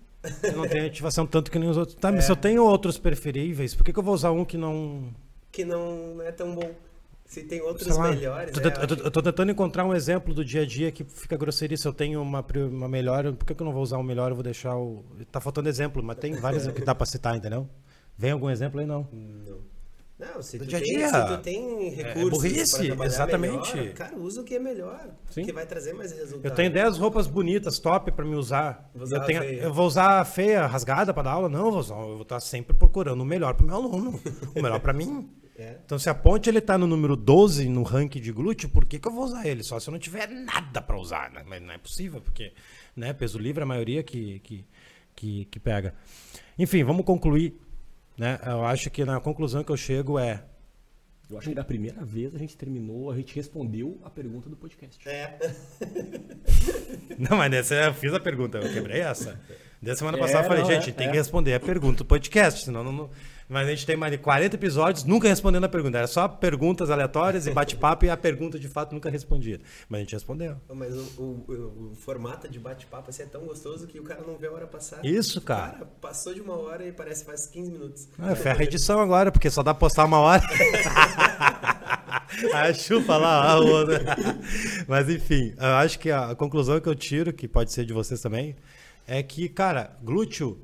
Eu 0.42 0.56
não 0.56 0.66
tenho 0.66 0.86
ativação 0.86 1.28
tanto 1.28 1.52
que 1.52 1.60
nem 1.60 1.68
os 1.68 1.76
outros. 1.76 1.98
Tá, 1.98 2.10
mas 2.10 2.24
se 2.24 2.32
eu 2.32 2.38
tenho 2.38 2.64
outros 2.64 2.98
preferíveis, 2.98 3.76
por 3.76 3.84
que, 3.84 3.92
que 3.92 4.00
eu 4.00 4.04
vou 4.04 4.14
usar 4.14 4.32
um 4.32 4.46
que 4.46 4.56
não. 4.56 5.14
Que 5.52 5.66
não 5.66 6.22
é 6.22 6.32
tão 6.32 6.56
bom. 6.56 6.72
Se 7.26 7.44
tem 7.44 7.60
outros 7.60 7.98
lá, 7.98 8.12
melhores. 8.12 8.54
tô 8.54 8.62
é, 8.62 8.64
eu 8.64 8.82
eu 8.82 8.88
tô, 8.88 8.96
eu 8.96 9.12
tô 9.12 9.22
tentando 9.22 9.52
encontrar 9.52 9.84
um 9.84 9.94
exemplo 9.94 10.34
do 10.34 10.46
dia 10.46 10.62
a 10.62 10.66
dia 10.66 10.90
que 10.90 11.04
fica 11.04 11.36
grosseria. 11.36 11.76
Se 11.76 11.86
eu 11.86 11.92
tenho 11.92 12.22
uma, 12.22 12.46
uma 12.72 12.88
melhor, 12.88 13.34
por 13.34 13.46
que, 13.46 13.54
que 13.54 13.62
eu 13.62 13.66
não 13.66 13.74
vou 13.74 13.84
usar 13.84 13.98
um 13.98 14.04
melhor? 14.04 14.32
Eu 14.32 14.36
vou 14.36 14.44
deixar 14.44 14.78
o. 14.78 15.04
Tá 15.30 15.42
faltando 15.42 15.68
exemplo, 15.68 16.02
mas 16.02 16.16
tem 16.16 16.34
vários 16.36 16.66
que 16.66 16.86
dá 16.86 16.96
pra 16.96 17.06
citar, 17.06 17.36
entendeu? 17.36 17.68
Vem 18.18 18.32
algum 18.32 18.50
exemplo 18.50 18.80
aí, 18.80 18.86
não? 18.86 19.06
Não. 19.12 19.77
Não, 20.20 20.42
se 20.42 20.58
Do 20.58 20.66
tu, 20.66 20.70
dia 20.70 20.78
a 20.80 20.82
tem, 20.82 20.98
dia. 20.98 21.08
se 21.10 21.28
tu 21.28 21.38
tem 21.44 21.90
recursos 21.92 22.30
burrice, 22.32 22.76
pra 22.78 22.86
trabalhar 22.88 23.08
exatamente. 23.08 23.76
melhor, 23.78 23.94
cara, 23.94 24.16
usa 24.18 24.42
o 24.42 24.44
que 24.44 24.56
é 24.56 24.60
melhor. 24.60 25.10
Sim. 25.30 25.44
Que 25.46 25.52
vai 25.52 25.66
trazer 25.68 25.94
mais 25.94 26.12
resultado. 26.12 26.46
Eu 26.46 26.56
tenho 26.56 26.74
10 26.74 26.98
roupas 26.98 27.28
bonitas, 27.28 27.78
top 27.78 28.12
pra 28.12 28.26
me 28.26 28.36
usar. 28.36 28.90
Vou 28.96 29.04
usar 29.04 29.18
eu, 29.18 29.26
tenho- 29.26 29.44
eu 29.44 29.72
vou 29.74 29.86
usar 29.86 30.20
a 30.22 30.26
feia, 30.26 30.66
rasgada 30.66 31.14
pra 31.14 31.22
dar 31.22 31.32
aula? 31.34 31.48
Não, 31.50 31.66
eu 31.68 31.72
vou, 31.72 31.80
usar- 31.80 31.96
eu 32.00 32.14
vou 32.16 32.22
estar 32.24 32.40
sempre 32.40 32.76
procurando 32.76 33.22
o 33.22 33.26
melhor 33.26 33.54
pro 33.54 33.66
meu 33.68 33.76
aluno. 33.76 34.20
O 34.56 34.62
melhor 34.62 34.80
pra 34.80 34.92
mim. 34.94 35.30
É. 35.60 35.76
Então, 35.84 35.98
se 35.98 36.08
a 36.08 36.14
ponte 36.14 36.48
ele 36.48 36.62
tá 36.62 36.78
no 36.78 36.86
número 36.86 37.16
12 37.16 37.68
no 37.68 37.82
ranking 37.82 38.22
de 38.22 38.32
glúteo, 38.32 38.70
por 38.70 38.86
que, 38.86 39.00
que 39.00 39.08
eu 39.08 39.12
vou 39.12 39.24
usar 39.26 39.48
ele? 39.48 39.64
Só 39.64 39.80
se 39.80 39.90
eu 39.90 39.92
não 39.92 39.98
tiver 39.98 40.28
nada 40.30 40.80
pra 40.84 40.96
usar. 41.00 41.32
Né? 41.32 41.42
Mas 41.48 41.60
não 41.64 41.72
é 41.74 41.80
possível, 41.80 42.22
porque 42.22 42.54
né, 42.96 43.12
peso 43.12 43.40
livre 43.40 43.62
é 43.62 43.64
a 43.64 43.66
maioria 43.66 44.04
que, 44.04 44.40
que, 44.42 44.64
que, 45.16 45.46
que 45.46 45.60
pega. 45.60 45.96
Enfim, 46.60 46.84
vamos 46.84 47.04
concluir. 47.04 47.60
Né? 48.18 48.40
Eu 48.46 48.66
acho 48.66 48.90
que 48.90 49.06
na 49.06 49.20
conclusão 49.20 49.64
que 49.64 49.72
eu 49.72 49.78
chego 49.78 50.18
é. 50.18 50.44
Eu 51.30 51.38
acho 51.38 51.50
que 51.50 51.56
da 51.56 51.64
primeira 51.64 52.04
vez 52.06 52.34
a 52.34 52.38
gente 52.38 52.56
terminou, 52.56 53.12
a 53.12 53.16
gente 53.16 53.36
respondeu 53.36 54.00
a 54.04 54.10
pergunta 54.10 54.50
do 54.50 54.56
podcast. 54.56 55.08
É. 55.08 55.38
Não, 57.20 57.36
mas 57.38 57.52
nessa 57.52 57.76
eu 57.76 57.94
fiz 57.94 58.14
a 58.14 58.20
pergunta, 58.20 58.58
eu 58.58 58.72
quebrei 58.74 59.02
essa. 59.02 59.40
Da 59.82 59.96
semana 59.96 60.18
É, 60.18 60.22
passada 60.22 60.46
eu 60.46 60.48
falei, 60.48 60.64
não, 60.64 60.72
gente, 60.72 60.90
é, 60.90 60.94
tem 60.94 61.08
é. 61.08 61.12
que 61.12 61.18
responder 61.18 61.54
a 61.54 61.60
pergunta 61.60 62.00
do 62.00 62.06
podcast, 62.06 62.64
senão 62.66 62.84
não, 62.84 62.92
não- 62.92 63.10
Mas 63.50 63.66
a 63.66 63.70
gente 63.70 63.86
tem 63.86 63.96
mais 63.96 64.12
de 64.12 64.18
40 64.18 64.58
episódios 64.58 65.06
nunca 65.06 65.30
respondendo 65.30 65.64
a 65.64 65.70
pergunta. 65.70 65.98
Era 65.98 66.08
só 66.08 66.28
perguntas 66.28 66.90
aleatórias 66.90 67.48
e 67.48 67.52
bate-papo 67.52 68.04
e 68.04 68.10
a 68.10 68.18
pergunta 68.18 68.60
de 68.60 68.68
fato 68.68 68.94
nunca 68.94 69.10
respondida. 69.10 69.64
Mas 69.88 70.00
a 70.00 70.02
gente 70.02 70.12
respondeu. 70.14 70.58
Mas 70.74 70.94
o, 70.94 71.22
o- 71.22 71.92
o- 71.92 71.96
formato 71.96 72.50
de 72.50 72.60
bate-papo 72.60 73.10
assim, 73.10 73.24
é 73.24 73.26
tão 73.26 73.46
gostoso 73.46 73.88
que 73.88 74.00
o 74.00 74.04
cara 74.04 74.22
não 74.28 74.36
vê 74.38 74.48
a 74.48 74.52
hora 74.52 74.68
passar. 74.68 75.04
Isso, 75.06 75.40
cara. 75.40 75.88
passou 76.02 76.34
de 76.34 76.42
uma 76.42 76.58
hora 76.58 76.86
e 76.86 76.92
parece 76.92 77.24
faz 77.24 77.48
15 77.48 77.72
minutos. 77.72 78.10
Ah, 78.20 78.36
ferra 78.36 78.60
a 78.60 78.64
edição 78.66 79.00
agora, 79.00 79.32
porque 79.32 79.50
só 79.50 79.64
dá 79.64 79.74
pra 79.74 79.80
postar 79.80 80.04
uma 80.04 80.20
hora. 80.20 80.44
a 82.54 82.74
chupa 82.74 83.18
lá, 83.18 83.52
a 83.52 83.60
outra. 83.60 84.04
Mas 84.88 85.10
enfim, 85.10 85.54
eu 85.58 85.76
acho 85.76 86.00
que 86.00 86.12
a 86.12 86.36
conclusão 86.36 86.80
que 86.80 86.88
eu 86.90 86.96
tiro, 86.96 87.34
que 87.34 87.48
pode 87.48 87.72
ser 87.72 87.86
de 87.86 87.94
vocês 87.94 88.22
também, 88.22 88.56
é 89.08 89.22
que, 89.24 89.48
cara, 89.50 89.96
glúteo 90.04 90.60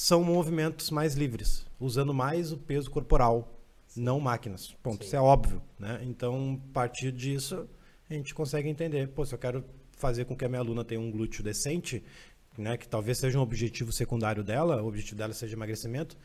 são 0.00 0.24
movimentos 0.24 0.90
mais 0.90 1.14
livres, 1.14 1.66
usando 1.78 2.14
mais 2.14 2.52
o 2.52 2.56
peso 2.56 2.90
corporal, 2.90 3.60
não 3.94 4.18
máquinas. 4.18 4.74
Ponto. 4.82 5.02
Sim. 5.02 5.08
Isso 5.08 5.16
é 5.16 5.20
óbvio, 5.20 5.60
né? 5.78 6.00
Então, 6.02 6.58
a 6.70 6.72
partir 6.72 7.12
disso, 7.12 7.68
a 8.08 8.14
gente 8.14 8.34
consegue 8.34 8.66
entender. 8.66 9.08
Pô, 9.08 9.26
se 9.26 9.34
eu 9.34 9.38
quero 9.38 9.62
fazer 9.92 10.24
com 10.24 10.34
que 10.34 10.42
a 10.42 10.48
minha 10.48 10.60
aluna 10.60 10.84
tenha 10.84 10.98
um 10.98 11.10
glúteo 11.10 11.44
decente, 11.44 12.02
né, 12.56 12.78
que 12.78 12.88
talvez 12.88 13.18
seja 13.18 13.38
um 13.38 13.42
objetivo 13.42 13.92
secundário 13.92 14.42
dela, 14.42 14.82
o 14.82 14.88
objetivo 14.88 15.18
dela 15.18 15.34
seja 15.34 15.54
emagrecimento, 15.54 16.16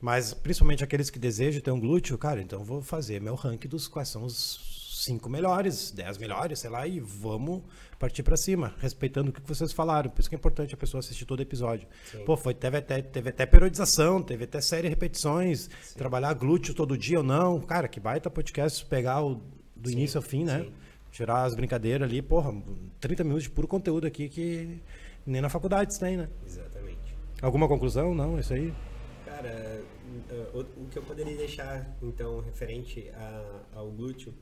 mas 0.00 0.32
principalmente 0.32 0.84
aqueles 0.84 1.10
que 1.10 1.18
desejam 1.18 1.60
ter 1.60 1.72
um 1.72 1.80
glúteo, 1.80 2.16
cara, 2.16 2.40
então 2.40 2.60
eu 2.60 2.64
vou 2.64 2.82
fazer 2.82 3.20
meu 3.20 3.34
ranking 3.34 3.68
dos 3.68 3.88
quais 3.88 4.08
são 4.08 4.22
os 4.22 4.73
cinco 5.04 5.28
melhores, 5.28 5.90
dez 5.90 6.16
melhores, 6.18 6.58
sei 6.60 6.70
lá, 6.70 6.86
e 6.86 7.00
vamos 7.00 7.62
partir 7.98 8.22
pra 8.22 8.36
cima, 8.36 8.74
respeitando 8.80 9.30
o 9.30 9.32
que 9.32 9.40
vocês 9.42 9.72
falaram. 9.72 10.10
Por 10.10 10.20
isso 10.20 10.28
que 10.28 10.34
é 10.34 10.38
importante 10.38 10.74
a 10.74 10.76
pessoa 10.76 10.98
assistir 11.00 11.24
todo 11.24 11.40
episódio. 11.40 11.86
Sim. 12.10 12.24
Pô, 12.24 12.36
foi, 12.36 12.54
teve, 12.54 12.78
até, 12.78 13.00
teve 13.02 13.30
até 13.30 13.46
periodização, 13.46 14.22
teve 14.22 14.44
até 14.44 14.60
série 14.60 14.82
de 14.82 14.88
repetições, 14.88 15.68
trabalhar 15.96 16.32
glúteo 16.34 16.74
todo 16.74 16.96
dia 16.98 17.18
ou 17.18 17.24
não. 17.24 17.60
Cara, 17.60 17.88
que 17.88 18.00
baita 18.00 18.28
podcast 18.30 18.84
pegar 18.86 19.22
o, 19.22 19.40
do 19.76 19.88
Sim, 19.88 19.94
início 19.96 20.18
ao 20.18 20.22
fim, 20.22 20.44
né? 20.44 20.62
sim. 20.64 20.72
Tirar 21.12 21.44
as 21.44 21.54
brincadeiras 21.54 22.08
ali, 22.08 22.20
porra, 22.20 22.52
30 23.00 23.22
minutos 23.22 23.44
de 23.44 23.50
puro 23.50 23.68
conteúdo 23.68 24.04
aqui 24.06 24.28
que 24.28 24.80
nem 25.24 25.40
na 25.40 25.48
faculdade 25.48 25.96
tem, 25.98 26.16
né? 26.16 26.28
Exatamente. 26.44 27.14
Alguma 27.40 27.68
conclusão? 27.68 28.12
Não, 28.14 28.36
isso 28.38 28.52
aí. 28.52 28.74
Cara, 29.24 29.80
o, 30.52 30.60
o 30.60 30.88
que 30.90 30.98
eu 30.98 31.02
poderia 31.04 31.36
deixar, 31.36 31.96
então, 32.02 32.40
referente 32.40 33.08
a- 33.14 33.60
ao 33.76 33.90
glúteo, 33.92 34.34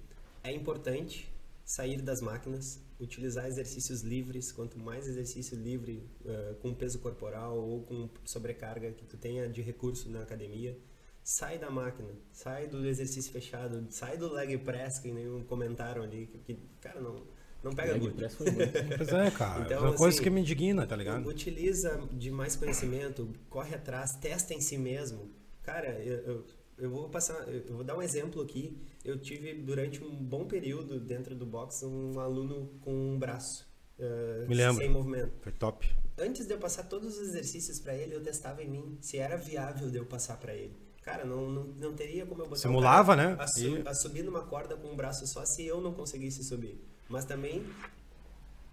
é 0.43 0.53
importante 0.53 1.32
sair 1.64 2.03
das 2.03 2.20
máquinas, 2.20 2.80
utilizar 3.01 3.47
exercícios 3.47 4.03
livres, 4.03 4.53
quanto 4.53 4.78
mais 4.78 5.07
exercício 5.07 5.57
livre, 5.57 6.09
eh, 6.24 6.55
com 6.61 6.74
peso 6.74 6.99
corporal 6.99 7.57
ou 7.57 7.82
com 7.82 8.09
sobrecarga 8.24 8.93
que 8.93 9.05
tu 9.05 9.16
tenha 9.16 9.49
de 9.49 9.62
recurso 9.62 10.11
na 10.11 10.22
academia, 10.22 10.76
sai 11.22 11.59
da 11.59 11.70
máquina, 11.70 12.09
sai 12.32 12.66
do 12.66 12.86
exercício 12.86 13.32
fechado, 13.32 13.86
sai 13.90 14.16
do 14.16 14.32
leg 14.32 14.59
press, 14.59 14.99
que 14.99 15.11
nenhum 15.12 15.45
comentaram 15.45 16.03
ali, 16.03 16.26
que, 16.26 16.38
que, 16.38 16.59
cara, 16.80 17.01
não, 17.01 17.22
não 17.62 17.72
pega 17.72 17.93
Leg 17.93 18.11
press 18.11 18.34
foi 18.34 18.51
muito. 18.51 18.72
Pois 18.99 19.09
é, 19.09 19.30
cara. 19.30 19.64
Então, 19.64 19.78
é 19.78 19.80
uma 19.80 19.95
coisa 19.95 20.16
assim, 20.16 20.24
que 20.24 20.30
me 20.30 20.40
indigna, 20.40 20.86
tá 20.86 20.97
ligado? 20.97 21.26
Utiliza 21.26 21.97
de 22.12 22.30
mais 22.30 22.57
conhecimento, 22.57 23.32
corre 23.49 23.74
atrás, 23.74 24.16
testa 24.16 24.53
em 24.53 24.61
si 24.61 24.76
mesmo. 24.76 25.30
Cara, 25.62 26.01
eu, 26.01 26.16
eu, 26.22 26.47
eu 26.83 26.91
vou 26.91 27.09
passar, 27.09 27.49
eu 27.49 27.74
vou 27.76 27.85
dar 27.85 27.97
um 27.97 28.03
exemplo 28.03 28.43
aqui. 28.43 28.76
Eu 29.05 29.18
tive 29.18 29.55
durante 29.55 30.03
um 30.03 30.14
bom 30.14 30.45
período 30.47 30.99
dentro 31.01 31.35
do 31.35 31.47
box 31.47 31.83
um 31.85 32.18
aluno 32.20 32.68
com 32.80 32.93
um 32.93 33.18
braço 33.18 33.66
eh, 33.99 34.45
Me 34.49 34.55
lembro. 34.55 34.76
sem 34.83 34.91
movimento. 34.91 35.33
Foi 35.41 35.53
top. 35.53 35.89
Antes 36.18 36.47
de 36.47 36.53
eu 36.53 36.59
passar 36.59 36.85
todos 36.85 37.16
os 37.18 37.28
exercícios 37.28 37.78
pra 37.80 37.95
ele, 37.95 38.14
eu 38.14 38.22
testava 38.22 38.62
em 38.62 38.68
mim 38.68 38.99
se 39.01 39.16
era 39.18 39.37
viável 39.37 39.91
de 39.91 39.97
eu 39.97 40.05
passar 40.05 40.37
pra 40.39 40.55
ele. 40.55 40.76
Cara, 41.03 41.24
não, 41.24 41.51
não, 41.51 41.64
não 41.64 41.95
teria 41.95 42.24
como 42.26 42.43
eu 42.43 42.47
botar 42.47 42.61
Simulava, 42.61 43.12
um 43.14 43.16
né? 43.16 43.37
A, 43.39 43.47
su- 43.49 43.83
a 43.85 43.95
subir 43.95 44.22
numa 44.22 44.43
corda 44.43 44.76
com 44.76 44.89
um 44.89 44.95
braço 44.97 45.26
só 45.26 45.45
se 45.45 45.64
eu 45.66 45.80
não 45.80 45.93
conseguisse 45.93 46.45
subir. 46.45 46.78
Mas 47.09 47.24
também 47.24 47.64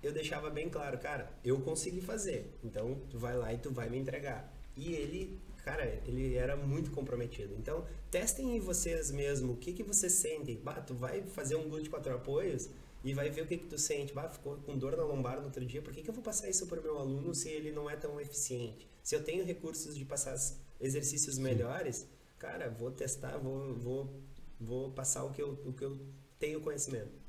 eu 0.04 0.12
deixava 0.14 0.50
bem 0.50 0.70
claro, 0.70 0.98
cara, 1.00 1.32
eu 1.44 1.60
consegui 1.62 2.02
fazer. 2.02 2.56
Então 2.64 3.00
tu 3.10 3.18
vai 3.18 3.36
lá 3.38 3.54
e 3.54 3.58
tu 3.58 3.72
vai 3.72 3.90
me 3.90 3.98
entregar. 3.98 4.54
E 4.78 4.94
ele, 4.94 5.40
cara, 5.64 5.86
ele 6.06 6.36
era 6.36 6.56
muito 6.56 6.92
comprometido. 6.92 7.56
Então, 7.58 7.86
testem 8.10 8.56
em 8.56 8.60
vocês 8.60 9.12
mesmo, 9.12 9.54
o 9.54 9.58
que 9.58 9.74
que 9.74 9.84
vocês 9.84 10.14
sentem. 10.14 10.60
Bah, 10.64 10.82
tu 10.82 10.94
vai 10.94 11.22
fazer 11.24 11.56
um 11.56 11.70
glúteo 11.70 11.90
quatro 11.90 12.14
apoios 12.14 12.70
e 13.04 13.14
vai 13.14 13.30
ver 13.30 13.42
o 13.42 13.46
que 13.46 13.58
que 13.58 13.68
tu 13.68 13.78
sente. 13.78 14.14
Bah, 14.14 14.30
ficou 14.30 14.58
com 14.58 14.78
dor 14.78 14.96
na 14.96 15.04
lombar 15.04 15.40
no 15.40 15.46
outro 15.46 15.66
dia, 15.66 15.82
por 15.82 15.94
que 15.94 16.02
que 16.02 16.10
eu 16.10 16.14
vou 16.14 16.24
passar 16.24 16.50
isso 16.50 16.68
para 16.68 16.80
o 16.80 16.84
meu 16.84 16.98
aluno 16.98 17.34
se 17.34 17.50
ele 17.50 17.72
não 17.72 17.90
é 17.90 17.96
tão 17.96 18.20
eficiente? 18.20 18.88
Se 19.04 19.16
eu 19.16 19.24
tenho 19.24 19.46
recursos 19.46 19.96
de 19.98 20.06
passar 20.06 20.36
os 20.36 20.58
exercícios 20.80 21.38
melhores, 21.38 22.08
cara, 22.38 22.70
vou 22.70 22.92
testar, 22.92 23.38
vou, 23.38 23.74
vou, 23.76 24.22
vou 24.60 24.92
passar 24.92 25.24
o 25.24 25.32
que, 25.32 25.42
eu, 25.42 25.60
o 25.66 25.74
que 25.74 25.84
eu 25.84 25.98
tenho 26.38 26.62
conhecimento. 26.62 27.20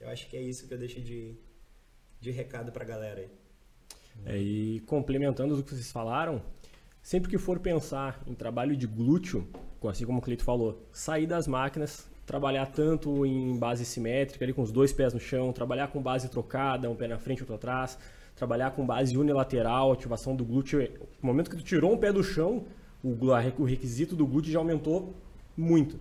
Eu 0.00 0.08
acho 0.08 0.28
que 0.28 0.36
é 0.36 0.42
isso 0.42 0.66
que 0.66 0.74
eu 0.74 0.78
deixo 0.78 1.00
de, 1.00 1.36
de 2.20 2.30
recado 2.30 2.72
pra 2.72 2.84
galera 2.84 3.20
aí. 3.20 3.30
É, 4.26 4.36
e 4.36 4.80
complementando 4.80 5.58
o 5.58 5.62
que 5.62 5.70
vocês 5.70 5.90
falaram, 5.90 6.42
sempre 7.02 7.28
que 7.28 7.36
for 7.36 7.58
pensar 7.58 8.22
em 8.26 8.34
trabalho 8.34 8.76
de 8.76 8.86
glúteo, 8.86 9.46
assim 9.88 10.06
como 10.06 10.18
o 10.18 10.22
Cleito 10.22 10.44
falou, 10.44 10.86
sair 10.92 11.26
das 11.26 11.48
máquinas, 11.48 12.08
trabalhar 12.24 12.66
tanto 12.66 13.26
em 13.26 13.58
base 13.58 13.84
simétrica, 13.84 14.44
ali 14.44 14.52
com 14.52 14.62
os 14.62 14.70
dois 14.70 14.92
pés 14.92 15.12
no 15.12 15.18
chão, 15.18 15.52
trabalhar 15.52 15.88
com 15.88 16.00
base 16.00 16.28
trocada, 16.28 16.88
um 16.88 16.94
pé 16.94 17.08
na 17.08 17.18
frente, 17.18 17.42
outro 17.42 17.56
atrás, 17.56 17.98
trabalhar 18.36 18.70
com 18.70 18.86
base 18.86 19.16
unilateral, 19.18 19.92
ativação 19.92 20.36
do 20.36 20.44
glúteo. 20.44 20.80
No 21.20 21.26
momento 21.26 21.50
que 21.50 21.56
tu 21.56 21.64
tirou 21.64 21.92
um 21.92 21.98
pé 21.98 22.12
do 22.12 22.22
chão, 22.22 22.64
o, 23.02 23.64
requisito 23.64 24.14
do 24.14 24.26
glúteo 24.26 24.52
já 24.52 24.60
aumentou 24.60 25.14
muito. 25.56 25.98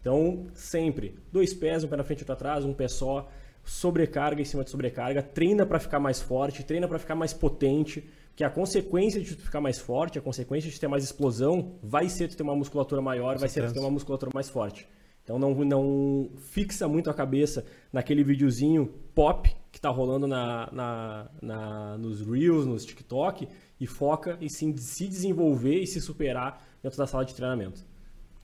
Então, 0.00 0.46
sempre, 0.54 1.14
dois 1.32 1.54
pés, 1.54 1.84
um 1.84 1.88
pé 1.88 1.96
na 1.96 2.04
frente 2.04 2.22
outro 2.22 2.32
atrás, 2.32 2.64
um 2.64 2.74
pé 2.74 2.88
só, 2.88 3.30
sobrecarga 3.64 4.42
em 4.42 4.44
cima 4.44 4.64
de 4.64 4.70
sobrecarga, 4.70 5.22
treina 5.22 5.64
para 5.64 5.78
ficar 5.78 6.00
mais 6.00 6.20
forte, 6.20 6.64
treina 6.64 6.88
para 6.88 6.98
ficar 6.98 7.14
mais 7.14 7.32
potente, 7.32 8.04
que 8.40 8.44
a 8.44 8.48
consequência 8.48 9.20
de 9.20 9.36
tu 9.36 9.42
ficar 9.42 9.60
mais 9.60 9.78
forte, 9.78 10.18
a 10.18 10.22
consequência 10.22 10.70
de 10.70 10.80
ter 10.80 10.88
mais 10.88 11.04
explosão, 11.04 11.74
vai 11.82 12.08
ser 12.08 12.26
tu 12.26 12.34
ter 12.38 12.42
uma 12.42 12.56
musculatura 12.56 13.02
maior, 13.02 13.36
vai 13.36 13.50
ser 13.50 13.66
tu 13.68 13.74
ter 13.74 13.80
uma 13.80 13.90
musculatura 13.90 14.30
mais 14.34 14.48
forte. 14.48 14.88
Então 15.22 15.38
não, 15.38 15.54
não 15.62 16.30
fixa 16.38 16.88
muito 16.88 17.10
a 17.10 17.12
cabeça 17.14 17.66
naquele 17.92 18.24
videozinho 18.24 18.86
pop 19.14 19.54
que 19.70 19.78
tá 19.78 19.90
rolando 19.90 20.26
na, 20.26 20.70
na, 20.72 21.30
na- 21.42 21.98
nos 21.98 22.22
Reels, 22.26 22.64
nos 22.64 22.86
TikTok, 22.86 23.46
e 23.78 23.86
foca 23.86 24.38
em 24.40 24.48
se, 24.48 24.74
se 24.78 25.06
desenvolver 25.06 25.78
e 25.82 25.86
se 25.86 26.00
superar 26.00 26.66
dentro 26.82 26.96
da 26.96 27.06
sala 27.06 27.26
de 27.26 27.34
treinamento. 27.34 27.84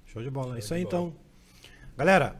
Show 0.05 0.23
de 0.23 0.29
bola. 0.29 0.57
É 0.57 0.59
isso 0.59 0.69
de 0.69 0.75
aí, 0.75 0.85
bola. 0.85 1.07
então. 1.09 1.17
Galera, 1.97 2.39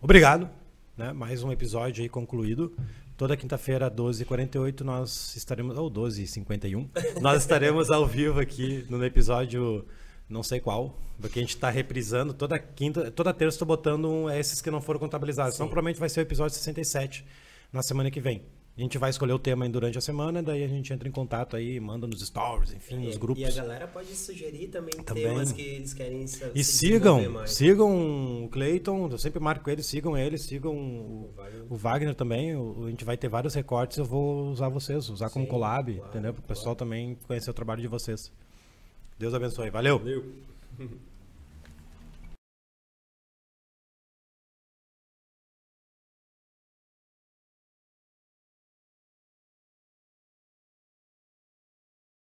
obrigado. 0.00 0.48
Né? 0.96 1.12
Mais 1.12 1.42
um 1.42 1.52
episódio 1.52 2.02
aí 2.02 2.08
concluído. 2.08 2.74
Toda 3.16 3.36
quinta-feira, 3.36 3.90
12h48, 3.90 4.80
nós 4.82 5.34
estaremos. 5.36 5.76
Ou 5.78 5.90
12h51. 5.90 6.88
nós 7.20 7.42
estaremos 7.42 7.90
ao 7.90 8.06
vivo 8.06 8.38
aqui 8.38 8.86
no 8.90 9.02
episódio 9.04 9.86
não 10.28 10.42
sei 10.42 10.60
qual. 10.60 10.98
Porque 11.20 11.38
a 11.38 11.42
gente 11.42 11.54
está 11.54 11.70
reprisando. 11.70 12.34
Toda 12.34 12.58
quinta, 12.58 13.10
toda 13.10 13.32
terça 13.32 13.54
estou 13.54 13.66
botando 13.66 14.06
um, 14.06 14.30
esses 14.30 14.60
que 14.60 14.70
não 14.70 14.82
foram 14.82 15.00
contabilizados. 15.00 15.54
Então 15.54 15.66
provavelmente 15.66 15.98
vai 15.98 16.08
ser 16.08 16.20
o 16.20 16.22
episódio 16.22 16.54
67 16.56 17.24
na 17.72 17.82
semana 17.82 18.10
que 18.10 18.20
vem. 18.20 18.42
A 18.76 18.80
gente 18.82 18.98
vai 18.98 19.08
escolher 19.08 19.32
o 19.32 19.38
tema 19.38 19.64
aí 19.64 19.70
durante 19.70 19.96
a 19.96 20.02
semana, 20.02 20.42
daí 20.42 20.62
a 20.62 20.68
gente 20.68 20.92
entra 20.92 21.08
em 21.08 21.10
contato 21.10 21.56
aí, 21.56 21.80
manda 21.80 22.06
nos 22.06 22.20
stories, 22.20 22.74
enfim, 22.74 22.96
nos 23.06 23.14
E- 23.16 23.18
grupos. 23.18 23.42
E 23.42 23.46
a 23.46 23.50
galera 23.50 23.86
pode 23.88 24.14
sugerir 24.14 24.68
também, 24.68 24.92
Também. 25.02 25.22
temas 25.24 25.50
que 25.50 25.62
eles 25.62 25.94
querem 25.94 26.26
sa- 26.26 26.50
E 26.54 26.62
se 26.62 26.72
sigam, 26.76 27.46
sigam 27.46 28.44
o 28.44 28.48
Cleiton, 28.50 29.08
eu 29.10 29.16
sempre 29.16 29.40
marco 29.40 29.70
ele, 29.70 29.82
sigam 29.82 30.14
ele, 30.14 30.36
sigam 30.36 30.74
o, 30.76 31.30
Wagner. 31.34 31.64
o 31.70 31.74
Wagner 31.76 32.14
também. 32.14 32.54
o- 32.54 32.84
a 32.86 32.90
gente 32.90 33.02
vai 33.04 33.16
ter 33.16 33.28
vários 33.28 33.54
recortes, 33.54 33.96
eu 33.96 34.04
vou 34.04 34.48
usar 34.50 34.68
vocês, 34.68 35.08
usar 35.08 35.30
como 35.30 35.46
Sim, 35.46 35.50
collab, 35.50 35.94
claro, 35.94 36.10
entendeu? 36.10 36.34
Para 36.34 36.40
o 36.40 36.44
pessoal 36.46 36.76
também 36.76 37.16
conhecer 37.26 37.48
o 37.50 37.54
trabalho 37.54 37.80
de 37.80 37.88
vocês. 37.88 38.30
Deus 39.18 39.32
abençoe, 39.32 39.70
valeu! 39.70 39.98
Valeu. 40.00 40.24